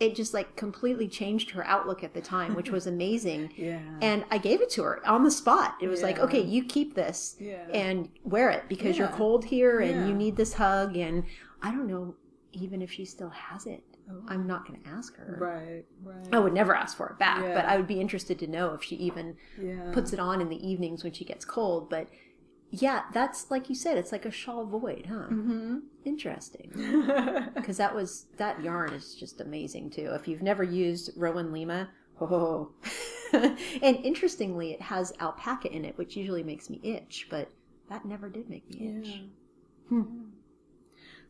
it 0.00 0.14
just 0.14 0.32
like 0.32 0.54
completely 0.56 1.08
changed 1.08 1.50
her 1.50 1.66
outlook 1.66 2.04
at 2.04 2.14
the 2.14 2.20
time, 2.20 2.54
which 2.54 2.70
was 2.70 2.86
amazing. 2.86 3.52
yeah. 3.56 3.80
And 4.00 4.24
I 4.30 4.38
gave 4.38 4.60
it 4.60 4.70
to 4.70 4.82
her 4.84 5.06
on 5.06 5.24
the 5.24 5.30
spot. 5.30 5.74
It 5.80 5.88
was 5.88 6.02
like, 6.02 6.18
okay, 6.20 6.40
you 6.40 6.64
keep 6.64 6.94
this 6.94 7.36
Yeah. 7.40 7.66
and 7.74 8.08
wear 8.22 8.50
it 8.50 8.68
because 8.68 8.96
you're 8.96 9.08
cold 9.08 9.44
here 9.44 9.80
and 9.80 9.90
Yeah. 10.02 10.06
you 10.06 10.14
need 10.14 10.36
this 10.36 10.52
hug. 10.54 10.96
And 10.96 11.24
I 11.62 11.70
don't 11.72 11.88
know 11.88 12.14
even 12.52 12.80
if 12.80 12.90
she 12.92 13.04
still 13.04 13.30
has 13.30 13.66
it. 13.66 13.82
Oh. 14.10 14.22
I'm 14.28 14.46
not 14.46 14.66
going 14.66 14.80
to 14.80 14.88
ask 14.88 15.16
her. 15.16 15.36
right. 15.38 15.84
Right. 16.02 16.28
I 16.32 16.38
would 16.38 16.54
never 16.54 16.74
ask 16.74 16.96
for 16.96 17.08
it 17.08 17.18
back, 17.18 17.42
Yeah. 17.42 17.54
but 17.54 17.66
I 17.66 17.76
would 17.76 17.86
be 17.86 18.00
interested 18.00 18.38
to 18.38 18.46
know 18.46 18.72
if 18.74 18.82
she 18.82 18.96
even 18.96 19.36
yeah. 19.60 19.90
puts 19.92 20.12
it 20.14 20.18
on 20.20 20.40
in 20.40 20.48
the 20.48 20.66
evenings 20.66 21.04
when 21.04 21.12
she 21.12 21.24
gets 21.24 21.44
cold. 21.44 21.90
But 21.90 22.08
yeah, 22.70 23.04
that's 23.12 23.50
like 23.50 23.68
you 23.68 23.74
said, 23.74 23.96
it's 23.96 24.12
like 24.12 24.26
a 24.26 24.30
shawl 24.30 24.66
void, 24.66 25.06
huh? 25.08 25.28
Mm-hmm. 25.30 25.78
Interesting. 26.04 26.72
Because 27.54 27.76
that 27.78 27.94
was 27.94 28.26
that 28.36 28.62
yarn 28.62 28.92
is 28.92 29.14
just 29.14 29.40
amazing 29.40 29.90
too. 29.90 30.10
If 30.14 30.28
you've 30.28 30.42
never 30.42 30.62
used 30.62 31.10
Rowan 31.16 31.52
Lima, 31.52 31.90
oh. 32.20 32.70
and 33.32 33.96
interestingly, 34.04 34.72
it 34.72 34.82
has 34.82 35.12
alpaca 35.20 35.70
in 35.70 35.84
it, 35.84 35.96
which 35.98 36.16
usually 36.16 36.42
makes 36.42 36.70
me 36.70 36.80
itch, 36.82 37.26
but 37.30 37.50
that 37.90 38.04
never 38.04 38.28
did 38.28 38.48
make 38.48 38.68
me 38.70 38.98
itch. 38.98 39.08
Yeah. 39.08 39.22
Hmm. 39.88 40.28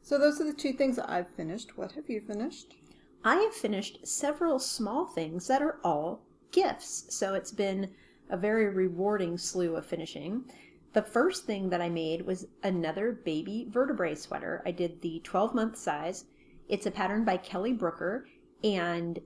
So 0.02 0.18
those 0.18 0.40
are 0.40 0.44
the 0.44 0.52
two 0.52 0.72
things 0.72 0.96
that 0.96 1.10
I've 1.10 1.28
finished. 1.30 1.76
What 1.76 1.92
have 1.92 2.08
you 2.08 2.20
finished? 2.20 2.76
I 3.24 3.36
have 3.36 3.54
finished 3.54 4.06
several 4.06 4.58
small 4.58 5.06
things 5.06 5.46
that 5.48 5.62
are 5.62 5.78
all 5.84 6.22
gifts. 6.52 7.06
So 7.10 7.34
it's 7.34 7.52
been 7.52 7.90
a 8.30 8.36
very 8.36 8.68
rewarding 8.68 9.36
slew 9.38 9.76
of 9.76 9.86
finishing. 9.86 10.44
The 10.92 11.02
first 11.02 11.44
thing 11.44 11.68
that 11.70 11.82
I 11.82 11.88
made 11.88 12.22
was 12.24 12.46
another 12.62 13.12
baby 13.12 13.66
vertebrae 13.70 14.14
sweater. 14.14 14.62
I 14.64 14.70
did 14.70 15.00
the 15.00 15.20
12 15.22 15.54
month 15.54 15.76
size. 15.76 16.24
It's 16.68 16.86
a 16.86 16.90
pattern 16.90 17.24
by 17.24 17.36
Kelly 17.36 17.72
Brooker, 17.72 18.26
and 18.64 19.20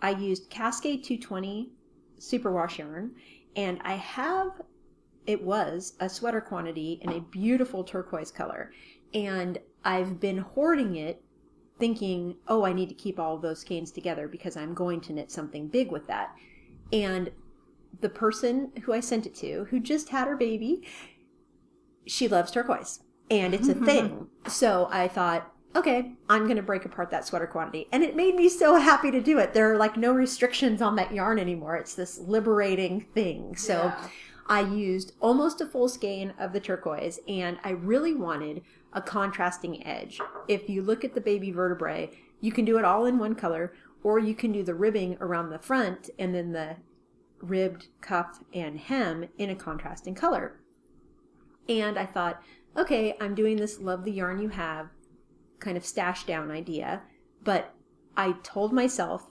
I 0.00 0.10
used 0.10 0.50
Cascade 0.50 1.04
220 1.04 1.70
superwash 2.18 2.78
yarn. 2.78 3.12
And 3.56 3.80
I 3.82 3.94
have, 3.94 4.60
it 5.26 5.42
was 5.42 5.94
a 6.00 6.08
sweater 6.08 6.40
quantity 6.40 7.00
in 7.02 7.12
a 7.12 7.20
beautiful 7.20 7.82
turquoise 7.82 8.30
color. 8.30 8.72
And 9.14 9.58
I've 9.84 10.20
been 10.20 10.38
hoarding 10.38 10.96
it 10.96 11.22
thinking, 11.78 12.36
oh, 12.48 12.64
I 12.64 12.72
need 12.72 12.88
to 12.88 12.94
keep 12.94 13.18
all 13.18 13.38
those 13.38 13.60
skeins 13.60 13.90
together 13.90 14.28
because 14.28 14.56
I'm 14.56 14.74
going 14.74 15.00
to 15.02 15.12
knit 15.12 15.30
something 15.30 15.68
big 15.68 15.90
with 15.90 16.06
that. 16.08 16.34
And 16.92 17.30
the 18.00 18.08
person 18.08 18.72
who 18.82 18.92
I 18.92 19.00
sent 19.00 19.26
it 19.26 19.34
to, 19.36 19.66
who 19.70 19.80
just 19.80 20.10
had 20.10 20.28
her 20.28 20.36
baby, 20.36 20.86
she 22.06 22.28
loves 22.28 22.50
turquoise 22.50 23.00
and 23.30 23.54
it's 23.54 23.68
a 23.68 23.74
mm-hmm. 23.74 23.84
thing. 23.84 24.28
so 24.46 24.88
I 24.90 25.08
thought, 25.08 25.52
okay, 25.76 26.12
I'm 26.28 26.44
going 26.44 26.56
to 26.56 26.62
break 26.62 26.84
apart 26.84 27.10
that 27.10 27.26
sweater 27.26 27.46
quantity. 27.46 27.88
And 27.92 28.02
it 28.02 28.16
made 28.16 28.34
me 28.34 28.48
so 28.48 28.76
happy 28.76 29.10
to 29.10 29.20
do 29.20 29.38
it. 29.38 29.52
There 29.52 29.72
are 29.72 29.76
like 29.76 29.96
no 29.96 30.12
restrictions 30.12 30.80
on 30.80 30.96
that 30.96 31.12
yarn 31.12 31.38
anymore. 31.38 31.76
It's 31.76 31.94
this 31.94 32.18
liberating 32.18 33.02
thing. 33.14 33.56
So 33.56 33.74
Yeah. 33.74 34.08
I 34.46 34.60
used 34.60 35.12
almost 35.20 35.60
a 35.60 35.66
full 35.66 35.88
skein 35.88 36.32
of 36.38 36.52
the 36.52 36.60
turquoise 36.60 37.20
and 37.28 37.58
I 37.64 37.70
really 37.70 38.14
wanted 38.14 38.62
a 38.94 39.02
contrasting 39.02 39.86
edge. 39.86 40.20
If 40.48 40.70
you 40.70 40.80
look 40.80 41.04
at 41.04 41.14
the 41.14 41.20
baby 41.20 41.50
vertebrae, 41.50 42.10
you 42.40 42.50
can 42.50 42.64
do 42.64 42.78
it 42.78 42.84
all 42.84 43.04
in 43.04 43.18
one 43.18 43.34
color 43.34 43.74
or 44.02 44.18
you 44.18 44.34
can 44.34 44.52
do 44.52 44.62
the 44.62 44.74
ribbing 44.74 45.18
around 45.20 45.50
the 45.50 45.58
front 45.58 46.08
and 46.18 46.34
then 46.34 46.52
the 46.52 46.76
ribbed 47.40 47.88
cuff 48.00 48.40
and 48.52 48.78
hem 48.78 49.28
in 49.38 49.50
a 49.50 49.54
contrasting 49.54 50.14
color. 50.14 50.60
And 51.68 51.98
I 51.98 52.06
thought, 52.06 52.42
okay, 52.76 53.16
I'm 53.20 53.34
doing 53.34 53.56
this 53.56 53.78
love 53.78 54.04
the 54.04 54.12
yarn 54.12 54.40
you 54.40 54.48
have 54.48 54.90
kind 55.58 55.76
of 55.76 55.84
stash 55.84 56.24
down 56.24 56.50
idea, 56.50 57.02
but 57.42 57.74
I 58.16 58.32
told 58.42 58.72
myself 58.72 59.26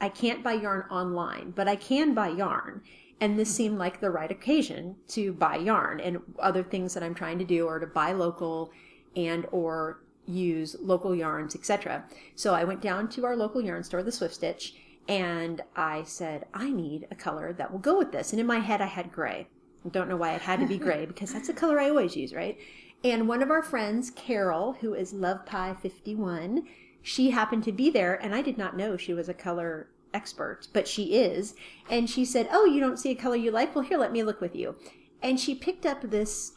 I 0.00 0.08
can't 0.08 0.42
buy 0.42 0.54
yarn 0.54 0.84
online, 0.90 1.52
but 1.52 1.68
I 1.68 1.76
can 1.76 2.14
buy 2.14 2.28
yarn. 2.28 2.82
And 3.20 3.38
this 3.38 3.48
mm-hmm. 3.48 3.56
seemed 3.56 3.78
like 3.78 4.00
the 4.00 4.10
right 4.10 4.30
occasion 4.30 4.96
to 5.08 5.32
buy 5.32 5.56
yarn 5.56 6.00
and 6.00 6.18
other 6.38 6.62
things 6.62 6.94
that 6.94 7.02
I'm 7.02 7.14
trying 7.14 7.38
to 7.38 7.44
do 7.44 7.66
are 7.66 7.80
to 7.80 7.86
buy 7.86 8.12
local 8.12 8.72
and 9.14 9.46
or 9.52 10.02
use 10.26 10.76
local 10.80 11.14
yarns, 11.14 11.54
etc. 11.54 12.04
So 12.34 12.52
I 12.52 12.64
went 12.64 12.82
down 12.82 13.08
to 13.10 13.24
our 13.24 13.36
local 13.36 13.62
yarn 13.62 13.84
store, 13.84 14.02
the 14.02 14.12
Swift 14.12 14.34
Stitch, 14.34 14.74
and 15.08 15.62
I 15.74 16.02
said, 16.04 16.46
I 16.52 16.70
need 16.70 17.06
a 17.10 17.14
color 17.14 17.52
that 17.52 17.70
will 17.70 17.78
go 17.78 17.98
with 17.98 18.12
this. 18.12 18.32
And 18.32 18.40
in 18.40 18.46
my 18.46 18.58
head 18.58 18.80
I 18.80 18.86
had 18.86 19.12
gray. 19.12 19.48
I 19.84 19.88
don't 19.88 20.08
know 20.08 20.16
why 20.16 20.34
it 20.34 20.42
had 20.42 20.60
to 20.60 20.66
be 20.66 20.78
gray 20.78 21.06
because 21.06 21.32
that's 21.32 21.48
a 21.48 21.54
color 21.54 21.78
I 21.78 21.88
always 21.88 22.16
use, 22.16 22.34
right? 22.34 22.58
And 23.04 23.28
one 23.28 23.42
of 23.42 23.50
our 23.50 23.62
friends, 23.62 24.10
Carol, 24.10 24.74
who 24.80 24.94
is 24.94 25.12
Love 25.12 25.46
Pie 25.46 25.76
51, 25.80 26.66
she 27.02 27.30
happened 27.30 27.62
to 27.64 27.72
be 27.72 27.88
there 27.88 28.14
and 28.14 28.34
I 28.34 28.42
did 28.42 28.58
not 28.58 28.76
know 28.76 28.96
she 28.96 29.14
was 29.14 29.28
a 29.28 29.34
color 29.34 29.88
expert, 30.12 30.68
but 30.72 30.88
she 30.88 31.14
is. 31.16 31.54
And 31.88 32.10
she 32.10 32.24
said, 32.24 32.48
Oh, 32.50 32.64
you 32.64 32.80
don't 32.80 32.98
see 32.98 33.10
a 33.10 33.14
color 33.14 33.36
you 33.36 33.50
like? 33.50 33.74
Well, 33.74 33.84
here, 33.84 33.98
let 33.98 34.12
me 34.12 34.22
look 34.22 34.40
with 34.40 34.56
you. 34.56 34.76
And 35.22 35.38
she 35.38 35.54
picked 35.54 35.86
up 35.86 36.02
this 36.02 36.54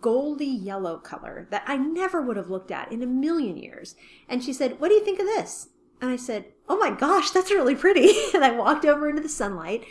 goldy 0.00 0.46
yellow 0.46 0.96
color 0.96 1.46
that 1.50 1.64
I 1.66 1.76
never 1.76 2.22
would 2.22 2.36
have 2.36 2.50
looked 2.50 2.70
at 2.70 2.90
in 2.90 3.02
a 3.02 3.06
million 3.06 3.56
years. 3.56 3.94
And 4.28 4.42
she 4.42 4.52
said, 4.52 4.80
What 4.80 4.88
do 4.88 4.94
you 4.94 5.04
think 5.04 5.20
of 5.20 5.26
this? 5.26 5.68
And 6.00 6.10
I 6.10 6.16
said, 6.16 6.46
Oh 6.68 6.78
my 6.78 6.90
gosh, 6.90 7.30
that's 7.30 7.50
really 7.50 7.74
pretty. 7.74 8.12
and 8.34 8.44
I 8.44 8.50
walked 8.50 8.84
over 8.84 9.08
into 9.08 9.22
the 9.22 9.28
sunlight 9.28 9.84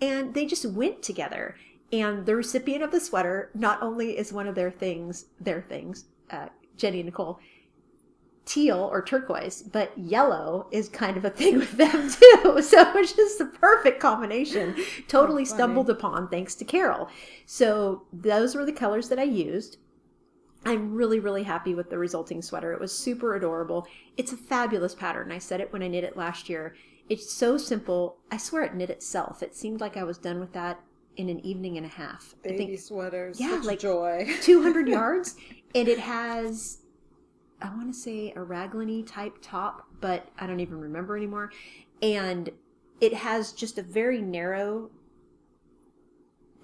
and 0.00 0.34
they 0.34 0.46
just 0.46 0.66
went 0.66 1.02
together. 1.02 1.56
And 1.92 2.26
the 2.26 2.36
recipient 2.36 2.82
of 2.82 2.90
the 2.90 3.00
sweater 3.00 3.50
not 3.54 3.82
only 3.82 4.18
is 4.18 4.32
one 4.32 4.46
of 4.46 4.54
their 4.54 4.70
things, 4.70 5.26
their 5.40 5.62
things, 5.62 6.06
uh, 6.30 6.48
Jenny 6.76 7.00
and 7.00 7.06
Nicole, 7.06 7.38
teal 8.44 8.88
or 8.92 9.02
turquoise, 9.02 9.62
but 9.62 9.96
yellow 9.98 10.68
is 10.70 10.88
kind 10.88 11.16
of 11.16 11.24
a 11.24 11.30
thing 11.30 11.58
with 11.58 11.72
them 11.72 12.10
too. 12.10 12.60
So 12.62 12.92
it's 12.96 13.12
just 13.12 13.38
the 13.38 13.46
perfect 13.46 14.00
combination. 14.00 14.76
Totally 15.08 15.44
stumbled 15.44 15.90
upon 15.90 16.28
thanks 16.28 16.54
to 16.56 16.64
Carol. 16.64 17.08
So 17.44 18.04
those 18.12 18.54
were 18.54 18.64
the 18.64 18.72
colors 18.72 19.08
that 19.08 19.18
I 19.18 19.24
used. 19.24 19.78
I'm 20.66 20.94
really, 20.94 21.20
really 21.20 21.44
happy 21.44 21.74
with 21.74 21.88
the 21.90 21.98
resulting 21.98 22.42
sweater. 22.42 22.72
It 22.72 22.80
was 22.80 22.92
super 22.96 23.36
adorable. 23.36 23.86
It's 24.16 24.32
a 24.32 24.36
fabulous 24.36 24.94
pattern. 24.94 25.32
I 25.32 25.38
said 25.38 25.60
it 25.60 25.72
when 25.72 25.82
I 25.82 25.88
knit 25.88 26.04
it 26.04 26.16
last 26.16 26.48
year. 26.48 26.74
It's 27.08 27.32
so 27.32 27.56
simple. 27.56 28.16
I 28.32 28.36
swear 28.36 28.64
it 28.64 28.74
knit 28.74 28.90
itself. 28.90 29.42
It 29.42 29.54
seemed 29.54 29.80
like 29.80 29.96
I 29.96 30.02
was 30.04 30.18
done 30.18 30.40
with 30.40 30.52
that 30.54 30.80
in 31.16 31.28
an 31.28 31.40
evening 31.40 31.76
and 31.76 31.86
a 31.86 31.88
half. 31.88 32.34
I 32.44 32.48
Baby 32.48 32.58
think 32.66 32.80
sweaters. 32.80 33.40
Yeah, 33.40 33.50
such 33.56 33.64
like- 33.64 33.78
joy. 33.78 34.26
200 34.42 34.88
yards 34.98 35.36
and 35.74 35.88
it 35.88 35.98
has 35.98 36.78
i 37.60 37.68
want 37.70 37.92
to 37.92 37.98
say 37.98 38.32
a 38.36 38.42
raglan 38.42 39.04
type 39.04 39.36
top 39.42 39.86
but 40.00 40.28
i 40.38 40.46
don't 40.46 40.60
even 40.60 40.78
remember 40.80 41.16
anymore 41.16 41.50
and 42.02 42.50
it 43.00 43.12
has 43.12 43.52
just 43.52 43.76
a 43.78 43.82
very 43.82 44.20
narrow 44.22 44.90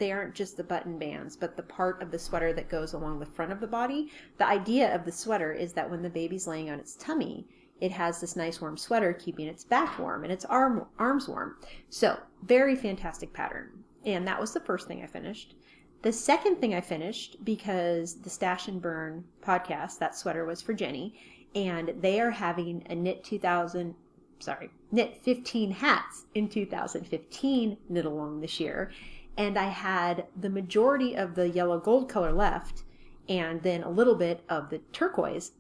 they 0.03 0.11
aren't 0.11 0.35
just 0.35 0.57
the 0.57 0.65
button 0.65 0.99
bands 0.99 1.37
but 1.37 1.57
the 1.57 1.63
part 1.63 2.03
of 2.03 2.11
the 2.11 2.19
sweater 2.19 2.53
that 2.53 2.69
goes 2.69 2.93
along 2.93 3.21
the 3.21 3.27
front 3.27 3.53
of 3.53 3.61
the 3.61 3.69
body. 3.69 4.11
The 4.37 4.47
idea 4.47 4.93
of 4.93 5.05
the 5.05 5.13
sweater 5.13 5.53
is 5.53 5.75
that 5.75 5.89
when 5.89 6.03
the 6.03 6.11
baby's 6.11 6.49
laying 6.49 6.71
on 6.71 6.81
its 6.81 6.97
tummy 6.97 7.47
it 7.81 7.93
has 7.93 8.21
this 8.21 8.35
nice 8.35 8.61
warm 8.61 8.77
sweater 8.77 9.13
keeping 9.13 9.47
its 9.47 9.63
back 9.63 10.01
warm 10.01 10.25
and 10.25 10.33
its 10.33 10.45
arm 10.47 10.87
arms 10.99 11.29
warm. 11.29 11.55
So 11.89 12.19
very 12.43 12.75
fantastic 12.75 13.33
pattern. 13.33 13.85
And 14.05 14.27
that 14.27 14.41
was 14.41 14.53
the 14.53 14.59
first 14.59 14.89
thing 14.89 15.05
i 15.05 15.07
finished. 15.07 15.55
The 16.03 16.13
second 16.13 16.57
thing 16.57 16.75
I 16.75 16.81
finished, 16.81 17.37
because 17.45 18.21
the 18.23 18.31
Stash 18.31 18.67
and 18.67 18.83
Burn 18.83 19.23
podcast, 19.41 20.01
that 20.01 20.17
sweater 20.17 20.45
was 20.45 20.61
for 20.61 20.75
Jenny, 20.75 21.15
and 21.55 21.93
they 22.01 22.21
are 22.21 22.33
having 22.33 22.85
a 22.91 22.97
Knit 22.97 23.23
2000, 23.23 23.95
sorry, 24.41 24.71
knit 24.91 25.17
15 25.23 25.71
hats 25.71 26.25
in 26.35 26.49
2015 26.49 27.77
knit 27.89 28.05
along 28.05 28.41
this 28.41 28.59
year. 28.59 28.91
And 29.37 29.59
I 29.59 29.67
had 29.67 30.27
the 30.39 30.51
majority 30.51 31.15
of 31.15 31.35
the 31.35 31.49
yellow 31.49 31.79
gold 31.79 32.09
color 32.09 32.33
left 32.33 32.85
and 33.29 33.63
then 33.63 33.83
a 33.83 33.91
little 33.91 34.15
bit 34.15 34.45
of 34.49 34.71
the 34.71 34.79
turquoise. 34.93 35.53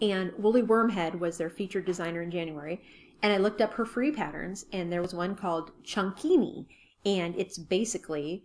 And 0.00 0.32
Woolly 0.38 0.62
Wormhead 0.62 1.18
was 1.18 1.38
their 1.38 1.50
featured 1.50 1.84
designer 1.84 2.22
in 2.22 2.30
January. 2.30 2.80
And 3.22 3.32
I 3.32 3.36
looked 3.36 3.60
up 3.60 3.74
her 3.74 3.84
free 3.84 4.12
patterns, 4.12 4.64
and 4.72 4.90
there 4.90 5.02
was 5.02 5.12
one 5.12 5.34
called 5.34 5.72
Chunkini. 5.84 6.66
And 7.04 7.34
it's 7.36 7.58
basically 7.58 8.44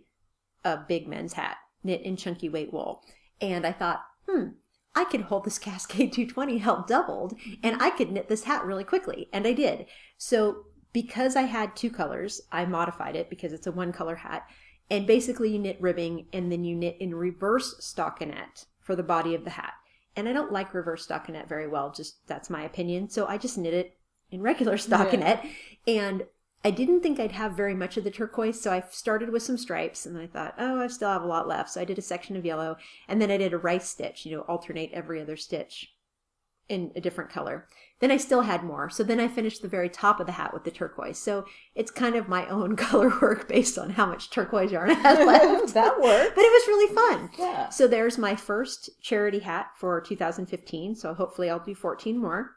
a 0.64 0.76
big 0.76 1.08
men's 1.08 1.34
hat 1.34 1.56
knit 1.82 2.02
in 2.02 2.16
chunky 2.16 2.48
weight 2.48 2.72
wool. 2.72 3.02
And 3.40 3.66
I 3.66 3.72
thought, 3.72 4.04
hmm, 4.28 4.48
I 4.94 5.04
could 5.04 5.22
hold 5.22 5.44
this 5.44 5.58
Cascade 5.60 6.12
220 6.12 6.58
held 6.58 6.86
doubled, 6.86 7.38
and 7.62 7.80
I 7.80 7.90
could 7.90 8.12
knit 8.12 8.28
this 8.28 8.44
hat 8.44 8.64
really 8.64 8.84
quickly. 8.84 9.28
And 9.32 9.46
I 9.46 9.52
did. 9.52 9.86
So 10.18 10.64
because 10.96 11.36
I 11.36 11.42
had 11.42 11.76
two 11.76 11.90
colors, 11.90 12.40
I 12.50 12.64
modified 12.64 13.16
it 13.16 13.28
because 13.28 13.52
it's 13.52 13.66
a 13.66 13.70
one 13.70 13.92
color 13.92 14.16
hat. 14.16 14.48
And 14.88 15.06
basically, 15.06 15.52
you 15.52 15.58
knit 15.58 15.76
ribbing 15.78 16.24
and 16.32 16.50
then 16.50 16.64
you 16.64 16.74
knit 16.74 16.96
in 16.98 17.14
reverse 17.14 17.74
stockinette 17.82 18.64
for 18.80 18.96
the 18.96 19.02
body 19.02 19.34
of 19.34 19.44
the 19.44 19.50
hat. 19.50 19.74
And 20.16 20.26
I 20.26 20.32
don't 20.32 20.52
like 20.52 20.72
reverse 20.72 21.06
stockinette 21.06 21.50
very 21.50 21.68
well, 21.68 21.92
just 21.92 22.26
that's 22.26 22.48
my 22.48 22.62
opinion. 22.62 23.10
So 23.10 23.26
I 23.26 23.36
just 23.36 23.58
knit 23.58 23.74
it 23.74 23.98
in 24.30 24.40
regular 24.40 24.76
stockinette. 24.78 25.44
Yeah. 25.84 26.02
And 26.02 26.24
I 26.64 26.70
didn't 26.70 27.02
think 27.02 27.20
I'd 27.20 27.32
have 27.32 27.52
very 27.52 27.74
much 27.74 27.98
of 27.98 28.04
the 28.04 28.10
turquoise, 28.10 28.58
so 28.58 28.72
I 28.72 28.82
started 28.88 29.28
with 29.28 29.42
some 29.42 29.58
stripes 29.58 30.06
and 30.06 30.16
I 30.16 30.26
thought, 30.26 30.54
oh, 30.56 30.80
I 30.80 30.86
still 30.86 31.10
have 31.10 31.22
a 31.22 31.26
lot 31.26 31.46
left. 31.46 31.68
So 31.68 31.82
I 31.82 31.84
did 31.84 31.98
a 31.98 32.02
section 32.02 32.36
of 32.36 32.46
yellow 32.46 32.78
and 33.06 33.20
then 33.20 33.30
I 33.30 33.36
did 33.36 33.52
a 33.52 33.58
rice 33.58 33.90
stitch, 33.90 34.24
you 34.24 34.34
know, 34.34 34.44
alternate 34.44 34.92
every 34.94 35.20
other 35.20 35.36
stitch 35.36 35.92
in 36.70 36.90
a 36.96 37.02
different 37.02 37.28
color. 37.28 37.68
Then 38.00 38.10
I 38.10 38.18
still 38.18 38.42
had 38.42 38.62
more. 38.62 38.90
So 38.90 39.02
then 39.02 39.18
I 39.18 39.28
finished 39.28 39.62
the 39.62 39.68
very 39.68 39.88
top 39.88 40.20
of 40.20 40.26
the 40.26 40.32
hat 40.32 40.52
with 40.52 40.64
the 40.64 40.70
turquoise. 40.70 41.18
So 41.18 41.46
it's 41.74 41.90
kind 41.90 42.14
of 42.14 42.28
my 42.28 42.46
own 42.48 42.76
color 42.86 43.08
work 43.20 43.48
based 43.48 43.78
on 43.78 43.90
how 43.90 44.06
much 44.06 44.30
turquoise 44.30 44.70
yarn 44.70 44.90
I 44.90 44.94
had 44.94 45.26
left. 45.26 45.74
that 45.74 46.00
worked. 46.00 46.34
But 46.34 46.44
it 46.44 46.52
was 46.52 46.68
really 46.68 46.94
fun. 46.94 47.30
Yeah. 47.38 47.68
So 47.70 47.86
there's 47.86 48.18
my 48.18 48.36
first 48.36 48.90
charity 49.00 49.38
hat 49.38 49.68
for 49.76 50.00
2015. 50.00 50.94
So 50.96 51.14
hopefully 51.14 51.48
I'll 51.48 51.58
do 51.58 51.74
14 51.74 52.18
more. 52.18 52.56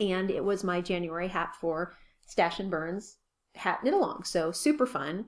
And 0.00 0.30
it 0.30 0.44
was 0.44 0.64
my 0.64 0.80
January 0.80 1.28
hat 1.28 1.54
for 1.60 1.94
Stash 2.26 2.58
and 2.58 2.70
Burns 2.70 3.18
hat 3.54 3.84
knit 3.84 3.94
along. 3.94 4.24
So 4.24 4.50
super 4.50 4.86
fun. 4.86 5.26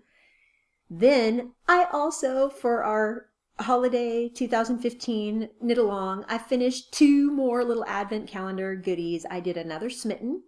Then 0.91 1.53
I 1.69 1.87
also, 1.93 2.49
for 2.49 2.83
our 2.83 3.27
holiday 3.61 4.29
2015 4.29 5.49
knit 5.61 5.79
along, 5.79 6.25
I 6.29 6.39
finished 6.39 6.93
two 6.93 7.31
more 7.31 7.65
little 7.65 7.85
advent 7.87 8.29
calendar 8.29 8.75
goodies. 8.75 9.27
I 9.31 9.41
did 9.41 9.57
another 9.57 9.91
smitten 9.91 10.43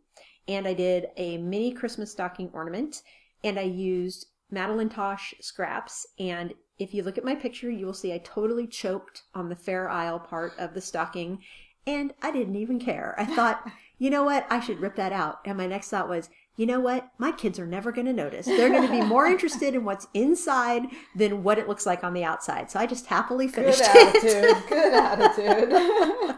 and 0.49 0.67
I 0.67 0.75
did 0.75 1.09
a 1.17 1.39
mini 1.39 1.73
Christmas 1.73 2.13
stocking 2.13 2.51
ornament 2.53 3.03
and 3.43 3.59
I 3.59 3.63
used 3.63 4.27
Madeline 4.51 4.89
Tosh 4.89 5.35
scraps. 5.41 6.07
And 6.19 6.55
if 6.79 6.93
you 6.95 7.03
look 7.03 7.19
at 7.19 7.25
my 7.25 7.35
picture, 7.35 7.71
you 7.71 7.87
will 7.87 7.95
see 7.95 8.13
I 8.13 8.19
totally 8.19 8.67
choked 8.67 9.23
on 9.35 9.49
the 9.49 9.57
Fair 9.57 9.89
Isle 9.89 10.21
part 10.21 10.53
of 10.59 10.75
the 10.75 10.81
stocking 10.81 11.41
and 11.87 12.15
I 12.23 12.31
didn't 12.31 12.57
even 12.57 12.81
care. 12.81 13.15
I 13.19 13.27
thought, 13.27 13.71
you 13.99 14.11
know 14.11 14.25
what? 14.25 14.47
I 14.51 14.61
should 14.61 14.81
rip 14.81 14.97
that 14.97 15.13
out. 15.13 15.41
And 15.45 15.59
my 15.59 15.67
next 15.67 15.91
thought 15.91 16.09
was, 16.09 16.31
you 16.57 16.67
know 16.67 16.81
what? 16.81 17.09
My 17.19 17.33
kids 17.33 17.59
are 17.59 17.67
never 17.67 17.91
going 17.91 18.07
to 18.07 18.13
notice. 18.13 18.47
They're 18.47 18.69
going 18.69 18.87
to 18.87 18.93
be 18.93 19.03
more 19.03 19.27
interested 19.35 19.75
in 19.75 19.85
what's 19.85 20.07
inside 20.15 20.85
than 21.15 21.43
what 21.43 21.59
it 21.59 21.69
looks 21.69 21.87
like 21.87 22.05
on 22.05 22.15
the 22.15 22.25
outside. 22.25 22.71
So 22.71 22.79
I 22.79 22.87
just 22.87 23.07
happily 23.07 23.49
finished 23.49 23.81
Good 23.81 24.15
attitude. 24.15 24.57
Good 24.69 24.95
attitude. 24.95 26.37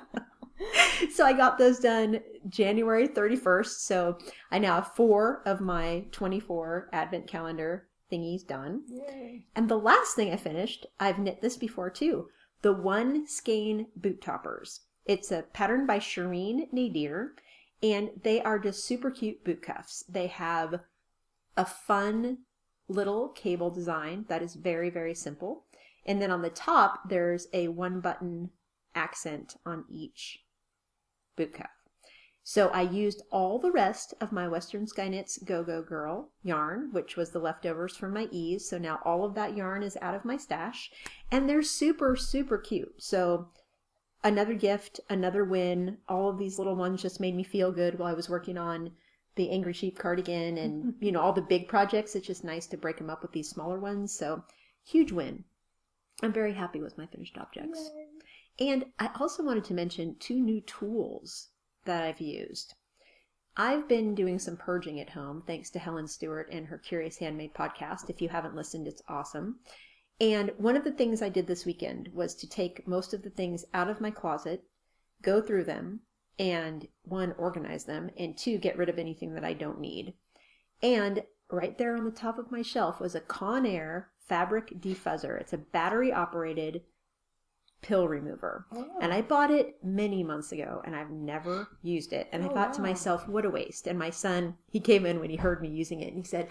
so 1.13 1.25
I 1.25 1.33
got 1.33 1.59
those 1.59 1.81
done 1.81 2.21
January 2.49 3.09
31st. 3.09 3.81
So 3.81 4.19
I 4.51 4.59
now 4.59 4.77
have 4.77 4.95
four 4.95 5.43
of 5.45 5.61
my 5.61 6.05
24 6.13 6.89
advent 6.93 7.27
calendar 7.27 7.89
thingies 8.11 8.47
done. 8.47 8.83
Yay. 8.89 9.45
And 9.55 9.69
the 9.69 9.79
last 9.79 10.15
thing 10.15 10.33
I 10.33 10.37
finished, 10.37 10.87
I've 10.99 11.19
knit 11.19 11.43
this 11.43 11.57
before 11.57 11.91
too, 11.91 12.29
the 12.63 12.73
one 12.73 13.27
skein 13.27 13.89
boot 13.97 14.23
toppers. 14.23 14.81
It's 15.05 15.31
a 15.31 15.45
pattern 15.53 15.87
by 15.87 15.99
Shireen 15.99 16.73
Nadir 16.73 17.35
and 17.93 18.11
they 18.23 18.41
are 18.41 18.59
just 18.59 18.85
super 18.85 19.11
cute 19.11 19.45
boot 19.45 19.63
cuffs. 19.63 20.05
They 20.09 20.27
have 20.29 20.81
a 21.57 21.65
fun 21.65 22.39
little 22.89 23.29
cable 23.31 23.71
design 23.71 24.25
that 24.29 24.43
is 24.43 24.55
very, 24.55 24.91
very 24.91 25.15
simple. 25.15 25.65
And 26.05 26.23
then 26.23 26.31
on 26.31 26.43
the 26.43 26.51
top, 26.51 27.09
there's 27.09 27.49
a 27.53 27.69
one 27.69 28.01
button 28.01 28.51
accent 28.95 29.57
on 29.67 29.85
each 29.91 30.41
boot 31.37 31.55
cuff. 31.55 31.71
So 32.49 32.69
I 32.69 32.83
used 32.83 33.23
all 33.33 33.59
the 33.59 33.73
rest 33.73 34.15
of 34.21 34.31
my 34.31 34.47
Western 34.47 34.87
Sky 34.87 35.09
Knits 35.09 35.37
Go 35.39 35.65
Go 35.65 35.83
Girl 35.83 36.31
yarn, 36.45 36.93
which 36.93 37.17
was 37.17 37.31
the 37.31 37.41
leftovers 37.41 37.97
from 37.97 38.15
my 38.15 38.29
ease. 38.31 38.69
So 38.69 38.79
now 38.79 39.01
all 39.05 39.25
of 39.25 39.35
that 39.35 39.57
yarn 39.57 39.83
is 39.83 39.99
out 40.01 40.15
of 40.15 40.25
my 40.25 40.37
stash 40.37 40.93
and 41.33 41.49
they're 41.49 41.63
super, 41.63 42.15
super 42.15 42.57
cute. 42.57 42.95
So 42.99 43.49
another 44.25 44.55
gift, 44.55 45.01
another 45.09 45.45
win. 45.45 45.99
All 46.09 46.29
of 46.29 46.39
these 46.39 46.59
little 46.59 46.77
ones 46.77 47.03
just 47.03 47.21
made 47.21 47.35
me 47.35 47.43
feel 47.43 47.73
good 47.73 47.99
while 47.99 48.11
I 48.11 48.15
was 48.15 48.29
working 48.29 48.59
on 48.59 48.93
the 49.37 49.51
Angry 49.51 49.73
Sheep 49.73 49.99
cardigan 49.99 50.59
and, 50.59 50.95
you 51.01 51.13
know, 51.13 51.21
all 51.21 51.33
the 51.33 51.43
big 51.43 51.69
projects. 51.69 52.15
It's 52.15 52.27
just 52.27 52.45
nice 52.45 52.67
to 52.69 52.77
break 52.77 52.99
them 52.99 53.11
up 53.11 53.23
with 53.23 53.33
these 53.33 53.49
smaller 53.49 53.79
ones. 53.79 54.13
So, 54.13 54.45
huge 54.85 55.13
win. 55.13 55.45
I'm 56.23 56.33
very 56.33 56.55
happy 56.55 56.81
with 56.81 56.97
my 56.97 57.07
finished 57.07 57.37
objects. 57.37 57.91
Yay. 58.59 58.69
And 58.71 58.87
I 58.99 59.11
also 59.21 59.45
wanted 59.45 59.65
to 59.65 59.75
mention 59.75 60.17
two 60.19 60.41
new 60.41 60.63
tools 60.63 61.51
that 61.85 62.03
I've 62.03 62.21
used. 62.21 62.75
I've 63.59 63.89
been 63.89 64.15
doing 64.15 64.39
some 64.39 64.57
purging 64.57 65.01
at 65.01 65.11
home 65.11 65.43
thanks 65.47 65.71
to 65.71 65.79
Helen 65.79 66.09
Stewart 66.09 66.49
and 66.51 66.67
her 66.67 66.79
Curious 66.79 67.19
Handmade 67.19 67.55
podcast. 67.55 68.11
If 68.11 68.21
you 68.21 68.29
haven't 68.29 68.55
listened, 68.55 68.87
it's 68.87 69.03
awesome. 69.09 69.61
And 70.21 70.53
one 70.57 70.77
of 70.77 70.85
the 70.85 70.93
things 70.93 71.21
I 71.21 71.29
did 71.29 71.47
this 71.47 71.67
weekend 71.67 72.11
was 72.15 72.35
to 72.37 72.49
take 72.49 72.87
most 72.89 73.13
of 73.13 73.23
the 73.23 73.31
things 73.31 73.65
out 73.75 73.91
of 73.91 74.01
my 74.01 74.11
closet, 74.11 74.65
go 75.23 75.41
through 75.41 75.65
them, 75.65 76.01
and 76.39 76.89
one, 77.03 77.35
organize 77.39 77.85
them, 77.85 78.11
and 78.19 78.37
two, 78.37 78.59
get 78.59 78.79
rid 78.79 78.89
of 78.89 78.99
anything 78.99 79.35
that 79.35 79.45
I 79.45 79.53
don't 79.53 79.81
need. 79.81 80.15
And 80.83 81.23
right 81.51 81.77
there 81.77 81.97
on 81.97 82.05
the 82.05 82.11
top 82.11 82.39
of 82.39 82.51
my 82.51 82.63
shelf 82.63 83.01
was 83.01 83.15
a 83.15 83.21
Conair 83.21 84.07
fabric 84.27 84.81
defuzzer. 84.81 85.41
It's 85.41 85.53
a 85.53 85.59
battery 85.59 86.13
operated 86.13 86.83
pill 87.83 88.09
remover. 88.09 88.67
Oh. 88.73 88.87
And 89.01 89.13
I 89.13 89.23
bought 89.23 89.51
it 89.51 89.77
many 89.83 90.25
months 90.25 90.51
ago 90.53 90.83
and 90.85 90.97
I've 90.97 91.11
never 91.11 91.69
used 91.83 92.13
it. 92.13 92.29
And 92.33 92.43
oh, 92.43 92.47
I 92.47 92.49
thought 92.49 92.69
wow. 92.69 92.75
to 92.75 92.83
myself, 92.83 93.29
what 93.29 93.45
a 93.45 93.51
waste. 93.51 93.87
And 93.87 93.99
my 93.99 94.11
son, 94.11 94.57
he 94.71 94.81
came 94.81 95.07
in 95.07 95.21
when 95.21 95.31
he 95.31 95.37
heard 95.37 95.63
me 95.63 95.69
using 95.69 96.01
it 96.01 96.09
and 96.09 96.17
he 96.17 96.25
said, 96.25 96.49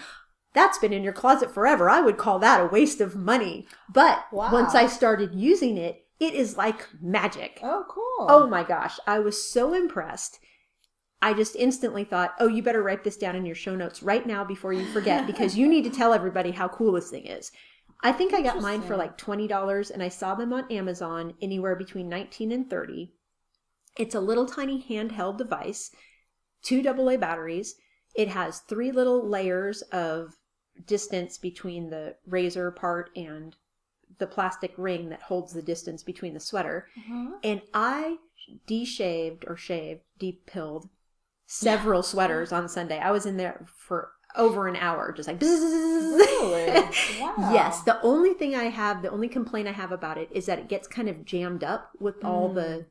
that's 0.55 0.79
been 0.79 0.93
in 0.93 1.03
your 1.03 1.13
closet 1.13 1.53
forever. 1.53 1.89
I 1.89 2.01
would 2.01 2.17
call 2.17 2.39
that 2.39 2.61
a 2.61 2.65
waste 2.65 3.01
of 3.01 3.15
money. 3.15 3.67
But 3.87 4.25
wow. 4.31 4.51
once 4.51 4.73
I 4.73 4.87
started 4.87 5.35
using 5.35 5.77
it, 5.77 6.05
it 6.19 6.33
is 6.33 6.57
like 6.57 6.87
magic. 7.01 7.59
Oh, 7.61 7.85
cool. 7.89 8.27
Oh 8.29 8.47
my 8.47 8.63
gosh. 8.63 8.97
I 9.05 9.19
was 9.19 9.51
so 9.51 9.73
impressed. 9.73 10.39
I 11.21 11.33
just 11.33 11.55
instantly 11.55 12.03
thought, 12.03 12.35
oh, 12.39 12.47
you 12.47 12.63
better 12.63 12.81
write 12.81 13.03
this 13.03 13.17
down 13.17 13.35
in 13.35 13.45
your 13.45 13.55
show 13.55 13.75
notes 13.75 14.01
right 14.01 14.25
now 14.25 14.43
before 14.43 14.73
you 14.73 14.85
forget 14.87 15.27
because 15.27 15.57
you 15.57 15.67
need 15.67 15.83
to 15.83 15.89
tell 15.89 16.13
everybody 16.13 16.51
how 16.51 16.67
cool 16.67 16.93
this 16.93 17.09
thing 17.09 17.25
is. 17.25 17.51
I 18.01 18.11
think 18.11 18.33
I 18.33 18.41
got 18.41 18.61
mine 18.61 18.81
for 18.81 18.95
like 18.95 19.17
$20 19.17 19.91
and 19.91 20.03
I 20.03 20.09
saw 20.09 20.35
them 20.35 20.53
on 20.53 20.71
Amazon 20.71 21.33
anywhere 21.41 21.75
between 21.75 22.07
19 22.07 22.51
and 22.51 22.69
30. 22.69 23.11
It's 23.97 24.15
a 24.15 24.19
little 24.19 24.45
tiny 24.45 24.85
handheld 24.87 25.37
device, 25.37 25.91
two 26.61 26.87
AA 26.87 27.17
batteries. 27.17 27.75
It 28.15 28.27
has 28.29 28.59
three 28.59 28.91
little 28.91 29.27
layers 29.27 29.81
of 29.83 30.35
distance 30.85 31.37
between 31.37 31.89
the 31.89 32.15
razor 32.27 32.71
part 32.71 33.09
and 33.15 33.55
the 34.17 34.27
plastic 34.27 34.73
ring 34.77 35.09
that 35.09 35.21
holds 35.21 35.53
the 35.53 35.61
distance 35.61 36.03
between 36.03 36.33
the 36.33 36.39
sweater. 36.39 36.87
Uh-huh. 36.97 37.37
And 37.43 37.61
I 37.73 38.17
de-shaved 38.67 39.45
or 39.47 39.57
shaved, 39.57 40.01
de-pilled 40.19 40.89
several 41.45 42.03
sweaters 42.03 42.51
on 42.51 42.69
Sunday. 42.69 42.99
I 42.99 43.11
was 43.11 43.25
in 43.25 43.37
there 43.37 43.65
for 43.67 44.11
over 44.35 44.67
an 44.67 44.75
hour, 44.75 45.11
just 45.11 45.27
like 45.27 45.41
really? 45.41 46.71
wow. 47.19 47.51
yes. 47.53 47.81
The 47.83 48.01
only 48.01 48.33
thing 48.33 48.55
I 48.55 48.65
have, 48.65 49.01
the 49.01 49.11
only 49.11 49.29
complaint 49.29 49.67
I 49.67 49.71
have 49.71 49.91
about 49.91 50.17
it 50.17 50.29
is 50.31 50.45
that 50.47 50.59
it 50.59 50.67
gets 50.67 50.87
kind 50.87 51.09
of 51.09 51.25
jammed 51.25 51.63
up 51.63 51.91
with 51.99 52.19
mm. 52.21 52.27
all 52.27 52.49
the 52.49 52.61
mm. 52.61 52.85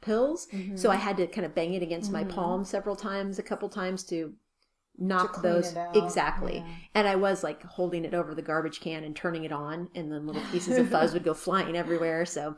pills. 0.00 0.46
Mm-hmm. 0.52 0.76
So 0.76 0.90
I 0.90 0.96
had 0.96 1.16
to 1.18 1.26
kind 1.26 1.46
of 1.46 1.54
bang 1.54 1.74
it 1.74 1.82
against 1.82 2.12
mm-hmm. 2.12 2.28
my 2.28 2.32
palm 2.32 2.64
several 2.64 2.96
times, 2.96 3.38
a 3.38 3.42
couple 3.42 3.68
times 3.68 4.04
to 4.04 4.34
knock 4.98 5.40
those 5.42 5.74
exactly. 5.94 6.56
Yeah. 6.58 6.74
and 6.94 7.08
i 7.08 7.16
was 7.16 7.42
like 7.42 7.62
holding 7.62 8.04
it 8.04 8.12
over 8.14 8.34
the 8.34 8.42
garbage 8.42 8.80
can 8.80 9.02
and 9.04 9.16
turning 9.16 9.44
it 9.44 9.52
on 9.52 9.88
and 9.94 10.12
then 10.12 10.26
little 10.26 10.42
pieces 10.52 10.76
of 10.76 10.90
fuzz 10.90 11.12
would 11.12 11.24
go 11.24 11.34
flying 11.46 11.76
everywhere 11.76 12.24
so. 12.26 12.56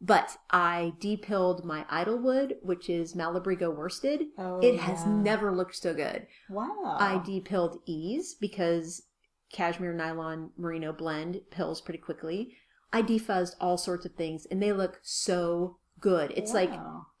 But 0.00 0.36
i 0.50 0.92
depilled 1.00 1.64
my 1.64 1.84
idlewood 1.90 2.56
which 2.62 2.88
is 2.88 3.14
malabrigo 3.14 3.74
worsted. 3.74 4.26
Oh, 4.38 4.60
it 4.60 4.78
has 4.78 5.04
never 5.06 5.50
looked 5.54 5.76
so 5.76 5.92
good. 5.94 6.26
Wow. 6.48 6.96
I 7.00 7.20
depilled 7.24 7.80
ease 7.86 8.36
because 8.40 9.02
cashmere 9.50 9.94
nylon 9.94 10.50
merino 10.56 10.92
blend 10.92 11.40
pills 11.50 11.80
pretty 11.80 11.98
quickly. 11.98 12.54
I 12.92 13.02
defuzzed 13.02 13.54
all 13.60 13.76
sorts 13.76 14.06
of 14.06 14.14
things 14.14 14.46
and 14.50 14.62
they 14.62 14.72
look 14.72 15.00
so 15.02 15.78
good. 16.00 16.32
It's 16.36 16.52
like 16.52 16.72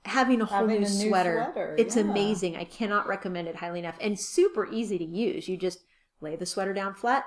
having 0.04 0.40
a 0.40 0.44
whole 0.44 0.60
Having 0.60 0.80
new, 0.82 0.86
a 0.86 0.90
new 0.90 1.08
sweater. 1.08 1.50
sweater, 1.52 1.74
It's 1.78 1.96
yeah. 1.96 2.02
amazing. 2.02 2.56
I 2.56 2.64
cannot 2.64 3.06
recommend 3.06 3.48
it 3.48 3.56
highly 3.56 3.80
enough. 3.80 3.96
And 4.00 4.18
super 4.18 4.66
easy 4.72 4.98
to 4.98 5.04
use. 5.04 5.48
You 5.48 5.56
just 5.56 5.80
lay 6.20 6.36
the 6.36 6.46
sweater 6.46 6.72
down 6.72 6.94
flat, 6.94 7.24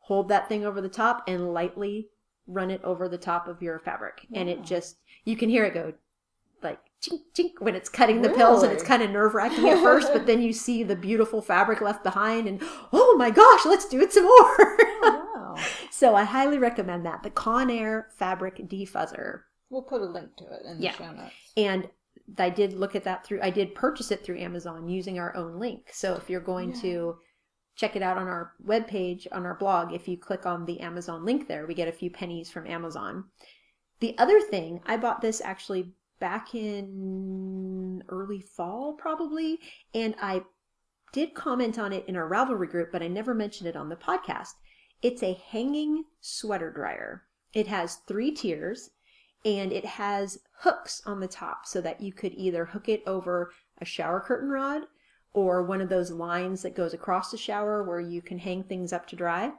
hold 0.00 0.28
that 0.28 0.48
thing 0.48 0.64
over 0.64 0.80
the 0.80 0.88
top, 0.88 1.22
and 1.28 1.52
lightly 1.52 2.08
run 2.46 2.70
it 2.70 2.82
over 2.84 3.08
the 3.08 3.18
top 3.18 3.48
of 3.48 3.62
your 3.62 3.78
fabric. 3.78 4.26
And 4.32 4.48
it 4.48 4.62
just, 4.62 4.96
you 5.24 5.36
can 5.36 5.48
hear 5.48 5.64
it 5.64 5.74
go 5.74 5.94
like 6.62 6.78
chink, 7.02 7.20
chink 7.34 7.52
when 7.60 7.74
it's 7.74 7.88
cutting 7.88 8.22
the 8.22 8.30
pills, 8.30 8.62
and 8.62 8.72
it's 8.72 8.82
kind 8.82 9.02
of 9.02 9.10
nerve 9.10 9.34
wracking 9.34 9.68
at 9.68 9.82
first, 9.82 10.12
but 10.12 10.26
then 10.26 10.40
you 10.40 10.52
see 10.66 10.82
the 10.82 10.96
beautiful 10.96 11.42
fabric 11.42 11.80
left 11.80 12.02
behind, 12.02 12.48
and 12.48 12.60
oh 12.92 13.14
my 13.18 13.30
gosh, 13.30 13.64
let's 13.66 13.86
do 13.86 14.00
it 14.00 14.12
some 14.12 14.24
more. 14.24 14.34
Oh, 14.58 15.52
wow. 15.56 15.64
so 15.90 16.14
I 16.14 16.24
highly 16.24 16.58
recommend 16.58 17.04
that. 17.06 17.22
The 17.22 17.30
Conair 17.30 18.04
Fabric 18.16 18.56
Defuzzer. 18.68 19.42
We'll 19.70 19.82
put 19.82 20.00
a 20.00 20.06
link 20.06 20.36
to 20.36 20.44
it 20.44 20.62
in 20.64 20.80
the 20.80 20.92
show 20.92 21.10
notes. 21.12 21.34
And 21.56 21.88
I 22.38 22.50
did 22.50 22.72
look 22.72 22.94
at 22.96 23.04
that 23.04 23.24
through, 23.24 23.40
I 23.42 23.50
did 23.50 23.74
purchase 23.74 24.10
it 24.10 24.24
through 24.24 24.38
Amazon 24.40 24.88
using 24.88 25.18
our 25.18 25.34
own 25.36 25.58
link. 25.58 25.90
So 25.92 26.14
if 26.14 26.30
you're 26.30 26.40
going 26.40 26.70
Yeah. 26.70 26.80
to 26.82 27.18
check 27.74 27.94
it 27.94 28.02
out 28.02 28.16
on 28.16 28.26
our 28.26 28.54
webpage, 28.64 29.26
on 29.32 29.44
our 29.44 29.54
blog, 29.54 29.92
if 29.92 30.08
you 30.08 30.16
click 30.16 30.46
on 30.46 30.64
the 30.64 30.80
Amazon 30.80 31.24
link 31.24 31.46
there, 31.46 31.66
we 31.66 31.74
get 31.74 31.88
a 31.88 31.92
few 31.92 32.10
pennies 32.10 32.50
from 32.50 32.66
Amazon. 32.66 33.24
The 34.00 34.16
other 34.18 34.40
thing, 34.40 34.80
I 34.86 34.96
bought 34.96 35.20
this 35.20 35.40
actually 35.40 35.92
back 36.18 36.54
in 36.54 38.02
early 38.08 38.40
fall, 38.40 38.94
probably, 38.94 39.58
and 39.94 40.14
I 40.20 40.42
did 41.12 41.34
comment 41.34 41.78
on 41.78 41.92
it 41.92 42.04
in 42.08 42.16
our 42.16 42.28
Ravelry 42.28 42.68
group, 42.70 42.90
but 42.92 43.02
I 43.02 43.08
never 43.08 43.34
mentioned 43.34 43.68
it 43.68 43.76
on 43.76 43.88
the 43.88 43.96
podcast. 43.96 44.54
It's 45.02 45.22
a 45.22 45.34
hanging 45.50 46.04
sweater 46.20 46.70
dryer. 46.70 47.24
It 47.52 47.66
has 47.66 47.96
three 48.08 48.32
tiers 48.32 48.90
and 49.46 49.72
it 49.72 49.84
has 49.86 50.40
hooks 50.60 51.00
on 51.06 51.20
the 51.20 51.28
top 51.28 51.64
so 51.64 51.80
that 51.80 52.00
you 52.02 52.12
could 52.12 52.34
either 52.34 52.66
hook 52.66 52.88
it 52.88 53.02
over 53.06 53.52
a 53.80 53.84
shower 53.86 54.20
curtain 54.20 54.50
rod 54.50 54.82
or 55.32 55.62
one 55.62 55.80
of 55.80 55.88
those 55.88 56.10
lines 56.10 56.62
that 56.62 56.74
goes 56.76 56.92
across 56.92 57.30
the 57.30 57.36
shower 57.38 57.82
where 57.84 58.00
you 58.00 58.20
can 58.20 58.38
hang 58.38 58.62
things 58.64 58.92
up 58.92 59.06
to 59.06 59.16
dry. 59.16 59.52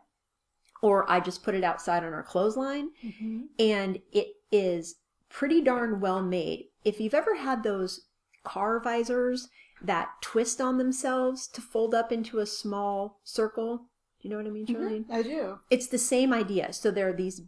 Or 0.81 1.09
I 1.09 1.19
just 1.21 1.43
put 1.43 1.55
it 1.55 1.63
outside 1.63 2.03
on 2.03 2.13
our 2.13 2.23
clothesline 2.23 2.89
Mm-hmm. 3.03 3.39
and 3.57 3.99
it 4.11 4.27
is 4.51 4.95
pretty 5.29 5.61
darn 5.61 5.99
well 5.99 6.21
made. 6.21 6.65
If 6.83 6.99
you've 6.99 7.13
ever 7.13 7.35
had 7.35 7.63
those 7.63 8.07
car 8.43 8.79
visors 8.79 9.49
that 9.81 10.09
twist 10.21 10.59
on 10.59 10.77
themselves 10.77 11.47
to 11.49 11.61
fold 11.61 11.93
up 11.95 12.11
into 12.11 12.39
a 12.39 12.45
small 12.45 13.19
circle, 13.23 13.77
do 14.21 14.27
you 14.27 14.29
know 14.29 14.37
what 14.37 14.47
I 14.47 14.49
mean, 14.49 14.65
Charlene? 14.65 15.05
I 15.11 15.21
do. 15.21 15.59
It's 15.69 15.87
the 15.87 15.97
same 15.97 16.33
idea. 16.33 16.73
So 16.73 16.89
there 16.91 17.09
are 17.09 17.13
these 17.13 17.41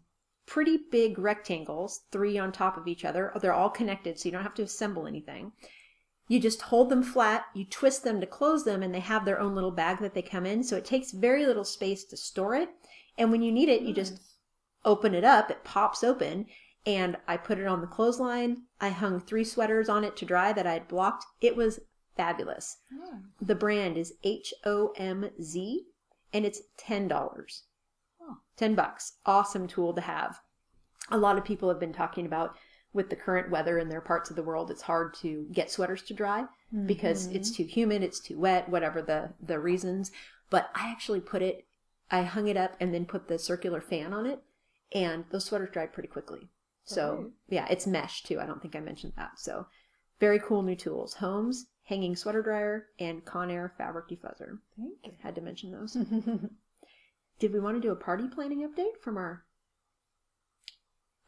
pretty 0.49 0.79
big 0.91 1.19
rectangles, 1.19 2.01
three 2.11 2.37
on 2.39 2.51
top 2.51 2.75
of 2.75 2.87
each 2.87 3.05
other. 3.05 3.31
They're 3.39 3.53
all 3.53 3.69
connected, 3.69 4.19
so 4.19 4.25
you 4.25 4.31
don't 4.33 4.43
have 4.43 4.55
to 4.55 4.63
assemble 4.63 5.05
anything. 5.05 5.51
You 6.27 6.39
just 6.39 6.63
hold 6.63 6.89
them 6.89 7.03
flat, 7.03 7.45
you 7.53 7.65
twist 7.65 8.03
them 8.03 8.19
to 8.19 8.27
close 8.27 8.65
them, 8.65 8.81
and 8.83 8.93
they 8.93 8.99
have 8.99 9.25
their 9.25 9.39
own 9.39 9.53
little 9.55 9.71
bag 9.71 9.99
that 9.99 10.13
they 10.15 10.23
come 10.23 10.45
in. 10.45 10.63
So 10.63 10.75
it 10.75 10.85
takes 10.85 11.11
very 11.11 11.45
little 11.45 11.63
space 11.63 12.03
to 12.05 12.17
store 12.17 12.55
it. 12.55 12.69
And 13.17 13.31
when 13.31 13.43
you 13.43 13.51
need 13.51 13.69
it, 13.69 13.83
you 13.83 13.93
just 13.93 14.19
open 14.85 15.13
it 15.13 15.23
up, 15.23 15.51
it 15.51 15.63
pops 15.63 16.03
open, 16.03 16.47
and 16.85 17.17
I 17.27 17.37
put 17.37 17.59
it 17.59 17.67
on 17.67 17.81
the 17.81 17.87
clothesline. 17.87 18.63
I 18.81 18.89
hung 18.89 19.19
three 19.19 19.43
sweaters 19.43 19.87
on 19.87 20.03
it 20.03 20.17
to 20.17 20.25
dry 20.25 20.51
that 20.53 20.65
I 20.65 20.73
had 20.73 20.87
blocked. 20.87 21.25
It 21.41 21.55
was 21.55 21.79
fabulous. 22.17 22.77
Oh, 22.93 23.19
The 23.41 23.55
brand 23.55 23.97
is 23.97 24.13
H 24.23 24.53
O 24.65 24.93
M 24.97 25.29
Z, 25.41 25.83
and 26.33 26.45
it's 26.45 26.61
ten 26.77 27.07
dollars. 28.29 28.41
Oh. 28.41 28.55
Ten 28.57 28.75
bucks. 28.75 29.13
Awesome 29.25 29.67
tool 29.67 29.93
to 29.93 30.01
have. 30.01 30.39
A 31.11 31.17
lot 31.17 31.37
of 31.37 31.45
people 31.45 31.69
have 31.69 31.79
been 31.79 31.93
talking 31.93 32.25
about 32.25 32.55
with 32.91 33.09
the 33.09 33.15
current 33.15 33.51
weather 33.51 33.77
in 33.77 33.87
their 33.89 34.01
parts 34.01 34.29
of 34.31 34.35
the 34.35 34.41
world, 34.43 34.71
it's 34.71 34.81
hard 34.81 35.13
to 35.13 35.45
get 35.51 35.69
sweaters 35.69 36.01
to 36.03 36.13
dry 36.13 36.45
because 36.87 37.27
Mhm. 37.27 37.35
it's 37.35 37.51
too 37.51 37.63
humid, 37.63 38.01
it's 38.01 38.19
too 38.19 38.39
wet, 38.39 38.67
whatever 38.67 39.01
the 39.01 39.33
the 39.39 39.59
reasons. 39.59 40.11
But 40.49 40.71
I 40.73 40.89
actually 40.89 41.21
put 41.21 41.43
it, 41.43 41.67
I 42.09 42.23
hung 42.23 42.47
it 42.47 42.57
up 42.57 42.75
and 42.79 42.91
then 42.91 43.05
put 43.05 43.27
the 43.27 43.37
circular 43.37 43.79
fan 43.79 44.11
on 44.11 44.25
it, 44.25 44.41
and 44.91 45.25
those 45.29 45.45
sweaters 45.45 45.69
dried 45.71 45.93
pretty 45.93 46.09
quickly. 46.09 46.49
So 46.83 47.31
yeah, 47.47 47.67
it's 47.69 47.85
mesh 47.85 48.23
too. 48.23 48.39
I 48.39 48.47
don't 48.47 48.59
think 48.61 48.75
I 48.75 48.79
mentioned 48.79 49.13
that. 49.17 49.37
So 49.39 49.67
very 50.19 50.39
cool 50.39 50.63
new 50.63 50.75
tools: 50.75 51.15
Homz, 51.15 51.65
hanging 51.83 52.15
sweater 52.15 52.41
dryer 52.41 52.87
and 52.97 53.23
Conair 53.23 53.71
fabric 53.77 54.07
defuzzer. 54.09 54.59
Thank 54.75 54.97
you. 55.05 55.11
Had 55.19 55.35
to 55.35 55.41
mention 55.41 55.71
those. 55.71 55.95
Did 57.39 57.53
we 57.53 57.59
want 57.59 57.77
to 57.77 57.81
do 57.81 57.91
a 57.91 57.95
party 57.95 58.27
planning 58.27 58.67
update 58.67 58.99
from 59.01 59.17
our 59.17 59.45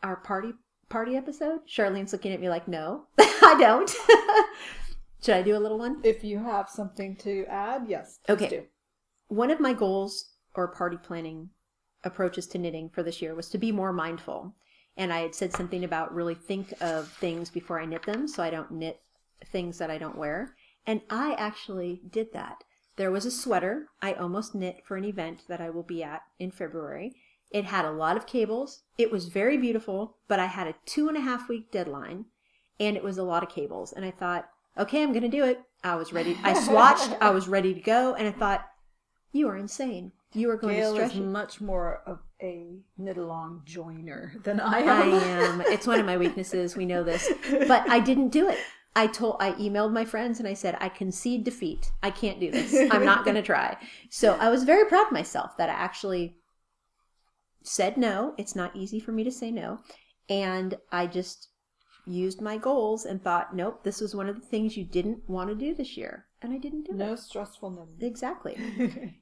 our 0.03 0.17
party 0.17 0.53
party 0.89 1.15
episode? 1.15 1.61
Charlene's 1.67 2.11
looking 2.11 2.33
at 2.33 2.41
me 2.41 2.49
like, 2.49 2.67
no, 2.67 3.05
I 3.19 3.55
don't. 3.57 3.89
Should 5.23 5.35
I 5.35 5.41
do 5.41 5.55
a 5.55 5.59
little 5.59 5.77
one? 5.77 6.01
if 6.03 6.23
you 6.23 6.39
have 6.39 6.67
something 6.67 7.15
to 7.17 7.45
add, 7.47 7.85
yes. 7.87 8.19
Okay. 8.27 8.49
do. 8.49 8.63
One 9.27 9.51
of 9.51 9.59
my 9.59 9.71
goals 9.71 10.33
or 10.55 10.67
party 10.67 10.97
planning 10.97 11.49
approaches 12.03 12.47
to 12.47 12.57
knitting 12.57 12.89
for 12.89 13.03
this 13.03 13.21
year 13.21 13.35
was 13.35 13.49
to 13.49 13.57
be 13.57 13.71
more 13.71 13.93
mindful. 13.93 14.55
And 14.97 15.13
I 15.13 15.19
had 15.19 15.35
said 15.35 15.53
something 15.53 15.83
about 15.83 16.13
really 16.13 16.35
think 16.35 16.73
of 16.81 17.07
things 17.07 17.49
before 17.49 17.79
I 17.79 17.85
knit 17.85 18.03
them 18.03 18.27
so 18.27 18.43
I 18.43 18.49
don't 18.49 18.71
knit 18.71 18.99
things 19.45 19.77
that 19.77 19.91
I 19.91 19.97
don't 19.97 20.17
wear. 20.17 20.55
And 20.85 21.01
I 21.09 21.33
actually 21.33 22.01
did 22.09 22.33
that. 22.33 22.63
There 22.97 23.11
was 23.11 23.25
a 23.25 23.31
sweater 23.31 23.87
I 24.01 24.13
almost 24.13 24.53
knit 24.55 24.81
for 24.85 24.97
an 24.97 25.05
event 25.05 25.43
that 25.47 25.61
I 25.61 25.69
will 25.69 25.83
be 25.83 26.03
at 26.03 26.21
in 26.39 26.51
February. 26.51 27.13
It 27.51 27.65
had 27.65 27.85
a 27.85 27.91
lot 27.91 28.17
of 28.17 28.25
cables. 28.27 28.83
It 28.97 29.11
was 29.11 29.27
very 29.27 29.57
beautiful, 29.57 30.17
but 30.27 30.39
I 30.39 30.45
had 30.45 30.67
a 30.67 30.75
two 30.85 31.07
and 31.07 31.17
a 31.17 31.21
half 31.21 31.49
week 31.49 31.71
deadline 31.71 32.25
and 32.79 32.95
it 32.97 33.03
was 33.03 33.17
a 33.17 33.23
lot 33.23 33.43
of 33.43 33.49
cables. 33.49 33.91
And 33.93 34.05
I 34.05 34.11
thought, 34.11 34.49
okay, 34.77 35.03
I'm 35.03 35.11
going 35.11 35.23
to 35.23 35.29
do 35.29 35.43
it. 35.43 35.61
I 35.83 35.95
was 35.95 36.13
ready. 36.13 36.37
I 36.43 36.53
swatched. 36.53 37.17
I 37.21 37.31
was 37.31 37.47
ready 37.47 37.73
to 37.73 37.79
go. 37.81 38.13
And 38.15 38.27
I 38.27 38.31
thought, 38.31 38.65
you 39.31 39.47
are 39.49 39.57
insane. 39.57 40.11
You 40.33 40.49
are 40.49 40.57
going 40.57 40.75
Gail 40.75 40.95
to 40.95 41.01
is 41.01 41.09
stretch 41.11 41.21
it. 41.21 41.25
much 41.25 41.59
more 41.61 42.01
of 42.05 42.19
a 42.41 42.77
knit 42.97 43.17
along 43.17 43.63
joiner 43.65 44.33
than 44.43 44.59
I 44.59 44.79
I 44.79 45.01
am. 45.03 45.13
am. 45.13 45.61
It's 45.67 45.85
one 45.87 45.99
of 45.99 46.05
my 46.05 46.17
weaknesses. 46.17 46.75
We 46.77 46.85
know 46.85 47.03
this. 47.03 47.29
But 47.67 47.89
I 47.89 47.99
didn't 47.99 48.29
do 48.29 48.47
it. 48.49 48.57
I 48.95 49.07
told 49.07 49.37
I 49.39 49.53
emailed 49.53 49.93
my 49.93 50.03
friends 50.03 50.39
and 50.39 50.47
I 50.47 50.53
said, 50.53 50.77
I 50.79 50.89
concede 50.89 51.43
defeat. 51.43 51.91
I 52.03 52.11
can't 52.11 52.39
do 52.39 52.51
this. 52.51 52.73
I'm 52.91 53.05
not 53.05 53.25
gonna 53.25 53.41
try. 53.41 53.77
So 54.09 54.33
I 54.33 54.49
was 54.49 54.63
very 54.63 54.85
proud 54.85 55.07
of 55.07 55.13
myself 55.13 55.55
that 55.57 55.69
I 55.69 55.73
actually 55.73 56.35
said 57.63 57.97
no. 57.97 58.33
It's 58.37 58.55
not 58.55 58.75
easy 58.75 58.99
for 58.99 59.11
me 59.11 59.23
to 59.23 59.31
say 59.31 59.51
no. 59.51 59.79
And 60.29 60.75
I 60.91 61.07
just 61.07 61.49
used 62.05 62.41
my 62.41 62.57
goals 62.57 63.05
and 63.05 63.21
thought, 63.21 63.55
nope, 63.55 63.83
this 63.83 64.01
was 64.01 64.15
one 64.15 64.27
of 64.27 64.35
the 64.35 64.45
things 64.45 64.75
you 64.75 64.83
didn't 64.83 65.29
want 65.29 65.49
to 65.49 65.55
do 65.55 65.73
this 65.73 65.95
year. 65.95 66.25
And 66.41 66.51
I 66.53 66.57
didn't 66.57 66.83
do 66.83 66.91
it. 66.91 66.97
no 66.97 67.15
stressful 67.15 67.69
knitting. 67.69 67.97
Exactly. 68.01 68.57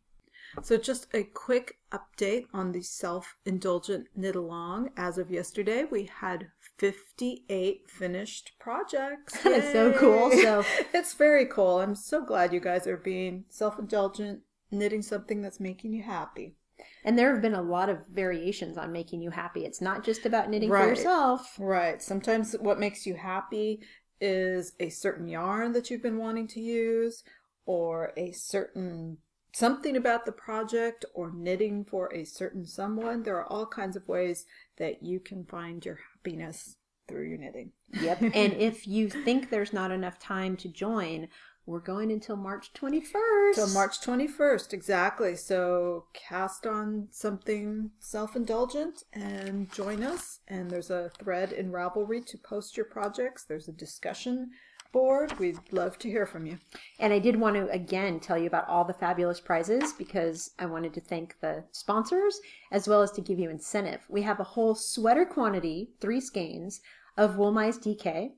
So, 0.64 0.78
just 0.78 1.08
a 1.14 1.24
quick 1.24 1.78
update 1.91 2.45
on 2.54 2.72
the 2.72 2.82
self 2.82 3.36
indulgent 3.45 4.08
knit 4.16 4.36
along. 4.36 4.89
As 4.97 5.18
of 5.18 5.32
yesterday, 5.32 5.86
we 5.89 6.10
had 6.22 6.47
58 6.78 7.89
finished 7.89 8.54
projects. 8.60 9.38
That's 9.43 9.72
so 9.72 9.93
cool. 9.93 10.32
So 10.32 10.64
it's 10.93 11.14
very 11.14 11.45
cool. 11.45 11.80
I'm 11.80 11.95
so 11.95 12.24
glad 12.24 12.54
you 12.54 12.60
guys 12.60 12.88
are 12.88 12.97
being 12.97 13.45
self 13.50 13.78
indulgent, 13.78 14.41
knitting 14.72 15.02
something 15.02 15.41
that's 15.41 15.60
making 15.60 15.93
you 15.93 16.04
happy. 16.04 16.56
and 17.04 17.18
there 17.18 17.34
have 17.34 17.41
been 17.41 17.56
a 17.56 17.62
lot 17.62 17.89
of 17.89 17.97
variations 18.12 18.78
on 18.78 18.91
making 18.91 19.22
you 19.22 19.32
happy. 19.32 19.66
It's 19.66 19.82
not 19.82 20.04
just 20.04 20.26
about 20.26 20.50
knitting 20.50 20.70
for 20.70 20.88
yourself. 20.88 21.56
Right. 21.60 22.02
Sometimes 22.02 22.56
what 22.60 22.80
makes 22.80 23.06
you 23.06 23.16
happy 23.16 23.82
is 24.22 24.74
a 24.80 24.89
certain 24.89 25.28
yarn 25.28 25.74
that 25.74 25.89
you've 25.89 26.04
been 26.04 26.18
wanting 26.18 26.47
to 26.47 26.60
use, 26.60 27.24
or 27.66 28.12
a 28.18 28.32
certain 28.32 29.18
something 29.52 29.95
about 29.95 30.26
the 30.26 30.32
project, 30.32 31.06
or 31.14 31.32
knitting 31.32 31.86
for 31.86 32.14
a 32.14 32.24
certain 32.26 32.66
someone. 32.66 33.24
There 33.24 33.38
are 33.38 33.52
all 33.52 33.66
kinds 33.66 33.95
of 33.95 34.08
ways 34.08 34.45
that 34.78 35.04
you 35.04 35.20
can 35.20 35.45
find 35.45 35.84
your 35.84 36.00
happiness 36.14 36.76
through 37.08 37.28
your 37.28 37.38
knitting. 37.38 37.72
Yep. 38.02 38.22
and 38.34 38.54
if 38.54 38.88
you 38.88 39.10
think 39.10 39.50
there's 39.50 39.74
not 39.74 39.91
enough 39.91 40.20
time 40.20 40.56
to 40.58 40.70
join, 40.70 41.28
we're 41.66 41.80
going 41.80 42.12
until 42.12 42.36
March 42.36 42.74
21st. 42.74 43.54
Till 43.54 43.70
March 43.70 44.02
21st, 44.02 44.74
exactly. 44.74 45.36
So 45.36 46.06
cast 46.14 46.66
on 46.66 47.08
something 47.12 47.91
self 48.00 48.36
indulgent 48.36 49.04
and 49.14 49.72
join 49.72 50.04
us. 50.04 50.39
And 50.47 50.70
there's 50.70 50.89
a 50.89 51.12
thread 51.20 51.52
in 51.52 51.72
Ravelry 51.72 52.26
to 52.26 52.38
post 52.39 52.76
your 52.76 52.88
projects. 52.88 53.43
There's 53.43 53.68
a 53.68 53.74
discussion 53.74 54.50
board. 54.91 55.37
We'd 55.39 55.59
love 55.71 55.97
to 55.99 56.09
hear 56.09 56.25
from 56.25 56.45
you. 56.45 56.57
And 56.99 57.13
I 57.13 57.19
did 57.19 57.39
want 57.39 57.55
to 57.55 57.69
again 57.69 58.19
tell 58.19 58.37
you 58.37 58.47
about 58.47 58.67
all 58.67 58.83
the 58.83 58.93
fabulous 58.93 59.39
prizes 59.39 59.93
because 59.93 60.51
I 60.57 60.65
wanted 60.65 60.93
to 60.95 61.01
thank 61.01 61.39
the 61.39 61.63
sponsors 61.71 62.39
as 62.71 62.87
well 62.87 63.01
as 63.01 63.11
to 63.11 63.21
give 63.21 63.39
you 63.39 63.49
incentive. 63.49 64.01
We 64.09 64.21
have 64.23 64.39
a 64.39 64.43
whole 64.43 64.75
sweater 64.75 65.25
quantity, 65.25 65.91
three 65.99 66.21
skeins 66.21 66.81
of 67.17 67.35
Wollmeise 67.35 67.79
DK. 67.79 68.31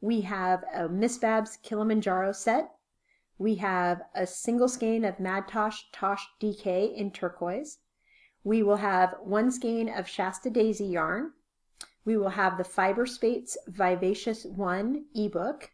We 0.00 0.22
have 0.22 0.64
a 0.74 0.88
Miss 0.88 1.18
Babs 1.18 1.58
Kilimanjaro 1.62 2.32
set. 2.32 2.70
We 3.38 3.56
have 3.56 4.02
a 4.14 4.26
single 4.26 4.68
skein 4.68 5.04
of 5.04 5.20
Mad 5.20 5.48
Tosh 5.48 5.90
Tosh 5.92 6.26
DK 6.40 6.94
in 6.94 7.10
turquoise. 7.10 7.78
We 8.44 8.62
will 8.62 8.76
have 8.76 9.14
one 9.22 9.50
skein 9.50 9.88
of 9.88 10.08
Shasta 10.08 10.50
Daisy 10.50 10.86
yarn. 10.86 11.32
We 12.04 12.16
will 12.16 12.30
have 12.30 12.58
the 12.58 12.64
Fiber 12.64 13.06
Space 13.06 13.56
Vivacious 13.66 14.44
One 14.44 15.06
ebook 15.14 15.70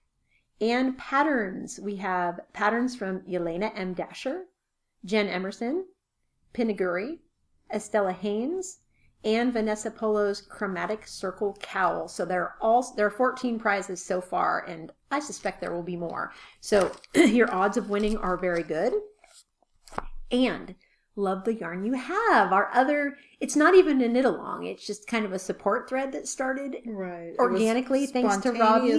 and 0.61 0.97
patterns. 0.99 1.81
We 1.81 1.97
have 1.97 2.41
patterns 2.53 2.95
from 2.95 3.21
Yelena 3.21 3.73
M. 3.75 3.95
Dasher, 3.95 4.45
Jen 5.05 5.29
Emerson, 5.29 5.87
Pinaguri, 6.55 7.19
Estella 7.73 8.13
Haynes, 8.13 8.79
and 9.25 9.53
Vanessa 9.53 9.91
Polo's 9.91 10.41
Chromatic 10.41 11.07
Circle 11.07 11.57
Cowl. 11.61 12.09
So 12.09 12.25
there 12.25 12.43
are 12.43 12.57
all 12.61 12.95
there 12.97 13.07
are 13.07 13.11
14 13.11 13.59
prizes 13.59 14.05
so 14.05 14.21
far, 14.21 14.65
and 14.67 14.91
I 15.11 15.21
suspect 15.21 15.61
there 15.61 15.75
will 15.75 15.83
be 15.83 15.97
more. 15.97 16.33
So 16.61 16.93
your 17.15 17.53
odds 17.55 17.77
of 17.77 17.91
winning 17.91 18.17
are 18.19 18.37
very 18.37 18.63
good. 18.63 18.95
And 20.31 20.75
love 21.17 21.45
the 21.45 21.55
yarn 21.55 21.85
you 21.85 21.93
have. 21.93 22.53
Our 22.53 22.71
other, 22.73 23.17
it's 23.41 23.57
not 23.57 23.75
even 23.75 24.01
a 24.01 24.09
knit 24.09 24.25
along. 24.25 24.65
It's 24.67 24.87
just 24.87 25.07
kind 25.07 25.25
of 25.25 25.33
a 25.33 25.39
support 25.39 25.89
thread 25.89 26.13
that 26.13 26.29
started 26.29 26.77
right 26.87 27.35
organically 27.39 28.07
thanks 28.07 28.37
to 28.39 28.53
Robbie. 28.53 28.93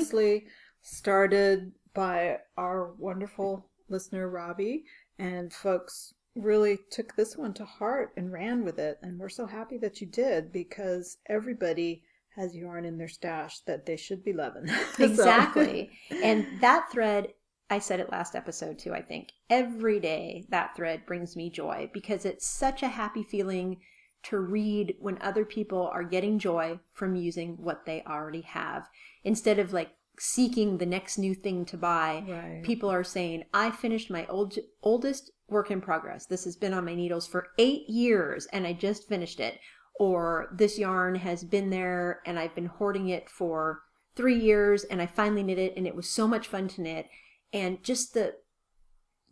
Started 0.81 1.73
by 1.93 2.39
our 2.57 2.93
wonderful 2.93 3.69
listener 3.89 4.29
Robbie, 4.29 4.85
and 5.19 5.53
folks 5.53 6.13
really 6.35 6.79
took 6.89 7.15
this 7.15 7.35
one 7.37 7.53
to 7.53 7.65
heart 7.65 8.13
and 8.15 8.31
ran 8.31 8.63
with 8.63 8.79
it. 8.79 8.97
And 9.01 9.19
we're 9.19 9.29
so 9.29 9.45
happy 9.45 9.77
that 9.79 10.01
you 10.01 10.07
did 10.07 10.51
because 10.51 11.17
everybody 11.27 12.03
has 12.35 12.55
yarn 12.55 12.85
in 12.85 12.97
their 12.97 13.09
stash 13.09 13.59
that 13.61 13.85
they 13.85 13.97
should 13.97 14.23
be 14.23 14.33
loving. 14.33 14.69
Exactly. 14.99 15.91
and 16.23 16.47
that 16.61 16.89
thread, 16.91 17.33
I 17.69 17.79
said 17.79 17.99
it 17.99 18.11
last 18.11 18.35
episode 18.35 18.79
too, 18.79 18.93
I 18.93 19.01
think. 19.01 19.29
Every 19.49 19.99
day 19.99 20.45
that 20.49 20.75
thread 20.75 21.05
brings 21.05 21.35
me 21.35 21.49
joy 21.49 21.89
because 21.93 22.25
it's 22.25 22.47
such 22.47 22.83
a 22.83 22.87
happy 22.87 23.23
feeling 23.23 23.81
to 24.23 24.39
read 24.39 24.95
when 24.99 25.17
other 25.21 25.43
people 25.43 25.89
are 25.93 26.03
getting 26.03 26.39
joy 26.39 26.79
from 26.93 27.15
using 27.15 27.57
what 27.57 27.85
they 27.85 28.03
already 28.07 28.41
have 28.41 28.87
instead 29.23 29.57
of 29.59 29.73
like 29.73 29.89
seeking 30.23 30.77
the 30.77 30.85
next 30.85 31.17
new 31.17 31.33
thing 31.33 31.65
to 31.65 31.75
buy. 31.75 32.23
Right. 32.27 32.61
People 32.63 32.91
are 32.91 33.03
saying, 33.03 33.43
I 33.55 33.71
finished 33.71 34.11
my 34.11 34.27
old, 34.27 34.55
oldest 34.83 35.31
work 35.49 35.71
in 35.71 35.81
progress. 35.81 36.27
This 36.27 36.43
has 36.43 36.55
been 36.55 36.75
on 36.75 36.85
my 36.85 36.93
needles 36.93 37.25
for 37.25 37.47
eight 37.57 37.89
years 37.89 38.45
and 38.53 38.67
I 38.67 38.73
just 38.73 39.09
finished 39.09 39.39
it. 39.39 39.59
Or 39.99 40.49
this 40.53 40.77
yarn 40.77 41.15
has 41.15 41.43
been 41.43 41.71
there 41.71 42.21
and 42.27 42.37
I've 42.37 42.53
been 42.53 42.67
hoarding 42.67 43.09
it 43.09 43.31
for 43.31 43.81
three 44.15 44.39
years 44.39 44.83
and 44.83 45.01
I 45.01 45.07
finally 45.07 45.41
knit 45.41 45.57
it 45.57 45.73
and 45.75 45.87
it 45.87 45.95
was 45.95 46.07
so 46.07 46.27
much 46.27 46.47
fun 46.47 46.67
to 46.67 46.81
knit. 46.81 47.07
And 47.51 47.83
just 47.83 48.13
the 48.13 48.35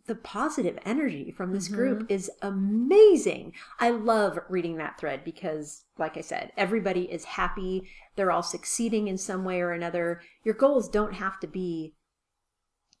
the 0.06 0.14
positive 0.14 0.78
energy 0.84 1.30
from 1.30 1.52
this 1.52 1.68
group 1.68 2.00
mm-hmm. 2.00 2.12
is 2.12 2.30
amazing. 2.42 3.52
I 3.78 3.90
love 3.90 4.38
reading 4.48 4.76
that 4.76 4.98
thread 4.98 5.24
because, 5.24 5.84
like 5.98 6.16
I 6.16 6.20
said, 6.20 6.52
everybody 6.56 7.02
is 7.02 7.24
happy. 7.24 7.88
They're 8.16 8.32
all 8.32 8.42
succeeding 8.42 9.08
in 9.08 9.18
some 9.18 9.44
way 9.44 9.60
or 9.60 9.72
another. 9.72 10.20
Your 10.44 10.54
goals 10.54 10.88
don't 10.88 11.14
have 11.14 11.38
to 11.40 11.46
be 11.46 11.94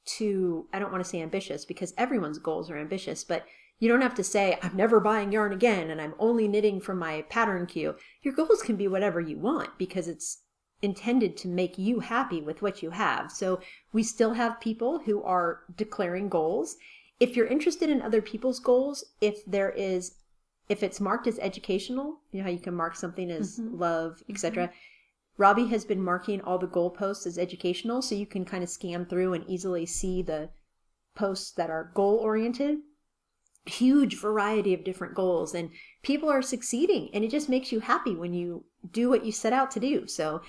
too, 0.04 0.66
I 0.72 0.78
don't 0.78 0.92
want 0.92 1.04
to 1.04 1.08
say 1.08 1.22
ambitious 1.22 1.64
because 1.64 1.94
everyone's 1.96 2.38
goals 2.38 2.70
are 2.70 2.78
ambitious, 2.78 3.24
but 3.24 3.44
you 3.78 3.88
don't 3.88 4.02
have 4.02 4.14
to 4.16 4.24
say, 4.24 4.58
I'm 4.62 4.76
never 4.76 5.00
buying 5.00 5.32
yarn 5.32 5.52
again 5.52 5.90
and 5.90 6.00
I'm 6.00 6.14
only 6.18 6.46
knitting 6.46 6.80
from 6.80 6.98
my 6.98 7.22
pattern 7.28 7.66
queue. 7.66 7.94
Your 8.22 8.34
goals 8.34 8.62
can 8.62 8.76
be 8.76 8.88
whatever 8.88 9.20
you 9.20 9.38
want 9.38 9.70
because 9.78 10.06
it's 10.06 10.42
intended 10.82 11.36
to 11.36 11.48
make 11.48 11.78
you 11.78 12.00
happy 12.00 12.40
with 12.40 12.62
what 12.62 12.82
you 12.82 12.90
have. 12.90 13.30
So 13.30 13.60
we 13.92 14.02
still 14.02 14.34
have 14.34 14.60
people 14.60 15.00
who 15.00 15.22
are 15.22 15.60
declaring 15.76 16.28
goals. 16.28 16.76
If 17.18 17.36
you're 17.36 17.46
interested 17.46 17.90
in 17.90 18.00
other 18.00 18.22
people's 18.22 18.60
goals, 18.60 19.04
if 19.20 19.44
there 19.44 19.70
is 19.70 20.12
if 20.70 20.84
it's 20.84 21.00
marked 21.00 21.26
as 21.26 21.38
educational, 21.40 22.20
you 22.30 22.38
know 22.38 22.44
how 22.44 22.50
you 22.50 22.60
can 22.60 22.74
mark 22.74 22.94
something 22.94 23.28
as 23.28 23.58
mm-hmm. 23.58 23.76
love, 23.80 24.22
etc. 24.28 24.68
Mm-hmm. 24.68 24.74
Robbie 25.36 25.66
has 25.66 25.84
been 25.84 26.00
marking 26.00 26.40
all 26.42 26.58
the 26.58 26.68
goalposts 26.68 27.26
as 27.26 27.38
educational, 27.38 28.02
so 28.02 28.14
you 28.14 28.26
can 28.26 28.44
kind 28.44 28.62
of 28.62 28.70
scan 28.70 29.04
through 29.04 29.32
and 29.34 29.44
easily 29.48 29.84
see 29.84 30.22
the 30.22 30.50
posts 31.16 31.50
that 31.52 31.70
are 31.70 31.90
goal 31.94 32.16
oriented. 32.16 32.78
Huge 33.66 34.16
variety 34.16 34.72
of 34.72 34.84
different 34.84 35.14
goals, 35.14 35.54
and 35.54 35.70
people 36.02 36.28
are 36.28 36.40
succeeding, 36.40 37.10
and 37.12 37.24
it 37.24 37.30
just 37.32 37.48
makes 37.48 37.72
you 37.72 37.80
happy 37.80 38.14
when 38.14 38.32
you 38.32 38.64
do 38.92 39.08
what 39.08 39.24
you 39.24 39.32
set 39.32 39.52
out 39.52 39.70
to 39.72 39.80
do. 39.80 40.06
So, 40.06 40.40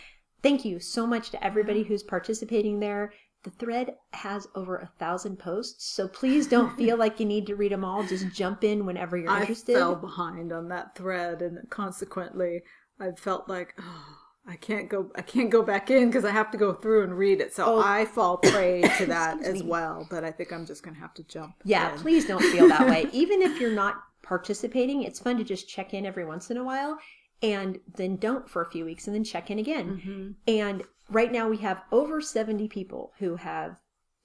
thank 0.43 0.65
you 0.65 0.79
so 0.79 1.05
much 1.07 1.29
to 1.31 1.43
everybody 1.43 1.83
who's 1.83 2.03
participating 2.03 2.79
there. 2.79 3.13
The 3.43 3.49
thread 3.51 3.95
has 4.13 4.47
over 4.53 4.77
a 4.77 4.91
thousand 4.99 5.39
posts, 5.39 5.91
so 5.95 6.07
please 6.07 6.45
don't 6.47 6.75
feel 6.77 6.97
like 6.97 7.19
you 7.19 7.25
need 7.25 7.47
to 7.47 7.55
read 7.55 7.71
them 7.71 7.83
all. 7.83 8.03
Just 8.03 8.27
jump 8.35 8.63
in 8.63 8.85
whenever 8.85 9.17
you're 9.17 9.31
I 9.31 9.41
interested. 9.41 9.75
fell 9.75 9.95
behind 9.95 10.53
on 10.53 10.67
that 10.69 10.95
thread, 10.95 11.41
and 11.41 11.57
consequently, 11.69 12.61
I 12.99 13.11
felt 13.17 13.49
like 13.49 13.73
oh, 13.79 14.17
I 14.47 14.57
can't 14.57 14.89
go. 14.89 15.11
I 15.15 15.23
can't 15.23 15.49
go 15.49 15.63
back 15.63 15.89
in 15.89 16.07
because 16.07 16.23
I 16.23 16.29
have 16.29 16.51
to 16.51 16.57
go 16.57 16.71
through 16.73 17.03
and 17.03 17.17
read 17.17 17.41
it. 17.41 17.51
So 17.55 17.65
Oh. 17.65 17.81
I 17.83 18.05
fall 18.05 18.37
prey 18.37 18.81
to 18.99 19.07
that 19.07 19.41
as 19.43 19.63
me. 19.63 19.67
well. 19.69 20.05
But 20.11 20.23
I 20.23 20.31
think 20.31 20.53
I'm 20.53 20.67
just 20.67 20.83
going 20.83 20.93
to 20.95 21.01
have 21.01 21.13
to 21.15 21.23
jump. 21.23 21.55
Yeah, 21.63 21.93
in. 21.93 21.99
please 21.99 22.27
don't 22.27 22.43
feel 22.43 22.67
that 22.67 22.87
way. 22.87 23.07
Even 23.11 23.41
if 23.41 23.59
you're 23.59 23.71
not 23.73 23.95
participating, 24.21 25.01
it's 25.01 25.19
fun 25.19 25.37
to 25.37 25.43
just 25.43 25.67
check 25.67 25.95
in 25.95 26.05
every 26.05 26.25
once 26.25 26.51
in 26.51 26.57
a 26.57 26.63
while 26.63 26.97
and 27.41 27.79
then 27.95 28.17
don't 28.17 28.49
for 28.49 28.61
a 28.61 28.69
few 28.69 28.85
weeks 28.85 29.07
and 29.07 29.15
then 29.15 29.23
check 29.23 29.49
in 29.49 29.59
again. 29.59 30.01
Mm-hmm. 30.05 30.31
And 30.47 30.83
right 31.09 31.31
now 31.31 31.49
we 31.49 31.57
have 31.57 31.83
over 31.91 32.21
70 32.21 32.67
people 32.67 33.13
who 33.17 33.35
have 33.35 33.75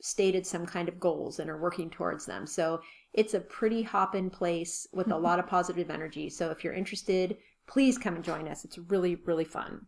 stated 0.01 0.47
some 0.47 0.67
kind 0.67 0.89
of 0.89 1.01
goals 1.01 1.39
and 1.39 1.49
are 1.49 1.61
working 1.61 1.91
towards 1.91 2.27
them. 2.27 2.47
So 2.47 2.81
it's 3.15 3.35
a 3.35 3.41
pretty 3.41 3.83
hop 3.83 4.15
in 4.15 4.29
place 4.29 4.87
with 4.93 5.07
a 5.07 5.11
mm-hmm. 5.11 5.25
lot 5.25 5.39
of 5.39 5.47
positive 5.47 5.91
energy. 5.91 6.29
So 6.29 6.51
if 6.51 6.63
you're 6.63 6.75
interested, 6.75 7.37
please 7.67 7.99
come 7.99 8.17
and 8.17 8.25
join 8.25 8.47
us. 8.47 8.65
It's 8.65 8.79
really, 8.79 9.17
really 9.25 9.45
fun. 9.45 9.87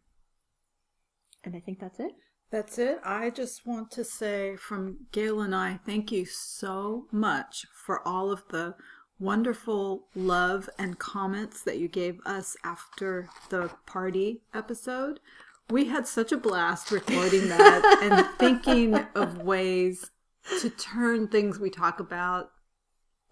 And 1.44 1.54
I 1.54 1.60
think 1.60 1.78
that's 1.78 2.00
it. 2.00 2.12
That's 2.50 2.78
it. 2.78 2.98
I 3.04 3.28
just 3.28 3.66
want 3.66 3.90
to 3.92 4.04
say 4.04 4.56
from 4.56 5.06
Gail 5.12 5.42
and 5.42 5.54
I, 5.54 5.78
thank 5.84 6.10
you 6.10 6.24
so 6.24 7.06
much 7.12 7.66
for 7.74 8.06
all 8.08 8.30
of 8.30 8.42
the 8.48 8.74
wonderful 9.18 10.06
love 10.14 10.68
and 10.78 10.98
comments 10.98 11.62
that 11.62 11.78
you 11.78 11.88
gave 11.88 12.20
us 12.24 12.56
after 12.64 13.28
the 13.50 13.70
party 13.86 14.42
episode. 14.54 15.20
We 15.70 15.86
had 15.86 16.06
such 16.06 16.32
a 16.32 16.36
blast 16.38 16.90
recording 16.90 17.48
that 17.48 17.98
and 18.02 18.26
thinking 18.38 18.94
of 19.14 19.42
ways 19.42 20.10
to 20.60 20.70
turn 20.70 21.28
things 21.28 21.58
we 21.58 21.70
talk 21.70 22.00
about 22.00 22.50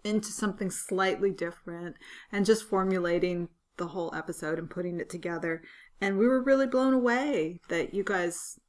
into 0.03 0.31
something 0.31 0.69
slightly 0.69 1.31
different 1.31 1.95
and 2.31 2.45
just 2.45 2.63
formulating 2.63 3.49
the 3.77 3.87
whole 3.87 4.13
episode 4.13 4.59
and 4.59 4.69
putting 4.69 4.99
it 4.99 5.09
together. 5.09 5.63
And 5.99 6.17
we 6.17 6.27
were 6.27 6.41
really 6.41 6.67
blown 6.67 6.93
away 6.93 7.59
that 7.69 7.93
you 7.93 8.03
guys 8.03 8.59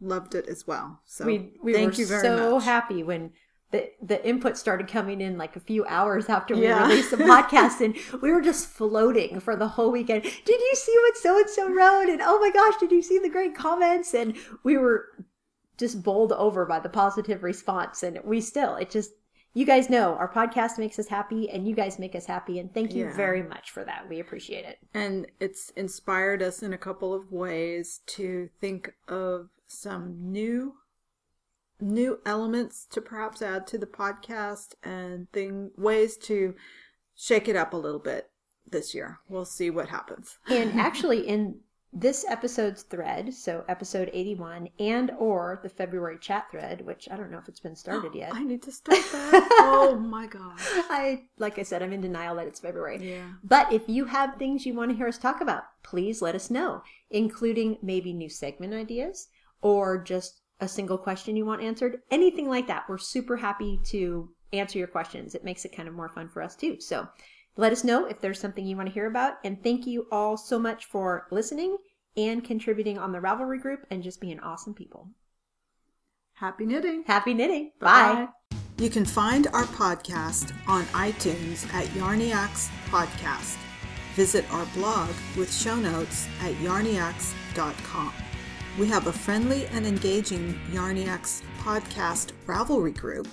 loved 0.00 0.34
it 0.34 0.48
as 0.48 0.66
well. 0.66 1.00
So 1.04 1.24
we 1.24 1.52
we 1.62 1.72
thank 1.72 1.94
were 1.94 2.00
you 2.00 2.06
very 2.06 2.22
so 2.22 2.54
much. 2.54 2.64
happy 2.64 3.02
when 3.02 3.32
the 3.74 3.90
the 4.02 4.26
input 4.26 4.56
started 4.56 4.86
coming 4.88 5.20
in 5.20 5.36
like 5.36 5.56
a 5.56 5.60
few 5.60 5.84
hours 5.86 6.28
after 6.28 6.54
we 6.54 6.62
Yeah. 6.64 6.82
released 6.86 7.10
the 7.10 7.16
podcast 7.16 7.80
and 7.84 7.96
we 8.22 8.30
were 8.32 8.40
just 8.40 8.68
floating 8.68 9.40
for 9.40 9.56
the 9.56 9.68
whole 9.68 9.90
weekend. 9.90 10.22
Did 10.22 10.60
you 10.60 10.72
see 10.74 10.96
what 11.02 11.16
so 11.16 11.36
and 11.38 11.50
so 11.50 11.68
wrote? 11.70 12.08
And 12.08 12.20
oh 12.22 12.38
my 12.40 12.50
gosh 12.50 12.76
did 12.78 12.92
you 12.92 13.02
see 13.02 13.18
the 13.18 13.28
great 13.28 13.54
comments? 13.54 14.14
And 14.14 14.36
we 14.62 14.76
were 14.78 15.06
just 15.76 16.02
bowled 16.02 16.32
over 16.32 16.64
by 16.66 16.78
the 16.78 16.88
positive 16.88 17.42
response 17.42 18.02
and 18.04 18.20
we 18.24 18.40
still 18.40 18.76
it 18.76 18.90
just 18.90 19.10
you 19.54 19.64
guys 19.66 19.90
know 19.90 20.14
our 20.14 20.32
podcast 20.32 20.78
makes 20.78 20.98
us 21.00 21.08
happy 21.08 21.48
and 21.50 21.66
you 21.66 21.74
guys 21.74 21.98
make 21.98 22.14
us 22.14 22.26
happy 22.26 22.58
and 22.60 22.72
thank 22.74 22.92
you 22.94 23.04
Yeah. 23.06 23.16
very 23.16 23.42
much 23.42 23.70
for 23.72 23.84
that. 23.84 24.08
We 24.08 24.20
appreciate 24.20 24.64
it. 24.64 24.78
And 24.94 25.26
it's 25.40 25.70
inspired 25.70 26.42
us 26.42 26.62
in 26.62 26.72
a 26.72 26.78
couple 26.78 27.12
of 27.14 27.30
ways 27.32 28.00
to 28.18 28.48
think 28.60 28.92
of 29.08 29.48
some 29.66 30.16
new 30.20 30.74
new 31.80 32.20
elements 32.24 32.86
to 32.90 33.00
perhaps 33.00 33.42
add 33.42 33.66
to 33.68 33.78
the 33.78 33.86
podcast 33.86 34.74
and 34.82 35.30
thing 35.32 35.70
ways 35.76 36.16
to 36.16 36.54
shake 37.14 37.48
it 37.48 37.56
up 37.56 37.72
a 37.72 37.78
little 37.78 38.00
bit 38.00 38.30
this 38.70 38.94
year. 38.94 39.20
We'll 39.28 39.44
see 39.44 39.70
what 39.70 39.88
happens. 39.88 40.38
And 40.48 40.80
actually, 40.80 41.26
in 41.26 41.60
this 41.92 42.24
episode's 42.28 42.82
thread, 42.82 43.32
so 43.32 43.64
episode 43.68 44.10
81, 44.12 44.68
and 44.80 45.12
or 45.18 45.60
the 45.62 45.68
February 45.68 46.18
chat 46.20 46.46
thread, 46.50 46.84
which 46.84 47.08
I 47.10 47.16
don't 47.16 47.30
know 47.30 47.38
if 47.38 47.48
it's 47.48 47.60
been 47.60 47.76
started 47.76 48.14
yet. 48.14 48.34
I 48.34 48.42
need 48.42 48.62
to 48.62 48.72
start 48.72 48.98
that. 49.12 49.48
oh 49.60 49.96
my 49.96 50.26
gosh. 50.26 50.60
I, 50.90 51.22
like 51.38 51.58
I 51.58 51.62
said, 51.62 51.82
I'm 51.82 51.92
in 51.92 52.00
denial 52.00 52.36
that 52.36 52.48
it's 52.48 52.60
February. 52.60 52.98
Yeah. 53.00 53.28
But 53.44 53.72
if 53.72 53.82
you 53.88 54.06
have 54.06 54.36
things 54.36 54.66
you 54.66 54.74
want 54.74 54.90
to 54.90 54.96
hear 54.96 55.08
us 55.08 55.18
talk 55.18 55.40
about, 55.40 55.62
please 55.84 56.20
let 56.20 56.34
us 56.34 56.50
know, 56.50 56.82
including 57.10 57.78
maybe 57.80 58.12
new 58.12 58.28
segment 58.28 58.74
ideas 58.74 59.28
or 59.62 60.02
just 60.02 60.40
a 60.60 60.68
single 60.68 60.98
question 60.98 61.36
you 61.36 61.44
want 61.44 61.62
answered, 61.62 62.00
anything 62.10 62.48
like 62.48 62.66
that. 62.68 62.84
We're 62.88 62.98
super 62.98 63.36
happy 63.36 63.80
to 63.84 64.28
answer 64.52 64.78
your 64.78 64.88
questions. 64.88 65.34
It 65.34 65.44
makes 65.44 65.64
it 65.64 65.74
kind 65.74 65.88
of 65.88 65.94
more 65.94 66.08
fun 66.08 66.28
for 66.28 66.42
us 66.42 66.54
too. 66.56 66.80
So 66.80 67.08
let 67.56 67.72
us 67.72 67.84
know 67.84 68.06
if 68.06 68.20
there's 68.20 68.40
something 68.40 68.66
you 68.66 68.76
want 68.76 68.88
to 68.88 68.94
hear 68.94 69.06
about. 69.06 69.34
And 69.44 69.62
thank 69.62 69.86
you 69.86 70.06
all 70.10 70.36
so 70.36 70.58
much 70.58 70.86
for 70.86 71.26
listening 71.30 71.76
and 72.16 72.44
contributing 72.44 72.98
on 72.98 73.12
the 73.12 73.18
Ravelry 73.18 73.60
group 73.60 73.86
and 73.90 74.02
just 74.02 74.20
being 74.20 74.40
awesome 74.40 74.74
people. 74.74 75.08
Happy 76.34 76.66
knitting. 76.66 77.04
Happy 77.06 77.34
knitting. 77.34 77.72
Bye. 77.80 78.28
You 78.78 78.90
can 78.90 79.04
find 79.04 79.46
our 79.48 79.64
podcast 79.64 80.52
on 80.66 80.84
iTunes 80.86 81.72
at 81.72 81.86
Yarniacs 81.88 82.68
Podcast. 82.88 83.56
visit 84.14 84.44
our 84.52 84.66
blog 84.66 85.10
with 85.36 85.52
show 85.52 85.74
notes 85.74 86.28
at 86.40 86.54
yarniacs.com. 86.54 88.23
We 88.76 88.88
have 88.88 89.06
a 89.06 89.12
friendly 89.12 89.66
and 89.68 89.86
engaging 89.86 90.58
Yarniacs 90.72 91.42
podcast 91.60 92.32
Ravelry 92.46 92.92
group. 92.92 93.28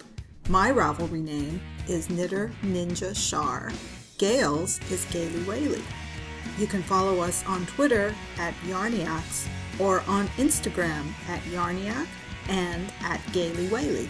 My 0.50 0.70
Ravelry 0.70 1.24
name 1.24 1.60
is 1.88 2.12
Knitter 2.12 2.52
Ninja 2.62 3.16
Shar. 3.16 3.72
Gail's 4.20 4.80
is 4.92 5.04
Gaily 5.06 5.42
Whaley. 5.46 5.82
You 6.60 6.68
can 6.68 6.84
follow 6.84 7.22
us 7.22 7.44
on 7.48 7.66
Twitter 7.66 8.14
at 8.38 8.54
Yarniacs 8.68 9.48
or 9.80 10.02
on 10.02 10.28
Instagram 10.38 11.08
at 11.28 11.42
Yarniac 11.46 12.06
and 12.48 12.94
at 13.02 13.20
Gaily 13.34 13.68
Whaley. 13.70 14.08